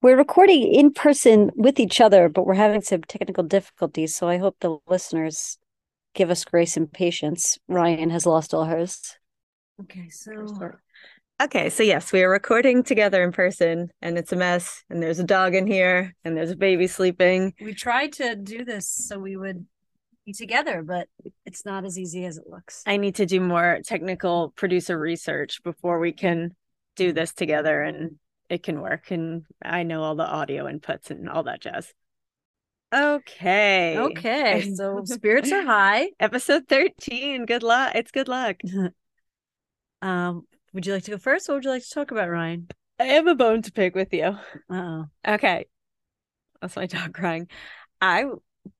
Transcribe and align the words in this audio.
We're 0.00 0.16
recording 0.16 0.72
in 0.72 0.92
person 0.92 1.50
with 1.56 1.80
each 1.80 2.00
other, 2.00 2.28
but 2.28 2.46
we're 2.46 2.54
having 2.54 2.82
some 2.82 3.02
technical 3.02 3.42
difficulties. 3.42 4.14
So 4.14 4.28
I 4.28 4.38
hope 4.38 4.56
the 4.60 4.78
listeners 4.86 5.58
give 6.14 6.30
us 6.30 6.44
grace 6.44 6.76
and 6.76 6.92
patience. 6.92 7.58
Ryann 7.68 8.10
has 8.12 8.24
lost 8.24 8.54
all 8.54 8.64
hers. 8.64 9.16
Okay, 9.80 10.08
so 10.08 10.46
Okay, 11.40 11.70
so 11.70 11.84
yes, 11.84 12.12
we 12.12 12.24
are 12.24 12.30
recording 12.30 12.82
together 12.82 13.22
in 13.22 13.30
person 13.30 13.90
and 14.02 14.18
it's 14.18 14.32
a 14.32 14.36
mess 14.36 14.82
and 14.90 15.00
there's 15.00 15.20
a 15.20 15.24
dog 15.24 15.54
in 15.54 15.68
here 15.68 16.14
and 16.24 16.36
there's 16.36 16.50
a 16.50 16.56
baby 16.56 16.88
sleeping. 16.88 17.54
We 17.60 17.74
tried 17.74 18.12
to 18.14 18.34
do 18.34 18.64
this 18.64 18.88
so 18.88 19.20
we 19.20 19.36
would 19.36 19.64
be 20.26 20.32
together, 20.32 20.82
but 20.82 21.06
it's 21.46 21.64
not 21.64 21.84
as 21.84 21.96
easy 21.96 22.24
as 22.24 22.38
it 22.38 22.44
looks. 22.48 22.82
I 22.86 22.96
need 22.96 23.14
to 23.16 23.26
do 23.26 23.40
more 23.40 23.78
technical 23.84 24.52
producer 24.56 24.98
research 24.98 25.62
before 25.62 26.00
we 26.00 26.12
can 26.12 26.56
do 26.96 27.12
this 27.12 27.32
together 27.32 27.82
and 27.82 28.16
it 28.48 28.62
can 28.62 28.80
work 28.80 29.10
and 29.10 29.44
I 29.62 29.82
know 29.82 30.02
all 30.02 30.14
the 30.14 30.26
audio 30.26 30.64
inputs 30.64 31.10
and 31.10 31.28
all 31.28 31.42
that 31.44 31.60
jazz. 31.60 31.92
Okay. 32.94 33.98
Okay. 33.98 34.72
So 34.74 35.02
spirits 35.04 35.52
are 35.52 35.64
high. 35.64 36.10
Episode 36.18 36.66
13. 36.68 37.44
Good 37.44 37.62
luck. 37.62 37.92
It's 37.94 38.10
good 38.10 38.28
luck. 38.28 38.56
um 40.02 40.46
would 40.72 40.86
you 40.86 40.92
like 40.92 41.04
to 41.04 41.10
go 41.10 41.18
first? 41.18 41.48
or 41.48 41.54
would 41.54 41.64
you 41.64 41.70
like 41.70 41.82
to 41.82 41.90
talk 41.90 42.10
about, 42.10 42.28
Ryann? 42.28 42.70
I 43.00 43.04
have 43.04 43.26
a 43.26 43.34
bone 43.34 43.62
to 43.62 43.72
pick 43.72 43.94
with 43.94 44.12
you. 44.12 44.36
oh. 44.70 45.06
Okay. 45.26 45.66
That's 46.60 46.76
my 46.76 46.86
dog 46.86 47.14
crying. 47.14 47.48
I 48.00 48.26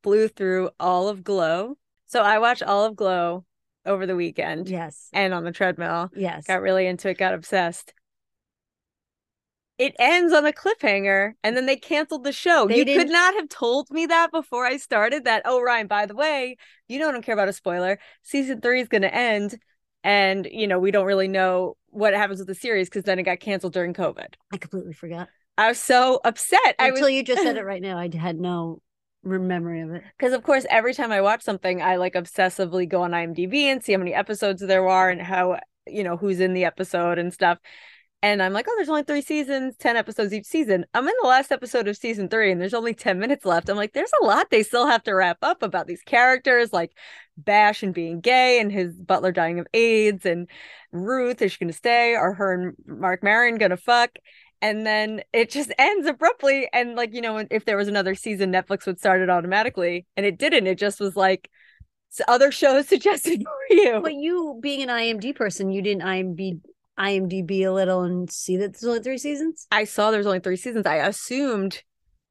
blew 0.03 0.29
through 0.29 0.71
all 0.79 1.09
of 1.09 1.25
Glow. 1.25 1.77
So 2.07 2.23
I 2.23 2.39
watched 2.39 2.63
all 2.63 2.85
of 2.85 2.97
Glow 2.97 3.45
over 3.87 4.07
the 4.07 4.16
weekend. 4.16 4.69
Yes. 4.69 5.09
And 5.13 5.33
on 5.33 5.45
the 5.45 5.53
treadmill. 5.53 6.10
Yes. 6.15 6.47
Got 6.47 6.63
really 6.63 6.87
into 6.87 7.09
it, 7.09 7.19
got 7.19 7.35
obsessed. 7.35 7.95
It 9.79 9.95
ends 9.98 10.32
on 10.32 10.45
a 10.45 10.52
cliffhanger 10.52 11.32
and 11.45 11.57
then 11.57 11.66
they 11.66 11.76
canceled 11.76 12.24
the 12.24 12.32
show. 12.32 12.66
They 12.66 12.79
you 12.79 12.84
didn't- 12.84 13.04
could 13.07 13.12
not 13.12 13.34
have 13.34 13.48
told 13.48 13.90
me 13.90 14.07
that 14.07 14.30
before 14.32 14.66
I 14.66 14.76
started 14.76 15.24
that. 15.24 15.43
Oh, 15.45 15.60
Ryann, 15.60 15.88
by 15.88 16.07
the 16.07 16.16
way, 16.16 16.57
you 16.88 16.98
know 16.98 17.09
I 17.09 17.12
don't 17.12 17.24
care 17.24 17.35
about 17.35 17.48
a 17.48 17.52
spoiler. 17.52 17.98
Season 18.23 18.60
three 18.60 18.80
is 18.80 18.88
going 18.88 19.02
to 19.02 19.15
end. 19.15 19.59
And, 20.04 20.46
you 20.51 20.66
know, 20.66 20.79
we 20.79 20.90
don't 20.90 21.07
really 21.07 21.29
know 21.29 21.76
what 21.90 22.15
happens 22.15 22.38
with 22.38 22.48
the 22.48 22.54
series 22.54 22.88
because 22.88 23.02
then 23.04 23.18
it 23.18 23.24
got 23.24 23.40
canceled 23.40 23.73
during 23.73 23.95
COVID. 23.95 24.35
I 24.52 24.57
completely 24.57 24.93
forgot. 24.93 25.29
I 25.57 25.68
was 25.68 25.79
so 25.80 26.20
upset. 26.24 26.76
Until 26.79 27.02
was 27.07 27.13
you 27.13 27.24
just 27.24 27.42
said 27.42 27.57
it 27.57 27.65
right 27.65 27.82
now. 27.82 27.98
I 27.98 28.09
had 28.16 28.38
no 28.38 28.80
memory 29.24 29.80
of 29.80 29.90
it. 29.90 30.04
because 30.16 30.32
of 30.32 30.42
course 30.42 30.65
every 30.70 30.95
time 30.95 31.10
I 31.10 31.20
watch 31.20 31.42
something, 31.42 31.82
I 31.82 31.96
like 31.96 32.15
obsessively 32.15 32.88
go 32.88 33.02
on 33.02 33.10
IMDb 33.10 33.65
and 33.65 33.82
see 33.82 33.92
how 33.92 33.98
many 33.98 34.15
episodes 34.15 34.63
there 34.63 34.88
are 34.88 35.10
and 35.10 35.20
how 35.20 35.59
you 35.87 36.04
know 36.04 36.16
who's 36.16 36.40
in 36.40 36.54
the 36.54 36.65
episode 36.65 37.18
and 37.18 37.32
stuff. 37.35 37.59
And 38.21 38.43
I'm 38.43 38.52
like, 38.52 38.66
oh, 38.69 38.73
there's 38.77 38.88
only 38.88 39.05
three 39.05 39.23
seasons, 39.23 39.77
10 39.79 39.97
episodes 39.97 40.33
each 40.33 40.47
season. 40.47 40.85
I'm 40.93 41.07
in 41.07 41.15
the 41.23 41.29
last 41.29 41.52
episode 41.52 41.87
of 41.87 41.97
season 41.97 42.29
three, 42.29 42.51
and 42.51 42.60
there's 42.60 42.75
only 42.75 42.93
10 42.93 43.21
minutes 43.21 43.45
left. 43.45 43.69
I'm 43.69 43.77
like, 43.77 43.93
there's 43.93 44.10
a 44.21 44.25
lot 44.25 44.51
they 44.51 44.65
still 44.65 44.88
have 44.88 45.05
to 45.05 45.15
wrap 45.15 45.38
up 45.43 45.63
about 45.63 45.87
these 45.87 46.02
characters, 46.02 46.73
like 46.73 46.93
Bash 47.37 47.85
and 47.85 47.95
being 47.95 48.21
gay 48.21 48.59
and 48.60 48.73
his 48.73 48.93
butler 48.95 49.30
dying 49.30 49.60
of 49.60 49.69
AIDS, 49.73 50.27
and 50.27 50.49
Ruth, 50.91 51.41
is 51.43 51.52
she 51.52 51.59
gonna 51.60 51.73
stay? 51.73 52.15
Are 52.15 52.35
her 52.35 52.55
and 52.55 52.75
Marc 52.87 53.23
Maron 53.23 53.57
gonna 53.57 53.77
fuck? 53.77 54.19
And 54.60 54.85
then 54.85 55.23
it 55.32 55.51
just 55.51 55.73
ends 55.79 56.09
abruptly. 56.09 56.69
And 56.73 56.97
like, 56.97 57.15
you 57.15 57.21
know, 57.21 57.47
if 57.51 57.65
there 57.65 57.77
was 57.77 57.87
another 57.87 58.16
season, 58.16 58.53
Netflix 58.53 58.87
would 58.87 58.99
start 58.99 59.21
it 59.21 59.30
automatically. 59.30 60.07
And 60.16 60.27
it 60.27 60.38
didn't. 60.38 60.66
It 60.66 60.79
just 60.79 60.99
was 60.99 61.15
like 61.15 61.49
other 62.27 62.51
shows 62.51 62.88
suggested 62.88 63.45
for 63.45 63.75
you. 63.77 64.00
But 64.03 64.15
you 64.15 64.59
being 64.60 64.82
an 64.82 64.88
IMD 64.88 65.37
person, 65.37 65.71
you 65.71 65.82
didn't 65.82 66.03
IMB 66.03 66.60
IMDb 66.99 67.62
a 67.62 67.71
little 67.71 68.03
and 68.03 68.31
see 68.31 68.56
that 68.56 68.72
there's 68.72 68.84
only 68.84 69.03
three 69.03 69.19
seasons? 69.19 69.66
I 69.71 69.84
saw 69.84 70.10
there's 70.10 70.26
only 70.26 70.41
three 70.41 70.56
seasons. 70.56 70.86
I 70.86 70.97
assumed 70.97 71.82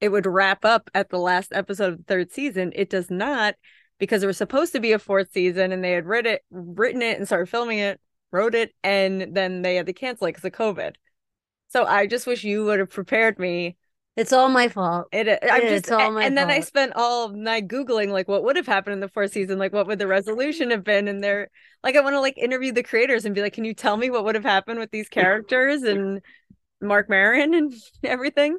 it 0.01 0.09
would 0.09 0.25
wrap 0.25 0.65
up 0.65 0.89
at 0.93 1.09
the 1.09 1.19
last 1.19 1.51
episode 1.53 1.93
of 1.93 1.97
the 1.99 2.03
third 2.03 2.31
season. 2.31 2.71
It 2.75 2.89
does 2.89 3.09
not 3.09 3.55
because 3.99 4.21
there 4.21 4.27
was 4.27 4.37
supposed 4.37 4.73
to 4.73 4.79
be 4.79 4.91
a 4.91 4.99
fourth 4.99 5.31
season 5.31 5.71
and 5.71 5.83
they 5.83 5.91
had 5.91 6.05
read 6.05 6.25
it, 6.25 6.43
written 6.51 7.01
it 7.01 7.17
and 7.17 7.25
started 7.25 7.49
filming 7.49 7.79
it, 7.79 7.99
wrote 8.31 8.55
it, 8.55 8.73
and 8.83 9.35
then 9.35 9.61
they 9.61 9.75
had 9.75 9.87
to 9.87 9.93
cancel 9.93 10.27
it 10.27 10.31
because 10.31 10.45
of 10.45 10.51
COVID. 10.51 10.93
So 11.69 11.85
I 11.85 12.07
just 12.07 12.27
wish 12.27 12.43
you 12.43 12.65
would 12.65 12.79
have 12.79 12.89
prepared 12.89 13.39
me. 13.39 13.77
It's 14.17 14.33
all 14.33 14.49
my 14.49 14.67
fault. 14.67 15.07
It, 15.13 15.27
I'm 15.43 15.61
just, 15.61 15.73
it's 15.73 15.91
all 15.91 15.99
my 15.99 16.05
fault. 16.21 16.23
and 16.23 16.37
then 16.37 16.49
I 16.49 16.59
spent 16.61 16.93
all 16.95 17.29
night 17.29 17.67
googling 17.67 18.09
like 18.09 18.27
what 18.27 18.43
would 18.43 18.55
have 18.55 18.65
happened 18.67 18.95
in 18.95 18.99
the 18.99 19.07
fourth 19.07 19.31
season, 19.31 19.59
like 19.59 19.71
what 19.73 19.85
would 19.87 19.99
the 19.99 20.07
resolution 20.07 20.71
have 20.71 20.83
been, 20.83 21.07
and 21.07 21.23
they're 21.23 21.49
like 21.83 21.95
I 21.95 22.01
want 22.01 22.15
to 22.15 22.19
like 22.19 22.37
interview 22.37 22.71
the 22.71 22.81
creators 22.83 23.25
and 23.25 23.35
be 23.35 23.41
like, 23.41 23.53
can 23.53 23.63
you 23.63 23.73
tell 23.75 23.95
me 23.95 24.09
what 24.09 24.25
would 24.25 24.35
have 24.35 24.43
happened 24.43 24.79
with 24.79 24.89
these 24.91 25.07
characters 25.07 25.83
and 25.83 26.21
Marc 26.81 27.09
Maron 27.09 27.53
and 27.53 27.73
everything? 28.03 28.57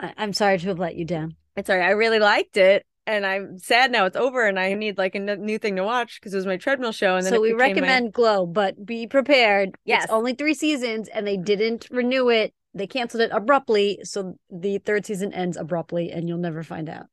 I- 0.00 0.14
I'm 0.16 0.32
sorry 0.32 0.58
to 0.58 0.66
have 0.68 0.78
let 0.78 0.96
you 0.96 1.04
down. 1.04 1.36
It's 1.56 1.70
all 1.70 1.76
right. 1.76 1.86
I 1.86 1.90
really 1.92 2.18
liked 2.18 2.56
it, 2.56 2.84
and 3.06 3.24
I'm 3.26 3.58
sad 3.58 3.90
now 3.90 4.06
it's 4.06 4.16
over, 4.16 4.46
and 4.46 4.58
I 4.58 4.74
need 4.74 4.98
like 4.98 5.14
a 5.14 5.18
n- 5.18 5.44
new 5.44 5.58
thing 5.58 5.76
to 5.76 5.84
watch 5.84 6.18
because 6.20 6.32
it 6.32 6.36
was 6.36 6.46
my 6.46 6.56
treadmill 6.56 6.92
show. 6.92 7.16
And 7.16 7.24
then 7.24 7.32
So 7.32 7.40
we 7.40 7.52
became 7.52 7.58
my- 7.58 7.68
recommend 7.68 8.12
Glow, 8.12 8.46
but 8.46 8.84
be 8.84 9.06
prepared. 9.06 9.76
Yes. 9.84 10.04
It's 10.04 10.12
only 10.12 10.34
three 10.34 10.54
seasons 10.54 11.08
and 11.08 11.26
they 11.26 11.36
didn't 11.36 11.86
renew 11.90 12.28
it. 12.30 12.54
They 12.74 12.86
canceled 12.86 13.22
it 13.22 13.30
abruptly. 13.32 14.00
So 14.04 14.38
the 14.50 14.78
third 14.78 15.06
season 15.06 15.32
ends 15.32 15.56
abruptly 15.56 16.12
and 16.12 16.28
you'll 16.28 16.38
never 16.38 16.62
find 16.62 16.88
out. 16.88 17.06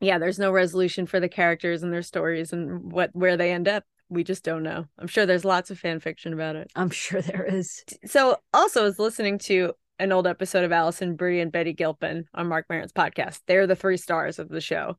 yeah, 0.00 0.18
there's 0.18 0.38
no 0.38 0.50
resolution 0.50 1.06
for 1.06 1.20
the 1.20 1.28
characters 1.28 1.82
and 1.82 1.92
their 1.92 2.02
stories 2.02 2.52
and 2.52 2.90
what 2.92 3.10
where 3.12 3.36
they 3.36 3.52
end 3.52 3.68
up. 3.68 3.84
We 4.08 4.24
just 4.24 4.42
don't 4.42 4.62
know. 4.62 4.86
I'm 4.98 5.06
sure 5.06 5.24
there's 5.24 5.44
lots 5.44 5.70
of 5.70 5.78
fan 5.78 6.00
fiction 6.00 6.32
about 6.32 6.56
it. 6.56 6.70
I'm 6.74 6.90
sure 6.90 7.22
there 7.22 7.44
is. 7.44 7.84
So 8.06 8.38
also 8.52 8.80
I 8.80 8.84
was 8.84 8.98
listening 8.98 9.38
to 9.40 9.72
an 9.98 10.12
old 10.12 10.26
episode 10.26 10.64
of 10.64 10.72
Alison 10.72 11.14
Brie 11.14 11.40
and 11.40 11.52
Betty 11.52 11.74
Gilpin 11.74 12.24
on 12.34 12.48
Marc 12.48 12.66
Maron's 12.70 12.92
podcast. 12.92 13.40
They're 13.46 13.66
the 13.66 13.76
three 13.76 13.98
stars 13.98 14.38
of 14.38 14.48
the 14.48 14.60
show. 14.60 14.96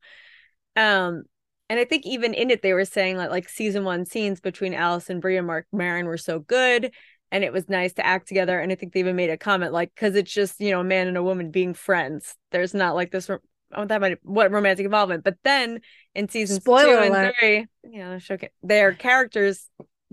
Um, 0.75 1.23
and 1.69 1.79
I 1.79 1.85
think 1.85 2.05
even 2.05 2.33
in 2.33 2.49
it 2.49 2.61
they 2.61 2.73
were 2.73 2.85
saying 2.85 3.17
like 3.17 3.31
like 3.31 3.49
season 3.49 3.83
one 3.83 4.05
scenes 4.05 4.39
between 4.39 4.73
Alison 4.73 5.19
Brie 5.19 5.37
and 5.37 5.47
Marc 5.47 5.65
Maron 5.73 6.05
were 6.05 6.17
so 6.17 6.39
good. 6.39 6.93
And 7.31 7.45
it 7.45 7.53
was 7.53 7.69
nice 7.69 7.93
to 7.93 8.05
act 8.05 8.27
together. 8.27 8.59
And 8.59 8.71
I 8.71 8.75
think 8.75 8.91
they 8.91 8.99
even 8.99 9.15
made 9.15 9.29
a 9.29 9.37
comment 9.37 9.71
like, 9.71 9.93
because 9.95 10.15
it's 10.15 10.33
just, 10.33 10.59
you 10.59 10.71
know, 10.71 10.81
a 10.81 10.83
man 10.83 11.07
and 11.07 11.15
a 11.15 11.23
woman 11.23 11.49
being 11.49 11.73
friends. 11.73 12.35
There's 12.51 12.73
not 12.73 12.93
like 12.93 13.11
this, 13.11 13.29
oh, 13.29 13.85
that 13.85 14.01
might, 14.01 14.17
what 14.23 14.51
romantic 14.51 14.83
involvement. 14.83 15.23
But 15.23 15.37
then 15.43 15.79
in 16.13 16.27
seasons 16.27 16.59
Spoiler 16.59 17.07
two 17.07 17.13
and 17.13 17.33
three, 17.39 18.19
shook 18.19 18.43
it. 18.43 18.51
Their 18.61 18.93
characters 18.93 19.65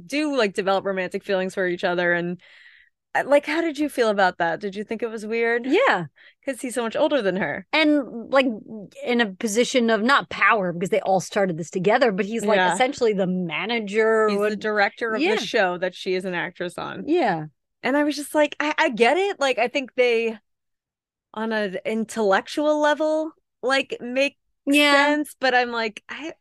do 0.06 0.36
like 0.36 0.54
develop 0.54 0.84
romantic 0.84 1.24
feelings 1.24 1.54
for 1.54 1.66
each 1.66 1.82
other. 1.82 2.12
And 2.12 2.40
like, 3.26 3.46
how 3.46 3.60
did 3.60 3.78
you 3.78 3.88
feel 3.88 4.08
about 4.10 4.38
that? 4.38 4.60
Did 4.60 4.76
you 4.76 4.84
think 4.84 5.02
it 5.02 5.10
was 5.10 5.26
weird? 5.26 5.66
Yeah. 5.66 6.06
Because 6.40 6.60
he's 6.60 6.74
so 6.74 6.82
much 6.82 6.94
older 6.96 7.20
than 7.22 7.36
her. 7.36 7.66
And 7.72 8.30
like 8.30 8.46
in 9.04 9.20
a 9.20 9.32
position 9.32 9.90
of 9.90 10.02
not 10.02 10.28
power 10.30 10.72
because 10.72 10.90
they 10.90 11.00
all 11.00 11.20
started 11.20 11.56
this 11.58 11.70
together, 11.70 12.12
but 12.12 12.26
he's 12.26 12.44
like 12.44 12.56
Yeah. 12.56 12.72
essentially 12.74 13.12
the 13.12 13.26
manager. 13.26 14.28
He's 14.28 14.38
the 14.38 14.56
director 14.56 15.14
of 15.14 15.20
Yeah. 15.20 15.34
the 15.36 15.40
show 15.40 15.78
that 15.78 15.94
she 15.94 16.14
is 16.14 16.24
an 16.24 16.34
actress 16.34 16.78
on. 16.78 17.04
yeah. 17.06 17.46
And 17.82 17.96
I 17.96 18.02
was 18.04 18.16
just 18.16 18.34
like, 18.34 18.56
I, 18.58 18.74
I 18.76 18.88
get 18.90 19.16
it. 19.16 19.38
Like, 19.38 19.58
I 19.58 19.68
think 19.68 19.94
they, 19.94 20.36
on 21.32 21.52
an 21.52 21.78
intellectual 21.84 22.80
level, 22.80 23.30
like 23.62 23.96
make 24.00 24.36
Yeah. 24.66 25.06
sense. 25.06 25.36
But 25.38 25.54
I'm 25.54 25.70
like, 25.70 26.02
I, 26.08 26.32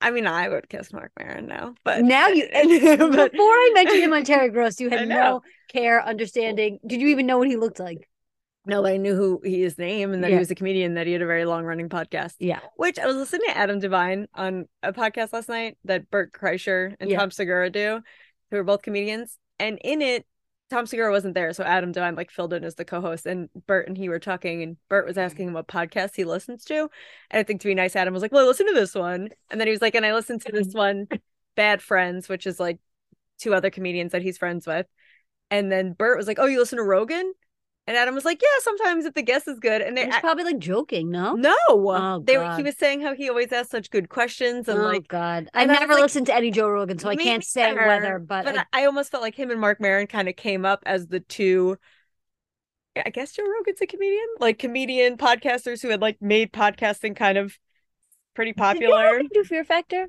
I 0.00 0.10
mean, 0.10 0.26
I 0.26 0.48
would 0.48 0.68
kiss 0.68 0.92
Marc 0.92 1.10
Maron 1.18 1.46
now. 1.46 1.74
But 1.84 2.02
Now 2.04 2.28
you 2.28 2.46
but 2.52 2.62
before 3.32 3.44
I 3.44 3.70
mentioned 3.74 4.02
him 4.02 4.12
on 4.12 4.24
Terry 4.24 4.50
Gross, 4.50 4.80
you 4.80 4.90
had 4.90 5.08
no 5.08 5.42
care, 5.72 6.04
understanding. 6.04 6.78
Did 6.86 7.00
you 7.00 7.08
even 7.08 7.26
know 7.26 7.38
what 7.38 7.48
he 7.48 7.56
looked 7.56 7.80
like? 7.80 8.08
no, 8.68 8.84
I 8.84 8.96
knew 8.96 9.14
who 9.14 9.40
he 9.44 9.60
his 9.62 9.78
name 9.78 10.12
and 10.12 10.24
that 10.24 10.30
Yeah. 10.30 10.36
he 10.36 10.40
was 10.40 10.50
a 10.50 10.56
comedian. 10.56 10.94
That 10.94 11.06
he 11.06 11.12
had 11.12 11.22
a 11.22 11.26
very 11.26 11.44
long 11.44 11.64
running 11.64 11.88
podcast. 11.88 12.34
Yeah. 12.40 12.58
Which 12.76 12.98
I 12.98 13.06
was 13.06 13.14
listening 13.14 13.42
to 13.48 13.56
Adam 13.56 13.80
DeVine 13.80 14.26
on 14.34 14.66
a 14.82 14.92
podcast 14.92 15.32
last 15.32 15.48
night 15.48 15.78
that 15.84 16.10
Bert 16.10 16.32
Kreischer 16.32 16.94
and 16.98 17.08
Yeah. 17.08 17.18
Tom 17.20 17.30
Segura 17.30 17.70
do, 17.70 18.00
who 18.50 18.56
are 18.56 18.64
both 18.64 18.82
comedians. 18.82 19.38
And 19.60 19.78
in 19.84 20.02
it, 20.02 20.26
Tom 20.68 20.86
Segura 20.86 21.12
wasn't 21.12 21.34
there, 21.34 21.52
so 21.52 21.62
Adam 21.62 21.92
DeVine 21.92 22.16
like 22.16 22.30
filled 22.30 22.52
in 22.52 22.64
as 22.64 22.74
the 22.74 22.84
co-host, 22.84 23.26
and 23.26 23.48
Bert 23.66 23.86
and 23.86 23.96
he 23.96 24.08
were 24.08 24.18
talking, 24.18 24.62
and 24.62 24.76
Bert 24.88 25.06
was 25.06 25.16
mm-hmm. 25.16 25.24
asking 25.24 25.48
him 25.48 25.54
what 25.54 25.68
podcast 25.68 26.16
he 26.16 26.24
listens 26.24 26.64
to, 26.64 26.90
and 27.30 27.40
I 27.40 27.42
think 27.44 27.60
to 27.60 27.68
be 27.68 27.74
nice, 27.74 27.94
Adam 27.94 28.12
was 28.12 28.22
like, 28.22 28.32
"Well, 28.32 28.44
I 28.44 28.48
listen 28.48 28.66
to 28.66 28.74
this 28.74 28.94
one," 28.94 29.30
and 29.50 29.60
then 29.60 29.68
he 29.68 29.72
was 29.72 29.82
like, 29.82 29.94
"And 29.94 30.04
I 30.04 30.14
listened 30.14 30.42
to 30.42 30.52
this 30.52 30.68
mm-hmm. 30.68 30.78
one, 30.78 31.08
Bad 31.54 31.82
Friends, 31.82 32.28
which 32.28 32.46
is 32.46 32.58
like 32.58 32.78
two 33.38 33.54
other 33.54 33.70
comedians 33.70 34.12
that 34.12 34.22
he's 34.22 34.38
friends 34.38 34.66
with," 34.66 34.86
and 35.50 35.70
then 35.70 35.92
Bert 35.92 36.18
was 36.18 36.26
like, 36.26 36.38
"Oh, 36.40 36.46
you 36.46 36.58
listen 36.58 36.78
to 36.78 36.84
Rogan?" 36.84 37.32
And 37.88 37.96
Adam 37.96 38.14
was 38.16 38.24
like, 38.24 38.42
"Yeah, 38.42 38.48
sometimes 38.62 39.04
if 39.04 39.14
the 39.14 39.22
guess 39.22 39.46
is 39.46 39.60
good," 39.60 39.80
and 39.80 39.96
He 39.96 40.02
they 40.04 40.10
was 40.10 40.16
probably 40.18 40.42
like 40.44 40.58
joking, 40.58 41.10
no? 41.10 41.34
no, 41.34 41.54
Oh, 41.68 42.20
they 42.24 42.34
God. 42.34 42.56
he 42.56 42.64
was 42.64 42.76
saying 42.76 43.00
how 43.00 43.14
he 43.14 43.28
always 43.28 43.52
asks 43.52 43.70
such 43.70 43.90
good 43.90 44.08
questions 44.08 44.68
and 44.68 44.80
oh 44.80 44.84
like 44.84 45.06
God. 45.06 45.48
I've 45.54 45.62
and 45.62 45.70
I 45.70 45.74
was 45.74 45.80
never 45.80 45.92
like, 45.94 46.02
listened 46.02 46.26
to 46.26 46.34
any 46.34 46.50
Joe 46.50 46.68
Rogan, 46.68 46.98
so 46.98 47.08
I 47.08 47.16
can't 47.16 47.44
say 47.44 47.72
whether, 47.74 48.18
but, 48.18 48.44
but 48.44 48.58
I- 48.58 48.64
I, 48.72 48.84
almost 48.86 49.10
felt 49.12 49.22
like 49.22 49.36
him 49.36 49.50
and 49.50 49.60
Marc 49.60 49.80
Maron 49.80 50.08
kind 50.08 50.28
of 50.28 50.34
came 50.34 50.64
up 50.64 50.82
as 50.84 51.06
the 51.06 51.20
two. 51.20 51.76
I 52.96 53.10
guess 53.10 53.32
Joe 53.32 53.44
Rogan's 53.44 53.80
a 53.80 53.86
comedian, 53.86 54.26
like 54.40 54.58
comedian 54.58 55.16
podcasters 55.16 55.82
who 55.82 55.90
had 55.90 56.00
like 56.00 56.20
made 56.20 56.52
podcasting 56.52 57.14
kind 57.14 57.38
of 57.38 57.56
pretty 58.34 58.52
Did 58.52 58.56
Joe 58.58 58.62
popular. 58.62 59.04
Rogan 59.12 59.28
do 59.32 59.44
Fear 59.44 59.64
Factor? 59.64 60.06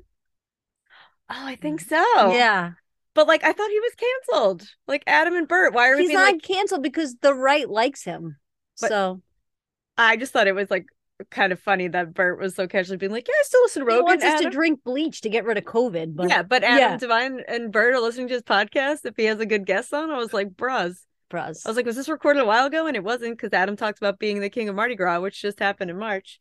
Oh, 1.30 1.44
I 1.46 1.56
think 1.56 1.82
mm. 1.82 1.88
so. 1.88 2.32
Yeah. 2.32 2.72
But 3.14 3.26
like 3.26 3.42
I 3.44 3.52
thought 3.52 3.70
he 3.70 3.80
was 3.80 3.92
canceled. 3.96 4.68
Like 4.86 5.02
Adam 5.06 5.34
and 5.34 5.48
Bert, 5.48 5.74
why 5.74 5.88
are 5.88 5.96
we 5.96 6.02
He's 6.02 6.08
being 6.10 6.20
not 6.20 6.32
like? 6.34 6.42
canceled 6.42 6.82
because 6.82 7.16
the 7.20 7.34
right 7.34 7.68
likes 7.68 8.04
him. 8.04 8.36
But- 8.80 8.88
so 8.90 9.22
I 9.96 10.16
just 10.16 10.32
thought 10.32 10.46
it 10.46 10.54
was 10.54 10.70
like 10.70 10.86
kind 11.30 11.52
of 11.52 11.58
funny 11.58 11.88
that 11.88 12.14
Bert 12.14 12.38
was 12.38 12.54
so 12.54 12.68
casually 12.68 12.96
being 12.96 13.10
like, 13.10 13.26
"Yeah, 13.26 13.34
I 13.36 13.42
still 13.44 13.62
listen 13.62 13.84
to 13.84 13.90
he 13.90 13.96
Rogan." 13.96 14.04
wants 14.04 14.24
us 14.24 14.40
to 14.42 14.50
drink 14.50 14.84
bleach 14.84 15.22
to 15.22 15.28
get 15.28 15.44
rid 15.44 15.58
of 15.58 15.64
COVID. 15.64 16.14
But 16.14 16.28
yeah, 16.28 16.42
but 16.44 16.62
Adam 16.62 16.78
yeah. 16.78 16.96
DeVine 16.96 17.40
and 17.48 17.72
Bert 17.72 17.94
are 17.94 18.00
listening 18.00 18.28
to 18.28 18.34
his 18.34 18.44
podcast. 18.44 19.00
If 19.04 19.16
he 19.16 19.24
has 19.24 19.40
a 19.40 19.46
good 19.46 19.66
guest 19.66 19.92
on, 19.92 20.10
I 20.10 20.18
was 20.18 20.32
like, 20.32 20.56
"Bros." 20.56 21.04
bros. 21.30 21.66
I 21.66 21.68
was 21.70 21.76
like, 21.76 21.84
"Was 21.86 21.96
this 21.96 22.08
recorded 22.08 22.40
a 22.40 22.46
while 22.46 22.66
ago?" 22.66 22.86
And 22.86 22.96
it 22.96 23.02
wasn't 23.02 23.36
because 23.36 23.52
Adam 23.52 23.74
talks 23.76 23.98
about 23.98 24.18
being 24.20 24.38
the 24.40 24.48
king 24.48 24.68
of 24.68 24.76
Mardi 24.76 24.94
Gras, 24.94 25.18
which 25.20 25.42
just 25.42 25.58
happened 25.58 25.90
in 25.90 25.98
March. 25.98 26.38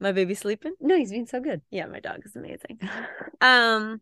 My 0.00 0.12
baby 0.12 0.34
sleeping? 0.34 0.72
no, 0.80 0.96
he's 0.96 1.10
being 1.10 1.26
so 1.26 1.40
good. 1.40 1.60
Yeah, 1.70 1.86
my 1.86 2.00
dog 2.00 2.20
is 2.24 2.34
amazing. 2.34 2.80
Um. 3.42 4.00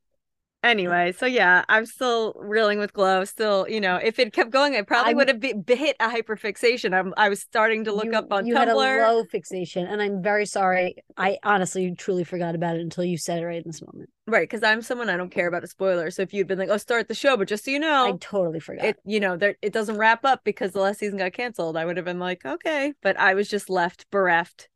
Anyway, 0.67 1.13
so 1.13 1.27
yeah, 1.27 1.65
I'm 1.69 1.87
still 1.87 2.35
reeling 2.37 2.81
with 2.81 2.93
glow. 2.93 3.25
Still, 3.25 3.69
you 3.69 3.81
know, 3.81 3.97
if 4.03 4.19
it 4.19 4.33
kept 4.33 4.51
going, 4.51 4.75
I 4.75 4.83
probably 4.83 5.15
would 5.15 5.29
have 5.29 5.41
hit 5.41 5.97
a 6.01 6.09
hyperfixation. 6.09 6.93
I'm. 6.93 7.15
I 7.17 7.29
was 7.29 7.41
starting 7.41 7.85
to 7.85 7.93
look 7.93 8.07
you, 8.07 8.15
up 8.15 8.33
on 8.33 8.47
you 8.47 8.55
Tumblr. 8.55 8.59
had 8.59 8.69
a 8.69 8.75
low 8.75 9.25
fixation, 9.25 9.87
and 9.87 10.03
I'm 10.03 10.23
very 10.23 10.45
sorry. 10.45 10.97
I 11.17 11.39
honestly, 11.45 11.95
truly 11.97 12.25
forgot 12.25 12.57
about 12.57 12.75
it 12.75 12.81
until 12.81 13.05
you 13.05 13.17
said 13.17 13.43
it 13.43 13.47
right 13.47 13.65
in 13.65 13.71
this 13.71 13.81
moment. 13.81 14.11
Right, 14.27 14.43
because 14.43 14.65
I'm 14.65 14.83
someone 14.83 15.09
I 15.09 15.17
don't 15.17 15.31
care 15.31 15.47
about 15.47 15.63
a 15.63 15.69
spoiler. 15.69 16.11
So 16.11 16.23
if 16.23 16.35
you'd 16.35 16.49
been 16.49 16.59
like, 16.59 16.69
"Oh, 16.69 16.79
start 16.79 17.07
the 17.07 17.15
show," 17.15 17.37
but 17.37 17.47
just 17.47 17.65
so 17.65 17.71
you 17.71 17.79
know, 17.79 18.15
I 18.15 18.17
totally 18.19 18.59
forgot. 18.59 18.87
it 18.87 18.97
you 19.05 19.21
know 19.21 19.37
there 19.37 19.55
it 19.63 19.73
doesn't 19.73 19.99
wrap 19.99 20.25
up 20.25 20.43
because 20.43 20.73
the 20.73 20.81
last 20.81 20.99
season 20.99 21.19
got 21.19 21.33
canceled, 21.33 21.77
I 21.77 21.85
would 21.85 21.97
have 21.97 22.07
been 22.07 22.19
like, 22.19 22.45
"Okay," 22.45 22.93
but 23.03 23.17
I 23.21 23.35
was 23.35 23.49
just 23.49 23.71
left 23.71 24.11
bereft, 24.11 24.69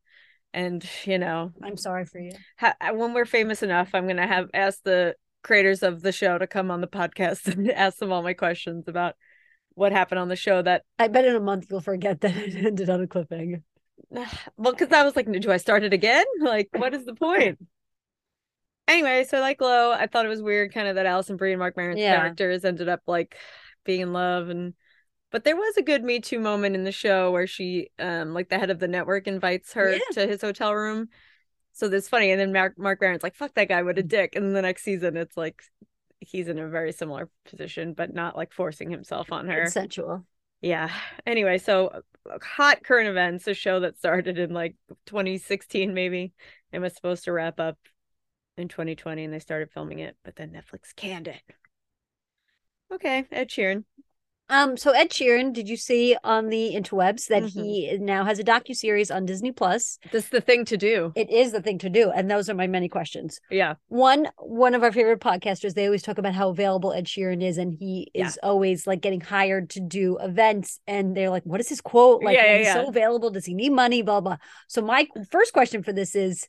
and 0.55 0.89
you 1.05 1.19
know, 1.19 1.51
I'm 1.61 1.77
sorry 1.77 2.05
for 2.05 2.21
you. 2.21 2.31
ha- 2.59 2.77
uh, 2.81 2.95
when 2.95 3.13
we're 3.13 3.25
famous 3.25 3.65
enough, 3.65 3.91
I'm 3.93 4.07
gonna 4.07 4.29
have 4.29 4.47
ask 4.55 4.81
the 4.85 5.17
creators 5.43 5.83
of 5.83 6.03
the 6.03 6.13
show 6.13 6.39
to 6.39 6.47
come 6.47 6.71
on 6.71 6.81
the 6.81 6.87
podcast 6.87 7.47
and 7.53 7.71
ask 7.71 7.99
them 7.99 8.13
all 8.13 8.23
my 8.23 8.35
questions 8.35 8.89
about 8.89 9.15
what 9.75 9.93
happened 9.93 10.19
on 10.19 10.29
the 10.29 10.37
show. 10.37 10.63
That 10.63 10.85
I 10.99 11.09
bet 11.09 11.25
in 11.25 11.37
a 11.37 11.41
month 11.41 11.67
you'll 11.71 11.81
forget 11.81 12.21
that 12.21 12.37
it 12.37 12.57
ended 12.57 12.91
on 12.91 13.03
a 13.03 13.07
cliffhanger. 13.07 13.63
well, 14.57 14.73
because 14.73 14.93
I 14.93 15.05
was 15.05 15.17
like, 15.17 15.31
"Do 15.31 15.51
I 15.51 15.57
start 15.57 15.85
it 15.85 15.93
again? 15.93 16.25
Like, 16.41 16.69
what 16.73 16.95
is 16.95 17.05
the 17.05 17.15
point?" 17.15 17.59
Anyway, 18.89 19.25
so 19.25 19.39
like 19.39 19.59
Glow, 19.59 19.93
I 19.93 20.09
thought 20.09 20.27
it 20.27 20.31
was 20.31 20.43
weird, 20.43 20.75
kind 20.75 20.89
of 20.89 20.97
that 20.97 21.07
Alison 21.07 21.37
Brie 21.37 21.53
and 21.53 21.61
Marc 21.61 21.77
Maron's 21.77 22.01
Yeah. 22.01 22.17
characters 22.17 22.65
ended 22.65 22.89
up 22.89 23.03
like 23.07 23.37
being 23.85 24.01
in 24.01 24.13
love, 24.13 24.49
and 24.49 24.75
but 25.31 25.45
there 25.45 25.55
was 25.55 25.77
a 25.77 25.83
good 25.83 26.03
Me 26.03 26.19
Too 26.19 26.41
moment 26.41 26.75
in 26.75 26.83
the 26.83 26.91
show 26.91 27.31
where 27.31 27.47
she, 27.47 27.91
um, 28.01 28.35
like 28.35 28.49
the 28.49 28.59
head 28.59 28.71
of 28.71 28.81
the 28.81 28.89
network 28.89 29.29
invites 29.29 29.75
her 29.75 29.93
Yeah. 29.93 29.99
to 30.15 30.27
his 30.27 30.41
hotel 30.41 30.75
room. 30.75 31.09
So 31.73 31.89
that's 31.89 32.09
funny, 32.09 32.31
and 32.31 32.41
then 32.41 32.53
Marc 32.53 32.79
Marc 32.79 33.01
Maron's 33.01 33.23
like, 33.23 33.35
"Fuck 33.35 33.55
that 33.55 33.69
guy, 33.69 33.83
what 33.83 33.99
a 33.99 34.03
dick!" 34.03 34.35
And 34.37 34.45
then 34.45 34.53
the 34.53 34.63
next 34.63 34.83
season, 34.83 35.17
it's 35.17 35.37
like 35.37 35.63
he's 36.21 36.49
in 36.49 36.59
a 36.59 36.69
very 36.69 36.93
similar 36.93 37.29
position, 37.47 37.95
but 37.95 38.13
not 38.13 38.37
like 38.37 38.53
forcing 38.53 38.91
himself 38.91 39.33
on 39.33 39.49
her. 39.49 39.63
It's 39.63 39.75
sensual. 39.75 40.25
Yeah. 40.61 40.91
Anyway, 41.27 41.59
so 41.59 41.89
uh, 41.89 42.39
hot 42.43 42.85
current 42.85 43.09
events, 43.09 43.47
a 43.47 43.55
show 43.55 43.81
that 43.81 43.99
started 43.99 44.39
in 44.39 44.53
like 44.53 44.77
2016 45.07 45.95
maybe 45.95 46.33
and 46.73 46.83
was 46.83 46.95
supposed 46.95 47.25
to 47.25 47.33
wrap 47.33 47.59
up 47.59 47.79
in 48.59 48.69
2020 48.69 49.25
and 49.25 49.33
they 49.33 49.39
started 49.39 49.71
filming 49.73 50.01
it, 50.01 50.17
but 50.23 50.37
then 50.37 50.51
Netflix 50.51 50.95
canned 50.95 51.29
it. 51.29 51.41
Okay, 52.93 53.25
Ed 53.31 53.49
Sheeran. 53.49 53.85
Um, 54.51 54.77
so 54.77 54.91
Ed 54.91 55.11
Sheeran, 55.11 55.53
did 55.53 55.69
you 55.69 55.77
see 55.77 56.17
on 56.25 56.49
the 56.49 56.73
interwebs 56.75 57.29
that 57.29 57.45
Mhm. 57.45 57.51
he 57.53 57.99
now 57.99 58.25
has 58.25 58.41
a 58.41 58.45
docu 58.45 58.75
series 58.75 59.09
on 59.09 59.25
Disney 59.25 59.53
Plus? 59.53 59.99
This 60.11 60.25
is 60.25 60.31
the 60.31 60.41
thing 60.41 60.65
to 60.65 60.77
do. 60.77 61.13
It 61.15 61.31
is 61.31 61.53
the 61.53 61.63
thing 61.63 61.79
to 61.79 61.89
do, 61.89 62.11
and 62.11 62.29
those 62.29 62.51
are 62.51 62.55
my 62.55 62.67
many 62.67 62.89
questions. 62.89 63.41
Yeah. 63.49 63.75
One, 63.87 64.29
one 64.39 64.75
of 64.75 64.83
our 64.83 64.91
favorite 64.91 65.21
podcasters, 65.21 65.75
they 65.75 65.87
always 65.87 66.03
talk 66.03 66.19
about 66.19 66.35
how 66.35 66.49
available 66.51 66.93
Ed 66.93 67.07
Sheeran 67.07 67.43
is, 67.45 67.59
and 67.59 67.73
he 67.73 68.11
Yeah. 68.13 68.27
is 68.27 68.39
always 68.43 68.89
like 68.89 69.01
getting 69.01 69.21
hired 69.21 69.71
to 69.71 69.81
do 69.81 70.19
events, 70.19 70.81
and 70.89 71.17
they're 71.17 71.31
like, 71.31 71.45
"What 71.45 71.61
is 71.61 71.69
his 71.69 71.81
quote? 71.81 72.25
Like, 72.25 72.37
Yeah, 72.37 72.47
yeah, 72.47 72.59
he's 72.59 72.67
yeah. 72.67 72.75
so 72.75 72.89
available. 72.89 73.31
Does 73.31 73.47
he 73.47 73.55
need 73.55 73.71
money? 73.71 74.03
Blah 74.03 74.21
blah." 74.21 74.39
So 74.67 74.83
my 74.83 75.07
first 75.31 75.53
question 75.53 75.85
for 75.85 75.93
this 75.93 76.17
is 76.17 76.49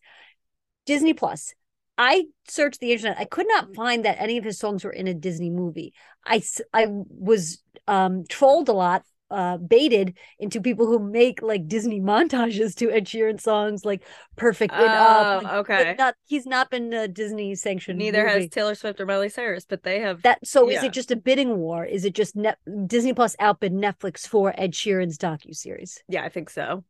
Disney 0.88 1.13
Plus. 1.13 1.53
I 1.98 2.25
searched 2.48 2.80
the 2.80 2.94
internet. 2.94 3.19
I 3.19 3.25
could 3.25 3.48
not 3.48 3.75
find 3.75 4.06
that 4.06 4.19
any 4.19 4.38
of 4.38 4.44
his 4.44 4.57
songs 4.57 4.83
were 4.83 4.92
in 4.94 5.06
a 5.07 5.13
Disney 5.13 5.51
movie. 5.51 5.94
I, 6.25 6.42
I 6.74 6.88
was 6.89 7.62
um 7.88 8.24
trolled 8.30 8.69
a 8.69 8.74
lot, 8.74 9.04
uh 9.30 9.57
baited 9.57 10.18
into 10.39 10.62
people 10.62 10.86
who 10.88 11.00
make 11.00 11.42
like 11.42 11.68
Disney 11.68 12.01
montages 12.01 12.75
to 12.75 12.92
Ed 12.92 13.06
Sheeran 13.06 13.39
songs, 13.39 13.86
like 13.86 14.04
Perfect 14.36 14.74
Up. 14.74 15.42
Oh, 15.42 15.45
like, 15.45 15.54
okay. 15.54 15.83
but 15.86 15.98
Not 15.98 16.16
he's 16.25 16.45
not 16.45 16.69
been 16.69 16.94
a 16.94 17.07
Disney 17.07 17.56
sanctioned. 17.56 17.98
Neither 17.98 18.28
has. 18.28 18.50
Taylor 18.50 18.75
Swift 18.75 19.00
or 19.00 19.06
Miley 19.06 19.30
Cyrus, 19.30 19.66
but 19.66 19.83
they 19.83 20.00
have 20.00 20.22
that. 20.24 20.45
So 20.45 20.69
is 20.69 20.83
it 20.83 20.92
just 20.94 21.12
a 21.12 21.16
bidding 21.16 21.57
war? 21.57 21.86
Is 21.86 22.06
it 22.06 22.13
just 22.13 22.36
net, 22.36 22.57
Disney 22.88 23.13
Plus 23.13 23.36
outbid 23.39 23.74
Netflix 23.74 24.27
for 24.27 24.54
Ed 24.57 24.74
Sheeran's 24.74 25.18
docu 25.18 25.56
series? 25.56 26.04
Yeah, 26.07 26.24
I 26.24 26.30
think 26.30 26.50
so. 26.50 26.84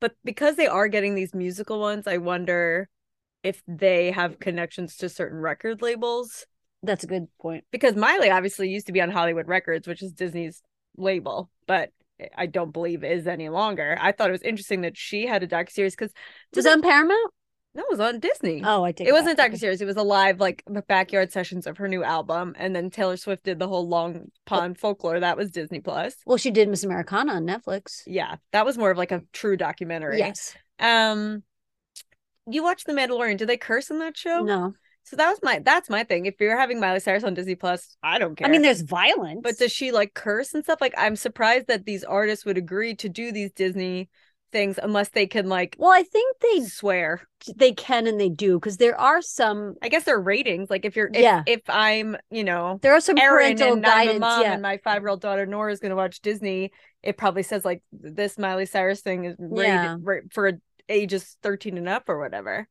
But 0.00 0.14
because 0.24 0.56
they 0.56 0.66
are 0.66 0.88
getting 0.88 1.14
these 1.14 1.34
musical 1.34 1.78
ones, 1.78 2.06
I 2.06 2.16
wonder 2.16 2.88
if 3.42 3.62
they 3.68 4.12
have 4.12 4.40
connections 4.40 4.96
to 4.96 5.08
certain 5.08 5.38
record 5.38 5.82
labels. 5.82 6.46
That's 6.82 7.04
a 7.04 7.06
good 7.06 7.28
point. 7.40 7.64
Because 7.70 7.94
Miley 7.94 8.30
obviously 8.30 8.68
used 8.68 8.86
to 8.86 8.92
be 8.92 9.00
on 9.00 9.10
Hollywood 9.10 9.48
Records, 9.48 9.86
which 9.86 10.02
is 10.02 10.12
Disney's 10.12 10.62
label, 10.96 11.50
but 11.66 11.90
I 12.36 12.46
don't 12.46 12.72
believe 12.72 13.04
is 13.04 13.26
any 13.26 13.48
longer. 13.48 13.96
I 14.00 14.12
thought 14.12 14.28
it 14.28 14.32
was 14.32 14.42
interesting 14.42 14.82
that 14.82 14.96
she 14.96 15.26
had 15.26 15.42
a 15.42 15.46
docu 15.46 15.70
series 15.70 15.94
because 15.94 16.12
Was 16.54 16.66
it 16.66 16.72
on 16.72 16.82
Paramount? 16.82 17.32
no, 17.74 17.82
it 17.82 17.90
was 17.90 18.00
on 18.00 18.20
Disney. 18.20 18.62
Oh, 18.64 18.84
I 18.84 18.92
take 18.92 19.08
it 19.08 19.12
wasn't 19.12 19.38
a 19.38 19.42
docu 19.42 19.58
series. 19.58 19.80
It 19.80 19.86
was 19.86 19.96
a 19.96 20.02
live 20.02 20.40
like 20.40 20.62
backyard 20.88 21.32
sessions 21.32 21.66
of 21.66 21.78
her 21.78 21.88
new 21.88 22.04
album, 22.04 22.54
and 22.58 22.76
then 22.76 22.90
Taylor 22.90 23.16
Swift 23.16 23.44
did 23.44 23.58
the 23.58 23.68
whole 23.68 23.88
Long 23.88 24.30
Pond 24.44 24.78
folklore. 24.78 25.20
That 25.20 25.36
was 25.36 25.50
Disney 25.50 25.80
Plus. 25.80 26.14
Well, 26.26 26.36
she 26.36 26.50
did 26.50 26.68
Miss 26.68 26.84
Americana 26.84 27.34
on 27.34 27.46
Netflix. 27.46 28.02
Yeah, 28.06 28.36
that 28.52 28.66
was 28.66 28.76
more 28.76 28.90
of 28.90 28.98
like 28.98 29.12
a 29.12 29.22
true 29.32 29.56
documentary. 29.56 30.18
Yes. 30.18 30.54
Um, 30.78 31.42
you 32.46 32.62
watch 32.62 32.84
The 32.84 32.92
Mandalorian? 32.92 33.38
Do 33.38 33.46
they 33.46 33.56
curse 33.56 33.90
in 33.90 34.00
that 34.00 34.16
show? 34.16 34.42
No. 34.42 34.74
So 35.04 35.16
that 35.16 35.28
was 35.30 35.38
my 35.42 35.58
that's 35.64 35.90
my 35.90 36.04
thing. 36.04 36.26
If 36.26 36.34
you're 36.40 36.58
having 36.58 36.80
Miley 36.80 37.00
Cyrus 37.00 37.24
on 37.24 37.34
Disney 37.34 37.54
Plus, 37.56 37.96
I 38.02 38.18
don't 38.18 38.36
care. 38.36 38.46
I 38.46 38.50
mean, 38.50 38.62
there's 38.62 38.82
violence. 38.82 39.40
but 39.42 39.58
does 39.58 39.72
she 39.72 39.92
like 39.92 40.14
curse 40.14 40.54
and 40.54 40.62
stuff? 40.64 40.80
Like, 40.80 40.94
I'm 40.96 41.16
surprised 41.16 41.66
that 41.66 41.84
these 41.84 42.04
artists 42.04 42.44
would 42.44 42.56
agree 42.58 42.94
to 42.96 43.08
do 43.08 43.32
these 43.32 43.50
Disney 43.52 44.08
things 44.52 44.78
unless 44.82 45.08
they 45.08 45.26
can 45.26 45.48
like 45.48 45.74
well, 45.78 45.90
I 45.90 46.02
think 46.02 46.36
they 46.40 46.60
swear. 46.64 47.22
they 47.56 47.72
can 47.72 48.06
and 48.06 48.20
they 48.20 48.28
do 48.28 48.58
because 48.60 48.76
there 48.76 48.98
are 49.00 49.22
some 49.22 49.74
I 49.82 49.88
guess 49.88 50.04
their 50.04 50.20
ratings. 50.20 50.70
Like, 50.70 50.84
if 50.84 50.94
you're 50.94 51.08
if, 51.12 51.20
Yeah. 51.20 51.42
if 51.46 51.62
I'm 51.68 52.16
you 52.30 52.44
know 52.44 52.78
there 52.82 52.92
are 52.94 53.00
some 53.00 53.18
Erin 53.18 53.56
parental 53.56 53.72
and 53.72 53.86
I'm 53.86 53.92
a 53.92 54.04
guidance. 54.04 54.20
mom 54.20 54.42
Yeah. 54.42 54.52
and 54.52 54.62
my 54.62 54.78
five 54.84 55.02
year 55.02 55.08
old 55.08 55.20
daughter 55.22 55.46
Nora 55.46 55.72
is 55.72 55.80
going 55.80 55.90
to 55.90 55.96
watch 55.96 56.20
Disney, 56.20 56.70
it 57.02 57.16
probably 57.16 57.42
says 57.42 57.64
like 57.64 57.82
this 57.92 58.38
Miley 58.38 58.66
Cyrus 58.66 59.00
thing 59.00 59.24
is 59.24 59.36
rated 59.38 59.66
Yeah. 59.68 59.96
ra- 60.00 60.20
for 60.32 60.52
ages 60.88 61.36
13 61.42 61.78
and 61.78 61.88
up 61.88 62.08
or 62.08 62.18
whatever. 62.20 62.68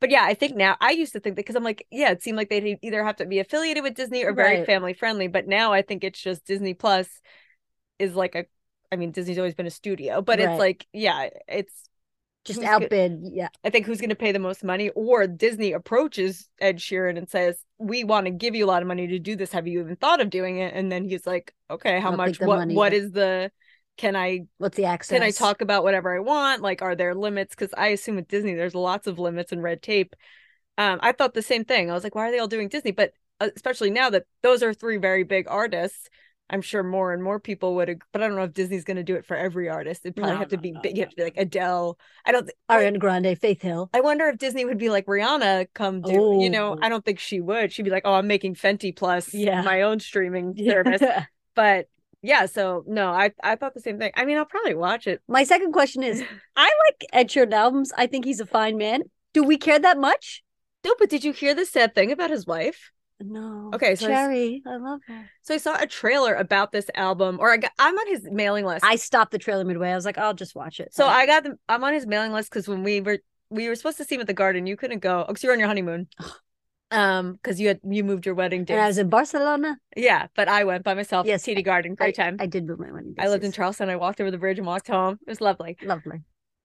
But 0.00 0.10
yeah, 0.10 0.22
I 0.24 0.34
think 0.34 0.56
now 0.56 0.76
I 0.80 0.90
used 0.92 1.12
to 1.12 1.20
think 1.20 1.36
that 1.36 1.42
because 1.42 1.56
I'm 1.56 1.64
like, 1.64 1.86
yeah, 1.90 2.10
it 2.10 2.22
seemed 2.22 2.36
like 2.36 2.48
they'd 2.48 2.78
either 2.82 3.04
have 3.04 3.16
to 3.16 3.26
be 3.26 3.38
affiliated 3.38 3.82
with 3.82 3.94
Disney 3.94 4.24
or 4.24 4.32
very 4.32 4.56
Right. 4.56 4.66
family 4.66 4.94
friendly. 4.94 5.28
But 5.28 5.46
now 5.46 5.72
I 5.72 5.82
think 5.82 6.04
it's 6.04 6.20
just 6.20 6.44
Disney 6.46 6.74
Plus 6.74 7.08
is 7.98 8.14
like 8.14 8.34
a, 8.34 8.46
I 8.90 8.96
mean, 8.96 9.12
Disney's 9.12 9.38
always 9.38 9.54
been 9.54 9.66
a 9.66 9.70
studio, 9.70 10.22
but 10.22 10.38
Right. 10.38 10.48
it's 10.50 10.58
like, 10.58 10.86
yeah, 10.92 11.28
it's 11.48 11.88
just 12.44 12.62
outbid. 12.62 13.20
Yeah. 13.22 13.48
I 13.62 13.70
think 13.70 13.86
who's 13.86 14.00
going 14.00 14.10
to 14.10 14.16
pay 14.16 14.32
the 14.32 14.38
most 14.38 14.64
money, 14.64 14.88
or 14.90 15.26
Disney 15.26 15.72
approaches 15.72 16.48
Ed 16.60 16.78
Sheeran 16.78 17.18
and 17.18 17.28
says, 17.28 17.62
"We 17.78 18.04
want 18.04 18.26
to 18.26 18.30
give 18.30 18.54
you 18.54 18.64
a 18.64 18.66
lot 18.68 18.80
of 18.82 18.88
money 18.88 19.06
to 19.08 19.18
do 19.18 19.36
this. 19.36 19.52
Have 19.52 19.66
you 19.68 19.80
even 19.80 19.96
thought 19.96 20.20
of 20.20 20.30
doing 20.30 20.56
it?" 20.58 20.74
And 20.74 20.90
then 20.90 21.04
he's 21.04 21.26
like, 21.26 21.54
"Okay, 21.70 22.00
how 22.00 22.10
I'll 22.10 22.16
much? 22.16 22.40
What? 22.40 22.68
What 22.68 22.94
is 22.94 23.12
the? 23.12 23.52
Can 24.00 24.16
I? 24.16 24.46
What's 24.56 24.76
the 24.78 24.86
access? 24.86 25.14
Can 25.14 25.22
I 25.22 25.30
talk 25.30 25.60
about 25.60 25.84
whatever 25.84 26.14
I 26.16 26.20
want? 26.20 26.62
Like, 26.62 26.80
are 26.80 26.94
there 26.96 27.14
limits? 27.14 27.54
Because 27.54 27.74
I 27.76 27.88
assume 27.88 28.16
with 28.16 28.28
Disney, 28.28 28.54
there's 28.54 28.74
lots 28.74 29.06
of 29.06 29.18
limits 29.18 29.52
and 29.52 29.62
red 29.62 29.82
tape. 29.82 30.16
Um, 30.78 30.98
I 31.02 31.12
thought 31.12 31.34
the 31.34 31.42
same 31.42 31.66
thing. 31.66 31.90
I 31.90 31.94
was 31.94 32.02
like, 32.02 32.14
why 32.14 32.28
are 32.28 32.30
they 32.32 32.38
all 32.38 32.48
doing 32.48 32.68
Disney? 32.68 32.92
But 32.92 33.12
uh, 33.40 33.50
especially 33.54 33.90
now 33.90 34.08
that 34.08 34.24
those 34.42 34.62
are 34.62 34.72
three 34.72 34.96
very 34.96 35.24
big 35.24 35.46
artists. 35.48 36.08
I'm 36.48 36.62
sure 36.62 36.82
more 36.82 37.12
and 37.12 37.22
more 37.22 37.38
people 37.38 37.76
would, 37.76 38.00
but 38.10 38.22
I 38.22 38.26
don't 38.26 38.36
know 38.36 38.42
if 38.42 38.54
Disney's 38.54 38.82
going 38.84 38.96
to 38.96 39.04
do 39.04 39.14
it 39.14 39.24
for 39.24 39.36
every 39.36 39.68
artist. 39.68 40.00
It'd 40.04 40.16
probably 40.16 40.32
No, 40.32 40.38
have 40.40 40.48
to 40.48 40.56
no, 40.56 40.62
be 40.62 40.72
no, 40.72 40.80
big. 40.80 40.96
You 40.96 41.02
have 41.04 41.10
to 41.10 41.16
be 41.16 41.22
like 41.22 41.36
Adele. 41.36 41.96
I 42.24 42.32
don't. 42.32 42.46
like, 42.68 42.78
Ariana 42.80 42.98
Grande, 42.98 43.38
Faith 43.38 43.62
Hill. 43.62 43.88
I 43.92 44.00
wonder 44.00 44.26
if 44.28 44.38
Disney 44.38 44.64
would 44.64 44.78
be 44.78 44.88
like 44.88 45.06
Rihanna 45.06 45.68
come 45.74 46.00
do, 46.00 46.38
you 46.40 46.50
know. 46.50 46.76
I 46.80 46.88
don't 46.88 47.04
think 47.04 47.20
she 47.20 47.40
would. 47.40 47.72
She'd 47.72 47.82
be 47.84 47.90
like, 47.90 48.02
oh, 48.04 48.14
I'm 48.14 48.26
making 48.26 48.56
Fenty 48.56 48.96
Plus 48.96 49.32
Yeah. 49.32 49.62
my 49.62 49.82
own 49.82 50.00
streaming 50.00 50.56
service. 50.64 51.02
But 51.54 51.86
yeah, 52.22 52.46
so 52.46 52.84
no, 52.86 53.10
I 53.10 53.32
I 53.42 53.56
thought 53.56 53.74
the 53.74 53.80
same 53.80 53.98
thing. 53.98 54.12
I 54.14 54.24
mean, 54.24 54.36
I'll 54.36 54.44
probably 54.44 54.74
watch 54.74 55.06
it. 55.06 55.22
My 55.28 55.44
second 55.44 55.72
question 55.72 56.02
is 56.02 56.22
I 56.56 56.70
like 56.88 57.06
Ed 57.12 57.28
Sheeran 57.28 57.52
albums. 57.52 57.92
I 57.96 58.06
think 58.06 58.24
he's 58.24 58.40
a 58.40 58.46
fine 58.46 58.76
man. 58.76 59.02
Do 59.32 59.42
we 59.42 59.56
care 59.56 59.78
that 59.78 59.98
much? 59.98 60.42
No, 60.84 60.94
but 60.98 61.10
did 61.10 61.24
you 61.24 61.32
hear 61.32 61.54
the 61.54 61.64
sad 61.64 61.94
thing 61.94 62.10
about 62.10 62.30
his 62.30 62.46
wife? 62.46 62.90
No. 63.20 63.70
Okay, 63.74 63.94
so 63.96 64.06
Cherry, 64.06 64.62
I 64.66 64.76
love 64.76 65.00
her. 65.06 65.30
So 65.42 65.54
I 65.54 65.58
saw 65.58 65.76
a 65.78 65.86
trailer 65.86 66.34
about 66.34 66.72
this 66.72 66.90
album, 66.94 67.36
or 67.38 67.52
I 67.52 67.58
got, 67.58 67.72
I'm 67.78 67.96
on 67.96 68.06
his 68.06 68.26
mailing 68.30 68.64
list. 68.64 68.84
I 68.84 68.96
stopped 68.96 69.30
the 69.30 69.38
trailer 69.38 69.64
midway. 69.64 69.90
I 69.90 69.94
was 69.94 70.06
like, 70.06 70.16
I'll 70.16 70.34
just 70.34 70.54
watch 70.54 70.80
it. 70.80 70.94
so 70.94 71.06
I 71.06 71.26
got 71.26 71.44
the 71.44 71.58
I'm 71.68 71.84
on 71.84 71.92
his 71.92 72.06
mailing 72.06 72.32
list 72.32 72.50
because 72.50 72.66
when 72.66 72.82
we 72.82 73.00
were 73.00 73.18
we 73.50 73.68
were 73.68 73.74
supposed 73.74 73.98
to 73.98 74.04
see 74.04 74.14
him 74.14 74.22
at 74.22 74.26
the 74.26 74.34
garden, 74.34 74.66
you 74.66 74.76
couldn't 74.76 75.00
go 75.00 75.22
oh, 75.22 75.26
because 75.28 75.42
you 75.42 75.48
were 75.48 75.54
on 75.54 75.58
your 75.58 75.68
honeymoon. 75.68 76.08
Um, 76.92 77.34
because 77.34 77.60
you 77.60 77.68
had 77.68 77.80
you 77.88 78.02
moved 78.02 78.26
your 78.26 78.34
wedding 78.34 78.64
day. 78.64 78.74
And 78.74 78.82
I 78.82 78.86
was 78.88 78.98
in 78.98 79.08
Barcelona. 79.08 79.78
yeah, 79.96 80.26
but 80.34 80.48
I 80.48 80.64
went 80.64 80.82
by 80.84 80.94
myself. 80.94 81.26
Yes, 81.26 81.44
TD 81.44 81.64
Garden, 81.64 81.94
great 81.94 82.18
I, 82.18 82.22
time. 82.24 82.36
I 82.40 82.46
did 82.46 82.66
move 82.66 82.80
my 82.80 82.90
wedding. 82.90 83.14
I 83.18 83.28
lived 83.28 83.44
in 83.44 83.52
Charleston. 83.52 83.88
I 83.88 83.96
walked 83.96 84.20
over 84.20 84.30
the 84.30 84.38
bridge 84.38 84.58
and 84.58 84.66
walked 84.66 84.88
home. 84.88 85.18
It 85.26 85.28
was 85.30 85.40
lovely. 85.40 85.76
Lovely. 85.82 86.22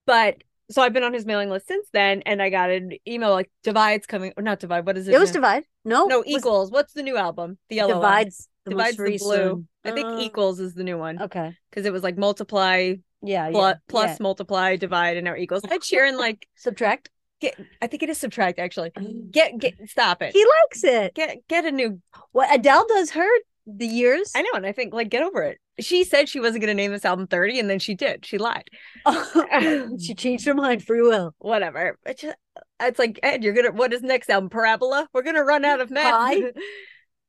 But 0.08 0.44
so 0.72 0.82
I've 0.82 0.94
been 0.94 1.03
on 1.03 1.13
his 1.13 1.25
mailing 1.27 1.50
list 1.51 1.67
since 1.67 1.88
then, 1.94 2.24
and 2.25 2.41
I 2.41 2.50
got 2.50 2.72
an 2.72 2.94
email 3.08 3.32
like 3.32 3.51
Divide's 3.63 4.08
coming, 4.08 4.34
or 4.36 4.41
not 4.41 4.60
Divide. 4.60 4.86
What 4.86 4.98
is 4.98 5.08
it? 5.08 5.13
It 5.13 5.20
was? 5.20 5.32
Divide. 5.32 5.63
No, 5.84 6.05
no 6.05 6.24
Equals. 6.25 6.72
What's 6.72 6.94
the 6.94 7.03
new 7.03 7.17
album? 7.17 7.58
The 7.70 7.75
yellow 7.75 7.94
one. 8.00 8.01
Divides. 8.01 8.50
The 8.65 8.72
Divide's 8.72 8.98
the 8.98 9.03
blue. 9.03 9.12
recent. 9.12 9.65
I 9.84 9.91
think 9.91 10.08
Uh, 10.08 10.17
Equals 10.22 10.60
is 10.60 10.74
the 10.74 10.84
new 10.84 10.98
one 10.98 11.22
Okay. 11.22 11.55
because 11.70 11.86
it 11.86 11.94
was 11.94 12.01
like 12.01 12.17
multiply 12.17 12.94
Yeah. 13.22 13.51
plus, 13.51 13.75
yeah. 13.75 13.79
plus 13.88 14.10
yeah. 14.10 14.17
multiply 14.24 14.75
divide 14.75 15.17
and 15.17 15.25
now 15.25 15.36
equals. 15.36 15.62
Ed 15.70 15.82
Sheeran 15.82 16.17
like 16.17 16.48
subtract. 16.55 17.12
Get. 17.50 17.68
I 17.82 17.88
think 17.88 18.04
it 18.04 18.10
is 18.10 18.18
subtract 18.18 18.60
actually. 18.60 18.92
Mm. 18.92 19.32
Get 19.32 19.58
get 19.58 19.74
stop 19.88 20.22
it. 20.22 20.34
He 20.34 20.46
likes 20.62 20.84
it. 20.84 21.16
Get 21.16 21.48
get 21.48 21.66
a 21.66 21.72
new. 21.72 22.02
What 22.32 22.54
Adele 22.54 22.86
does 22.88 23.12
her 23.12 23.30
the 23.68 23.88
years. 23.88 24.32
I 24.36 24.42
know, 24.42 24.52
and 24.54 24.66
I 24.66 24.72
think 24.72 24.94
like 24.94 25.10
get 25.10 25.24
over 25.24 25.42
it. 25.44 25.60
She 25.80 26.04
said 26.04 26.30
she 26.30 26.40
wasn't 26.40 26.62
going 26.62 26.70
to 26.70 26.82
name 26.82 26.92
this 26.92 27.04
album 27.04 27.28
30 27.28 27.60
and 27.60 27.70
then 27.70 27.80
she 27.80 27.96
did. 27.96 28.25
She 28.25 28.38
lied. 28.38 28.70
she 30.00 30.14
changed 30.16 30.46
her 30.46 30.54
mind. 30.54 30.86
Free 30.86 31.02
will. 31.02 31.36
Whatever. 31.40 31.98
It's 32.06 32.22
just, 32.22 32.38
it's 32.80 33.00
like 33.00 33.20
Ed, 33.24 33.44
you're 33.44 33.54
gonna 33.54 33.72
what 33.72 33.94
is 33.94 34.02
next 34.02 34.30
album? 34.30 34.50
Parabola? 34.50 35.08
We're 35.14 35.24
gonna 35.24 35.44
run 35.44 35.66
out 35.66 35.82
of 35.82 35.90
meth. 35.90 36.38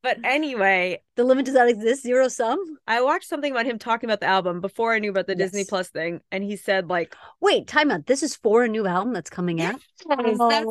Hi. 0.06 0.14
but 0.14 0.28
anyway, 0.28 1.02
The 1.16 1.25
limit 1.25 1.46
does 1.46 1.54
not 1.54 1.68
exist. 1.68 2.02
Zero 2.02 2.28
sum. 2.28 2.58
I 2.86 3.02
watched 3.02 3.28
something 3.28 3.50
about 3.52 3.66
him 3.66 3.78
talking 3.78 4.08
about 4.08 4.20
the 4.20 4.26
album 4.26 4.60
before 4.60 4.92
I 4.94 4.98
knew 4.98 5.10
about 5.10 5.26
the 5.26 5.34
Disney 5.34 5.64
Plus 5.64 5.88
thing, 5.88 6.20
and 6.30 6.44
he 6.44 6.56
said 6.56 6.88
like, 6.88 7.14
Wait, 7.40 7.66
time 7.66 7.90
out. 7.90 8.06
This 8.06 8.22
is 8.22 8.36
for 8.36 8.64
a 8.64 8.68
new 8.68 8.86
album 8.86 9.12
that's 9.12 9.30
coming 9.30 9.60
out. 9.60 9.80
"Yes, 10.08 10.36
Oh, 10.38 10.48
I 10.50 10.62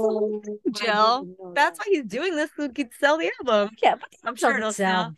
Jill. 0.72 1.24
didn't 1.24 1.54
that's 1.54 1.80
why 1.80 1.86
he's 1.90 2.06
doing 2.06 2.36
this 2.36 2.50
so 2.56 2.64
he 2.64 2.70
could 2.70 2.94
sell 3.00 3.18
the 3.18 3.32
album." 3.42 3.76
yeah. 3.82 3.96
But 3.96 4.10
I'm 4.24 4.36
sure 4.36 4.52
doesn't 4.58 4.62
it'll 4.62 4.74
sell. 4.74 5.16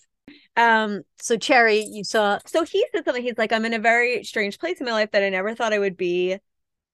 Um, 0.56 1.04
So 1.20 1.38
Cherry, 1.38 1.82
you 1.82 2.04
saw 2.04 2.40
so 2.46 2.64
he 2.64 2.86
said 2.94 3.06
something. 3.06 3.24
He's 3.24 3.38
like, 3.38 3.52
I'm 3.52 3.66
in 3.66 3.74
a 3.74 3.80
very 3.80 4.24
strange 4.24 4.60
place 4.60 4.80
in 4.80 4.86
my 4.86 4.92
life 4.94 5.12
that 5.12 5.24
I 5.24 5.30
never 5.30 5.56
thought 5.56 5.74
I 5.74 5.80
would 5.80 5.98
be. 5.98 6.38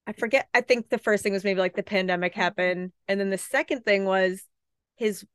I 0.05 0.11
forget. 0.13 0.49
I 0.53 0.61
think 0.61 0.89
the 0.89 0.97
first 0.97 1.23
thing 1.23 1.31
was 1.33 1.43
maybe 1.45 1.61
like 1.61 1.75
the 1.75 1.83
pandemic 1.83 2.33
happened, 2.35 2.91
and 3.07 3.19
then 3.19 3.29
the 3.29 3.37
second 3.37 3.85
thing 3.85 4.03
was 4.05 4.43
his 4.97 5.25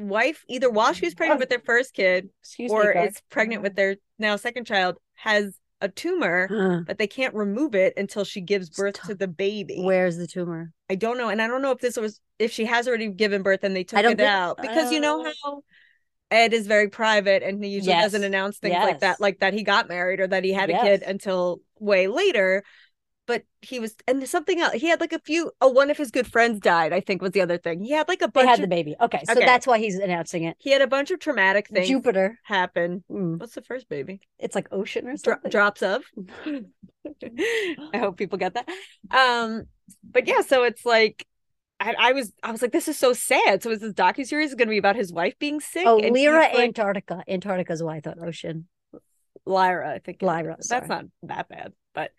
wife, 0.00 0.44
either 0.48 0.70
while 0.70 0.92
she 0.92 1.06
was 1.06 1.14
pregnant 1.14 1.40
with 1.40 1.48
their 1.48 1.60
first 1.60 1.94
kid 1.94 2.30
excuse 2.42 2.70
or 2.70 2.92
me, 2.94 3.00
is 3.02 3.20
pregnant 3.30 3.62
with 3.62 3.76
their 3.76 3.96
now 4.18 4.36
second 4.36 4.64
child, 4.66 4.96
has 5.14 5.56
a 5.82 5.88
tumor, 5.88 6.46
Huh. 6.50 6.80
but 6.86 6.98
they 6.98 7.06
can't 7.06 7.34
remove 7.34 7.74
it 7.74 7.94
until 7.96 8.24
she 8.24 8.40
gives 8.40 8.68
birth 8.70 9.00
to 9.06 9.14
the 9.14 9.28
baby. 9.28 9.80
Where's 9.82 10.16
the 10.16 10.26
tumor? 10.26 10.72
I 10.90 10.94
don't 10.94 11.16
know, 11.16 11.28
and 11.28 11.40
I 11.40 11.46
don't 11.46 11.62
know 11.62 11.70
if 11.70 11.78
this 11.78 11.96
was 11.96 12.20
if 12.38 12.52
she 12.52 12.64
has 12.66 12.86
already 12.88 13.08
given 13.08 13.42
birth 13.42 13.64
and 13.64 13.74
they 13.76 13.84
took 13.84 13.98
it 14.00 14.06
think- 14.06 14.20
out 14.20 14.60
because 14.60 14.92
you 14.92 15.00
know 15.00 15.24
how 15.44 15.62
Ed 16.30 16.52
is 16.52 16.66
very 16.66 16.88
private 16.88 17.42
and 17.42 17.62
he 17.62 17.70
usually 17.70 17.94
doesn't 17.94 18.22
announce 18.24 18.58
things 18.58 18.74
like 18.76 19.00
that, 19.00 19.20
like 19.20 19.40
that 19.40 19.52
he 19.52 19.62
got 19.62 19.88
married 19.88 20.20
or 20.20 20.26
that 20.28 20.44
he 20.44 20.52
had 20.52 20.70
a 20.70 20.78
kid 20.80 21.02
until 21.02 21.60
way 21.78 22.06
later. 22.06 22.62
But 23.30 23.44
he 23.62 23.78
was, 23.78 23.94
and 24.08 24.26
something 24.28 24.58
else. 24.60 24.72
He 24.74 24.88
had 24.88 25.00
like 25.00 25.12
a 25.12 25.20
few. 25.20 25.52
Oh, 25.60 25.68
one 25.68 25.88
of 25.88 25.96
his 25.96 26.10
good 26.10 26.26
friends 26.26 26.58
died. 26.58 26.92
I 26.92 27.00
think 27.00 27.22
was 27.22 27.30
the 27.30 27.42
other 27.42 27.58
thing. 27.58 27.80
He 27.80 27.92
had 27.92 28.08
like 28.08 28.22
a 28.22 28.26
They 28.26 28.32
bunch. 28.42 28.48
had 28.48 28.58
of, 28.58 28.62
the 28.62 28.74
baby. 28.76 28.96
Okay, 29.00 29.20
so 29.24 29.32
Okay. 29.34 29.44
that's 29.46 29.68
why 29.68 29.78
he's 29.78 29.94
announcing 29.94 30.42
it. 30.44 30.56
he 30.58 30.70
had 30.72 30.82
a 30.82 30.88
bunch 30.88 31.12
of 31.12 31.20
traumatic 31.20 31.68
things 31.68 31.86
Jupiter. 31.86 32.38
happen. 32.42 33.04
Mm, 33.08 33.38
What's 33.38 33.54
the 33.54 33.62
first 33.62 33.88
baby? 33.88 34.20
It's 34.40 34.56
like 34.56 34.66
ocean 34.72 35.06
or 35.06 35.14
Dro- 35.16 35.36
drops 35.48 35.82
of. 35.82 36.02
I 37.94 37.98
hope 37.98 38.16
people 38.16 38.38
get 38.38 38.54
that. 38.54 38.68
Um, 39.10 39.64
but 40.02 40.26
yeah, 40.26 40.40
so 40.40 40.64
it's 40.64 40.84
like 40.84 41.24
I, 41.78 41.94
I 41.98 42.12
was 42.12 42.32
I 42.42 42.50
was 42.52 42.62
like, 42.62 42.72
this 42.72 42.88
is 42.88 42.98
so 42.98 43.12
sad. 43.12 43.62
So 43.62 43.70
is 43.70 43.80
this 43.80 43.92
docu 43.92 44.26
series 44.26 44.54
going 44.54 44.68
to 44.68 44.72
be 44.72 44.78
about 44.78 44.96
his 44.96 45.12
wife 45.12 45.34
being 45.38 45.60
sick? 45.60 45.84
oh, 45.86 45.98
And 46.00 46.14
Lyra 46.14 46.40
like, 46.40 46.54
Antarctica. 46.58 47.22
Antarctica 47.28 47.72
is 47.72 47.82
why 47.82 47.96
I 47.96 48.00
thought 48.00 48.18
ocean. 48.18 48.66
Lyra, 49.46 49.94
I 49.94 49.98
think. 50.00 50.20
Lyra, 50.20 50.56
That's 50.68 50.88
not 50.88 51.04
that 51.22 51.48
bad, 51.48 51.72
but 51.94 52.10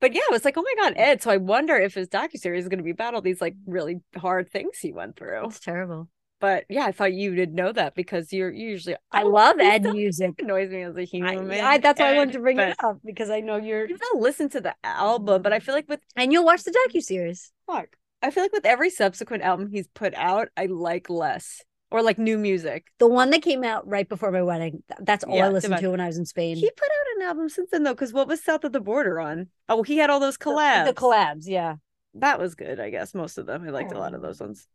but 0.00 0.14
yeah, 0.14 0.22
it 0.28 0.32
was 0.32 0.44
like, 0.44 0.56
oh 0.56 0.62
my 0.62 0.74
god, 0.82 0.94
mm. 0.94 1.00
Ed. 1.00 1.22
So 1.22 1.30
I 1.30 1.36
wonder 1.36 1.76
if 1.76 1.94
his 1.94 2.08
docu 2.08 2.38
series 2.38 2.64
is 2.64 2.68
going 2.68 2.78
to 2.78 2.84
be 2.84 2.90
about 2.90 3.14
all 3.14 3.20
these 3.20 3.40
like 3.40 3.54
really 3.66 4.00
hard 4.16 4.50
things 4.50 4.78
he 4.78 4.92
went 4.92 5.16
through. 5.16 5.46
It's 5.46 5.60
terrible. 5.60 6.08
But 6.40 6.64
yeah, 6.70 6.86
I 6.86 6.92
thought 6.92 7.12
you 7.12 7.34
did 7.34 7.52
know 7.52 7.70
that 7.70 7.94
because 7.94 8.32
you're 8.32 8.50
usually 8.50 8.96
I 9.12 9.24
oh, 9.24 9.28
love 9.28 9.60
Ed 9.60 9.82
music. 9.82 10.36
annoys 10.38 10.70
me 10.70 10.82
as 10.82 10.96
a 10.96 11.04
human. 11.04 11.50
I- 11.50 11.78
that's 11.78 12.00
why 12.00 12.14
I 12.14 12.16
wanted 12.16 12.32
to 12.32 12.40
bring 12.40 12.58
it 12.58 12.76
up 12.82 12.98
because 13.04 13.28
I 13.28 13.40
know 13.40 13.56
you're 13.56 13.82
I'm 13.82 13.88
gonna 13.88 14.22
listen 14.22 14.48
to 14.50 14.60
the 14.60 14.74
album, 14.82 15.42
but 15.42 15.52
I 15.52 15.58
mm. 15.58 15.62
feel 15.62 15.74
like 15.74 15.88
with 15.88 16.00
and 16.16 16.32
you'll 16.32 16.46
watch 16.46 16.64
the 16.64 16.72
docu 16.72 17.02
series. 17.02 17.52
fuck. 17.66 17.88
I 18.22 18.30
feel 18.30 18.44
like 18.44 18.52
with 18.52 18.66
every 18.66 18.90
subsequent 18.90 19.42
album 19.42 19.70
he's 19.70 19.88
put 19.88 20.14
out, 20.14 20.48
I 20.56 20.66
like 20.66 21.08
less. 21.08 21.62
Or 21.92 22.02
like 22.02 22.18
new 22.18 22.38
music. 22.38 22.86
The 22.98 23.08
one 23.08 23.30
that 23.30 23.42
came 23.42 23.64
out 23.64 23.86
right 23.86 24.08
before 24.08 24.30
my 24.30 24.42
wedding. 24.42 24.82
That's 25.00 25.24
all 25.24 25.36
Yeah, 25.36 25.46
I 25.46 25.48
listened 25.48 25.72
Divide. 25.72 25.82
to 25.82 25.90
when 25.90 26.00
I 26.00 26.06
was 26.06 26.18
in 26.18 26.24
Spain. 26.24 26.56
He 26.56 26.70
put 26.70 26.84
out 26.88 27.16
an 27.16 27.22
album 27.28 27.48
since 27.48 27.70
then 27.70 27.82
though, 27.82 27.94
because 27.94 28.12
what 28.12 28.28
was 28.28 28.42
South 28.42 28.62
of 28.62 28.70
the 28.72 28.80
Border 28.80 29.18
on? 29.18 29.48
Oh, 29.68 29.82
he 29.82 29.96
had 29.96 30.08
all 30.08 30.20
those 30.20 30.38
collabs. 30.38 30.86
The, 30.86 30.92
the 30.92 31.00
collabs, 31.00 31.42
yeah. 31.48 31.76
That 32.14 32.38
was 32.38 32.54
good, 32.54 32.78
I 32.78 32.90
guess. 32.90 33.12
Most 33.14 33.38
of 33.38 33.46
them. 33.46 33.64
I 33.66 33.70
liked 33.70 33.92
a 33.92 33.98
lot 33.98 34.12
Oh. 34.12 34.16
of 34.16 34.22
those 34.22 34.40
ones. 34.40 34.68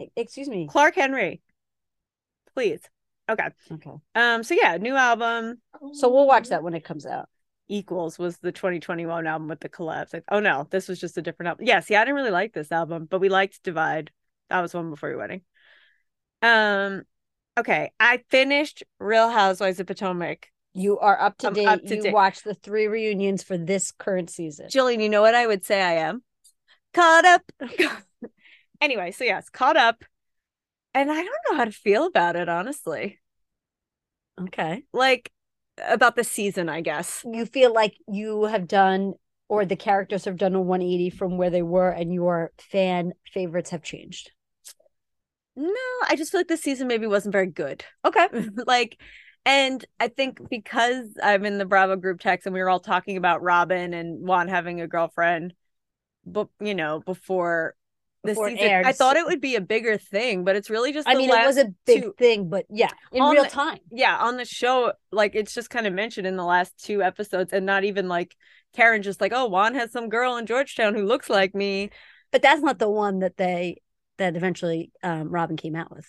E- 0.00 0.08
Excuse 0.16 0.48
me. 0.48 0.66
Clark 0.68 0.96
Henry. 0.96 1.40
Please. 2.54 2.80
Okay. 3.30 3.48
Okay. 3.70 3.90
Um, 4.14 4.42
so 4.42 4.54
yeah, 4.60 4.76
new 4.78 4.96
album. 4.96 5.60
So 5.92 6.08
we'll 6.12 6.26
watch 6.26 6.48
that 6.48 6.62
when 6.62 6.74
it 6.74 6.84
comes 6.84 7.06
out. 7.06 7.28
Equals 7.68 8.18
was 8.18 8.38
the 8.38 8.50
2021 8.52 9.26
album 9.26 9.46
with 9.48 9.60
the 9.60 9.68
collabs. 9.68 10.12
Like, 10.14 10.24
oh 10.30 10.40
no, 10.40 10.66
this 10.70 10.88
was 10.88 10.98
just 10.98 11.18
a 11.18 11.22
different 11.22 11.48
album. 11.50 11.66
Yes, 11.66 11.90
yeah, 11.90 12.00
I 12.00 12.04
didn't 12.04 12.16
really 12.16 12.30
like 12.30 12.54
this 12.54 12.72
album, 12.72 13.06
but 13.08 13.20
we 13.20 13.28
liked 13.28 13.62
Divide. 13.62 14.10
That 14.48 14.62
was 14.62 14.72
one 14.72 14.88
before 14.90 15.10
your 15.10 15.18
wedding. 15.18 15.42
Um, 16.42 17.02
okay, 17.58 17.90
I 17.98 18.22
finished 18.30 18.82
Real 18.98 19.28
Housewives 19.30 19.80
of 19.80 19.86
Potomac. 19.86 20.50
You 20.74 20.98
are 20.98 21.20
up 21.20 21.38
to 21.38 21.48
I'm 21.48 21.54
date. 21.54 21.66
up 21.66 21.82
to 21.84 21.96
you 21.96 22.02
date. 22.02 22.14
watched 22.14 22.44
the 22.44 22.54
three 22.54 22.86
reunions 22.86 23.42
for 23.42 23.58
this 23.58 23.90
current 23.92 24.30
season. 24.30 24.68
Jillian, 24.68 25.02
you 25.02 25.08
know 25.08 25.22
what 25.22 25.34
I 25.34 25.46
would 25.46 25.64
say 25.64 25.82
I 25.82 25.94
am? 25.94 26.22
Caught 26.94 27.24
up. 27.24 27.42
anyway, 28.80 29.10
so 29.10 29.24
yes, 29.24 29.48
caught 29.48 29.76
up. 29.76 30.04
And 30.94 31.10
I 31.10 31.16
don't 31.16 31.36
know 31.50 31.56
how 31.56 31.64
to 31.64 31.72
feel 31.72 32.06
about 32.06 32.36
it, 32.36 32.48
honestly. 32.48 33.18
Okay. 34.40 34.84
Like 34.92 35.30
about 35.86 36.16
the 36.16 36.24
season, 36.24 36.68
I 36.68 36.80
guess. 36.80 37.24
You 37.30 37.46
feel 37.46 37.72
like 37.72 37.94
you 38.06 38.44
have 38.44 38.66
done, 38.66 39.14
or 39.48 39.64
the 39.64 39.76
characters 39.76 40.24
have 40.24 40.36
done 40.36 40.54
a 40.54 40.60
180 40.60 41.10
from 41.10 41.36
where 41.36 41.50
they 41.50 41.62
were, 41.62 41.90
and 41.90 42.12
your 42.12 42.52
fan 42.58 43.12
favorites 43.32 43.70
have 43.70 43.82
changed. 43.82 44.30
No, 45.58 45.74
I 46.08 46.14
just 46.16 46.30
feel 46.30 46.38
like 46.38 46.46
this 46.48 46.62
season 46.62 46.86
maybe 46.86 47.08
wasn't 47.08 47.32
very 47.32 47.46
good. 47.48 47.84
Okay. 48.04 48.28
like 48.66 48.96
and 49.44 49.84
I 49.98 50.08
think 50.08 50.48
because 50.48 51.06
I'm 51.22 51.44
in 51.44 51.58
the 51.58 51.64
Bravo 51.64 51.96
group 51.96 52.20
text 52.20 52.46
and 52.46 52.54
we 52.54 52.60
were 52.60 52.70
all 52.70 52.80
talking 52.80 53.16
about 53.16 53.42
Robyn 53.42 53.92
and 53.92 54.26
Juan 54.26 54.46
having 54.46 54.80
a 54.80 54.86
girlfriend, 54.86 55.54
but 56.24 56.48
you 56.60 56.74
know, 56.74 57.00
before 57.00 57.74
the 58.24 58.34
season, 58.34 58.58
aired, 58.58 58.86
I 58.86 58.92
thought 58.92 59.16
it 59.16 59.26
would 59.26 59.40
be 59.40 59.56
a 59.56 59.60
bigger 59.60 59.96
thing, 59.98 60.44
but 60.44 60.54
it's 60.54 60.70
really 60.70 60.92
just 60.92 61.08
I 61.08 61.14
mean, 61.14 61.30
it 61.30 61.46
was 61.46 61.56
a 61.56 61.72
big 61.86 62.02
two- 62.02 62.14
thing, 62.18 62.48
but 62.48 62.66
yeah, 62.68 62.90
in 63.10 63.22
On 63.22 63.32
real 63.32 63.44
the- 63.44 63.50
time. 63.50 63.78
yeah, 63.90 64.16
on 64.18 64.36
the 64.36 64.44
show, 64.44 64.92
like 65.10 65.34
it's 65.34 65.54
just 65.54 65.70
kind 65.70 65.86
of 65.86 65.92
mentioned 65.92 66.26
in 66.26 66.36
the 66.36 66.44
last 66.44 66.84
two 66.84 67.02
episodes, 67.02 67.52
and 67.52 67.66
not 67.66 67.84
even 67.84 68.06
like 68.06 68.36
Karen 68.74 69.02
just 69.02 69.20
like, 69.20 69.32
oh, 69.34 69.46
Juan 69.48 69.74
has 69.74 69.90
some 69.92 70.08
girl 70.08 70.36
in 70.36 70.46
Georgetown 70.46 70.94
who 70.94 71.04
looks 71.04 71.28
like 71.30 71.54
me. 71.54 71.90
But 72.30 72.42
that's 72.42 72.60
not 72.60 72.78
the 72.78 72.90
one 72.90 73.20
that 73.20 73.38
they 73.38 73.80
that 74.18 74.36
eventually 74.36 74.90
um, 75.02 75.30
Robyn 75.30 75.56
came 75.56 75.74
out 75.74 75.90
with. 75.94 76.06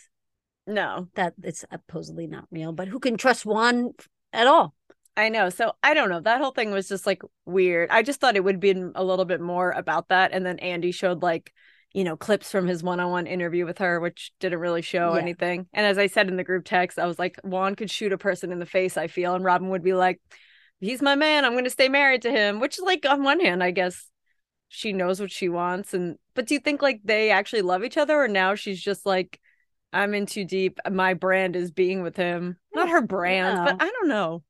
No, 0.67 1.07
That 1.15 1.33
it's 1.41 1.61
supposedly 1.71 2.27
not 2.27 2.45
real. 2.51 2.71
But 2.73 2.87
who 2.89 2.99
can 2.99 3.17
trust 3.17 3.45
Juan 3.45 3.91
at 4.33 4.45
all? 4.45 4.75
I 5.17 5.29
know. 5.29 5.49
So 5.49 5.73
I 5.81 5.93
don't 5.93 6.09
know. 6.09 6.19
That 6.19 6.41
whole 6.41 6.51
thing 6.51 6.71
was 6.71 6.87
just 6.87 7.07
like 7.07 7.23
weird. 7.45 7.89
I 7.89 8.03
just 8.03 8.21
thought 8.21 8.35
it 8.35 8.43
would 8.43 8.59
be 8.59 8.71
a 8.71 9.03
little 9.03 9.25
bit 9.25 9.41
more 9.41 9.71
about 9.71 10.09
that. 10.09 10.31
And 10.31 10.45
then 10.45 10.59
Andy 10.59 10.91
showed 10.91 11.23
like, 11.23 11.51
you 11.91 12.03
know, 12.03 12.15
clips 12.15 12.51
from 12.51 12.67
his 12.67 12.83
one 12.83 12.99
on 12.99 13.09
one 13.09 13.25
interview 13.25 13.65
with 13.65 13.79
her, 13.79 13.99
which 13.99 14.31
didn't 14.39 14.59
really 14.59 14.83
show 14.83 15.15
Yeah. 15.15 15.21
anything. 15.21 15.65
And 15.73 15.85
as 15.87 15.97
I 15.97 16.05
said 16.07 16.27
in 16.27 16.37
the 16.37 16.43
group 16.43 16.65
text, 16.65 16.99
I 16.99 17.07
was 17.07 17.17
like, 17.17 17.39
Juan 17.43 17.75
could 17.75 17.89
shoot 17.89 18.13
a 18.13 18.17
person 18.17 18.51
in 18.51 18.59
the 18.59 18.65
face, 18.67 18.95
I 18.95 19.07
feel. 19.07 19.33
And 19.33 19.43
Robyn 19.43 19.69
would 19.69 19.83
be 19.83 19.93
like, 19.93 20.21
he's 20.79 21.01
my 21.01 21.15
man. 21.15 21.43
I'm 21.45 21.53
going 21.53 21.63
to 21.63 21.69
stay 21.71 21.89
married 21.89 22.21
to 22.21 22.31
him, 22.31 22.59
which 22.59 22.77
is 22.77 22.85
like, 22.85 23.05
on 23.09 23.23
one 23.23 23.39
hand, 23.39 23.63
I 23.63 23.71
guess 23.71 24.05
she 24.69 24.93
knows 24.93 25.19
what 25.19 25.31
she 25.31 25.49
wants. 25.49 25.93
And, 25.93 26.17
but 26.35 26.45
do 26.47 26.53
you 26.53 26.59
think 26.59 26.81
like 26.81 27.01
they 27.03 27.31
actually 27.31 27.63
love 27.63 27.83
each 27.83 27.97
other? 27.97 28.15
Or 28.15 28.27
now 28.27 28.55
she's 28.55 28.81
just 28.81 29.05
like, 29.05 29.39
I'm 29.91 30.13
in 30.13 30.25
too 30.27 30.45
deep. 30.45 30.79
My 30.89 31.15
brand 31.15 31.55
is 31.55 31.71
being 31.71 32.03
with 32.03 32.15
him. 32.15 32.57
Not 32.73 32.89
her 32.89 33.01
brand, 33.01 33.57
No. 33.57 33.65
but 33.65 33.81
I 33.83 33.89
don't 33.89 34.07
know. 34.07 34.43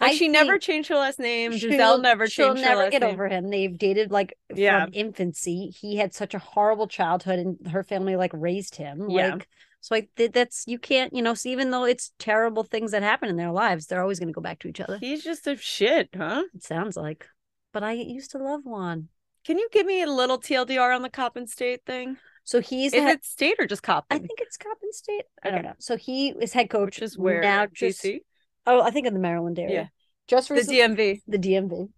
Like 0.00 0.10
I 0.12 0.14
she 0.16 0.26
never 0.26 0.58
changed 0.58 0.88
her 0.88 0.96
last 0.96 1.20
name. 1.20 1.56
She'll- 1.56 1.70
Gizelle 1.70 2.02
never 2.02 2.26
she'll 2.26 2.48
changed 2.48 2.62
her 2.64 2.68
never 2.70 2.82
last 2.82 2.90
get 2.90 3.02
name. 3.02 3.14
over 3.14 3.28
him. 3.28 3.50
They've 3.50 3.78
dated 3.78 4.10
like 4.10 4.36
Yeah. 4.52 4.84
from 4.84 4.94
infancy. 4.94 5.72
He 5.80 5.96
had 5.96 6.12
such 6.12 6.34
a 6.34 6.40
horrible 6.40 6.88
childhood, 6.88 7.38
and 7.38 7.68
her 7.68 7.84
family 7.84 8.16
like 8.16 8.32
raised 8.34 8.74
him. 8.74 9.08
Yeah. 9.08 9.34
Like 9.34 9.48
so, 9.80 9.94
I 9.96 10.08
th- 10.16 10.32
that's 10.32 10.64
you 10.66 10.80
can't 10.80 11.12
you 11.14 11.22
know. 11.22 11.34
So 11.34 11.48
even 11.50 11.70
though 11.70 11.84
it's 11.84 12.12
terrible 12.18 12.64
things 12.64 12.90
that 12.90 13.04
happen 13.04 13.28
in 13.28 13.36
their 13.36 13.52
lives, 13.52 13.86
they're 13.86 14.02
always 14.02 14.18
going 14.18 14.28
to 14.28 14.34
go 14.34 14.40
back 14.40 14.58
to 14.60 14.68
each 14.68 14.80
other. 14.80 14.98
He's 14.98 15.22
just 15.22 15.46
a 15.46 15.56
shit, 15.56 16.08
huh? 16.16 16.42
It 16.52 16.64
sounds 16.64 16.96
like. 16.96 17.28
But 17.72 17.84
I 17.84 17.92
used 17.92 18.32
to 18.32 18.38
love 18.38 18.62
Juan. 18.64 19.08
Can 19.44 19.58
you 19.58 19.68
give 19.72 19.86
me 19.86 20.02
a 20.02 20.06
little 20.06 20.38
TLDR 20.38 20.94
on 20.94 21.02
the 21.02 21.10
Coppin 21.10 21.46
State 21.46 21.80
thing? 21.84 22.16
So 22.44 22.60
he's 22.60 22.92
Is 22.92 23.02
head- 23.02 23.18
it 23.18 23.24
state 23.24 23.54
or 23.58 23.66
just 23.66 23.82
Coppin? 23.82 24.16
I 24.16 24.18
think 24.18 24.40
it's 24.40 24.56
Coppin 24.56 24.92
State. 24.92 25.24
I 25.42 25.50
don't 25.50 25.62
know. 25.62 25.74
So 25.78 25.96
he 25.96 26.30
is 26.30 26.52
head 26.52 26.70
coach. 26.70 26.96
Which 26.96 27.02
is 27.02 27.18
where 27.18 27.40
now 27.40 27.66
just 27.72 28.02
DC? 28.02 28.20
oh, 28.66 28.82
I 28.82 28.90
think 28.90 29.06
in 29.06 29.14
the 29.14 29.20
Maryland 29.20 29.58
area. 29.58 29.74
Yeah. 29.74 29.86
Just 30.28 30.48
The 30.48 30.54
DMV. 30.56 31.22
the 31.26 31.38
DMV. 31.38 31.88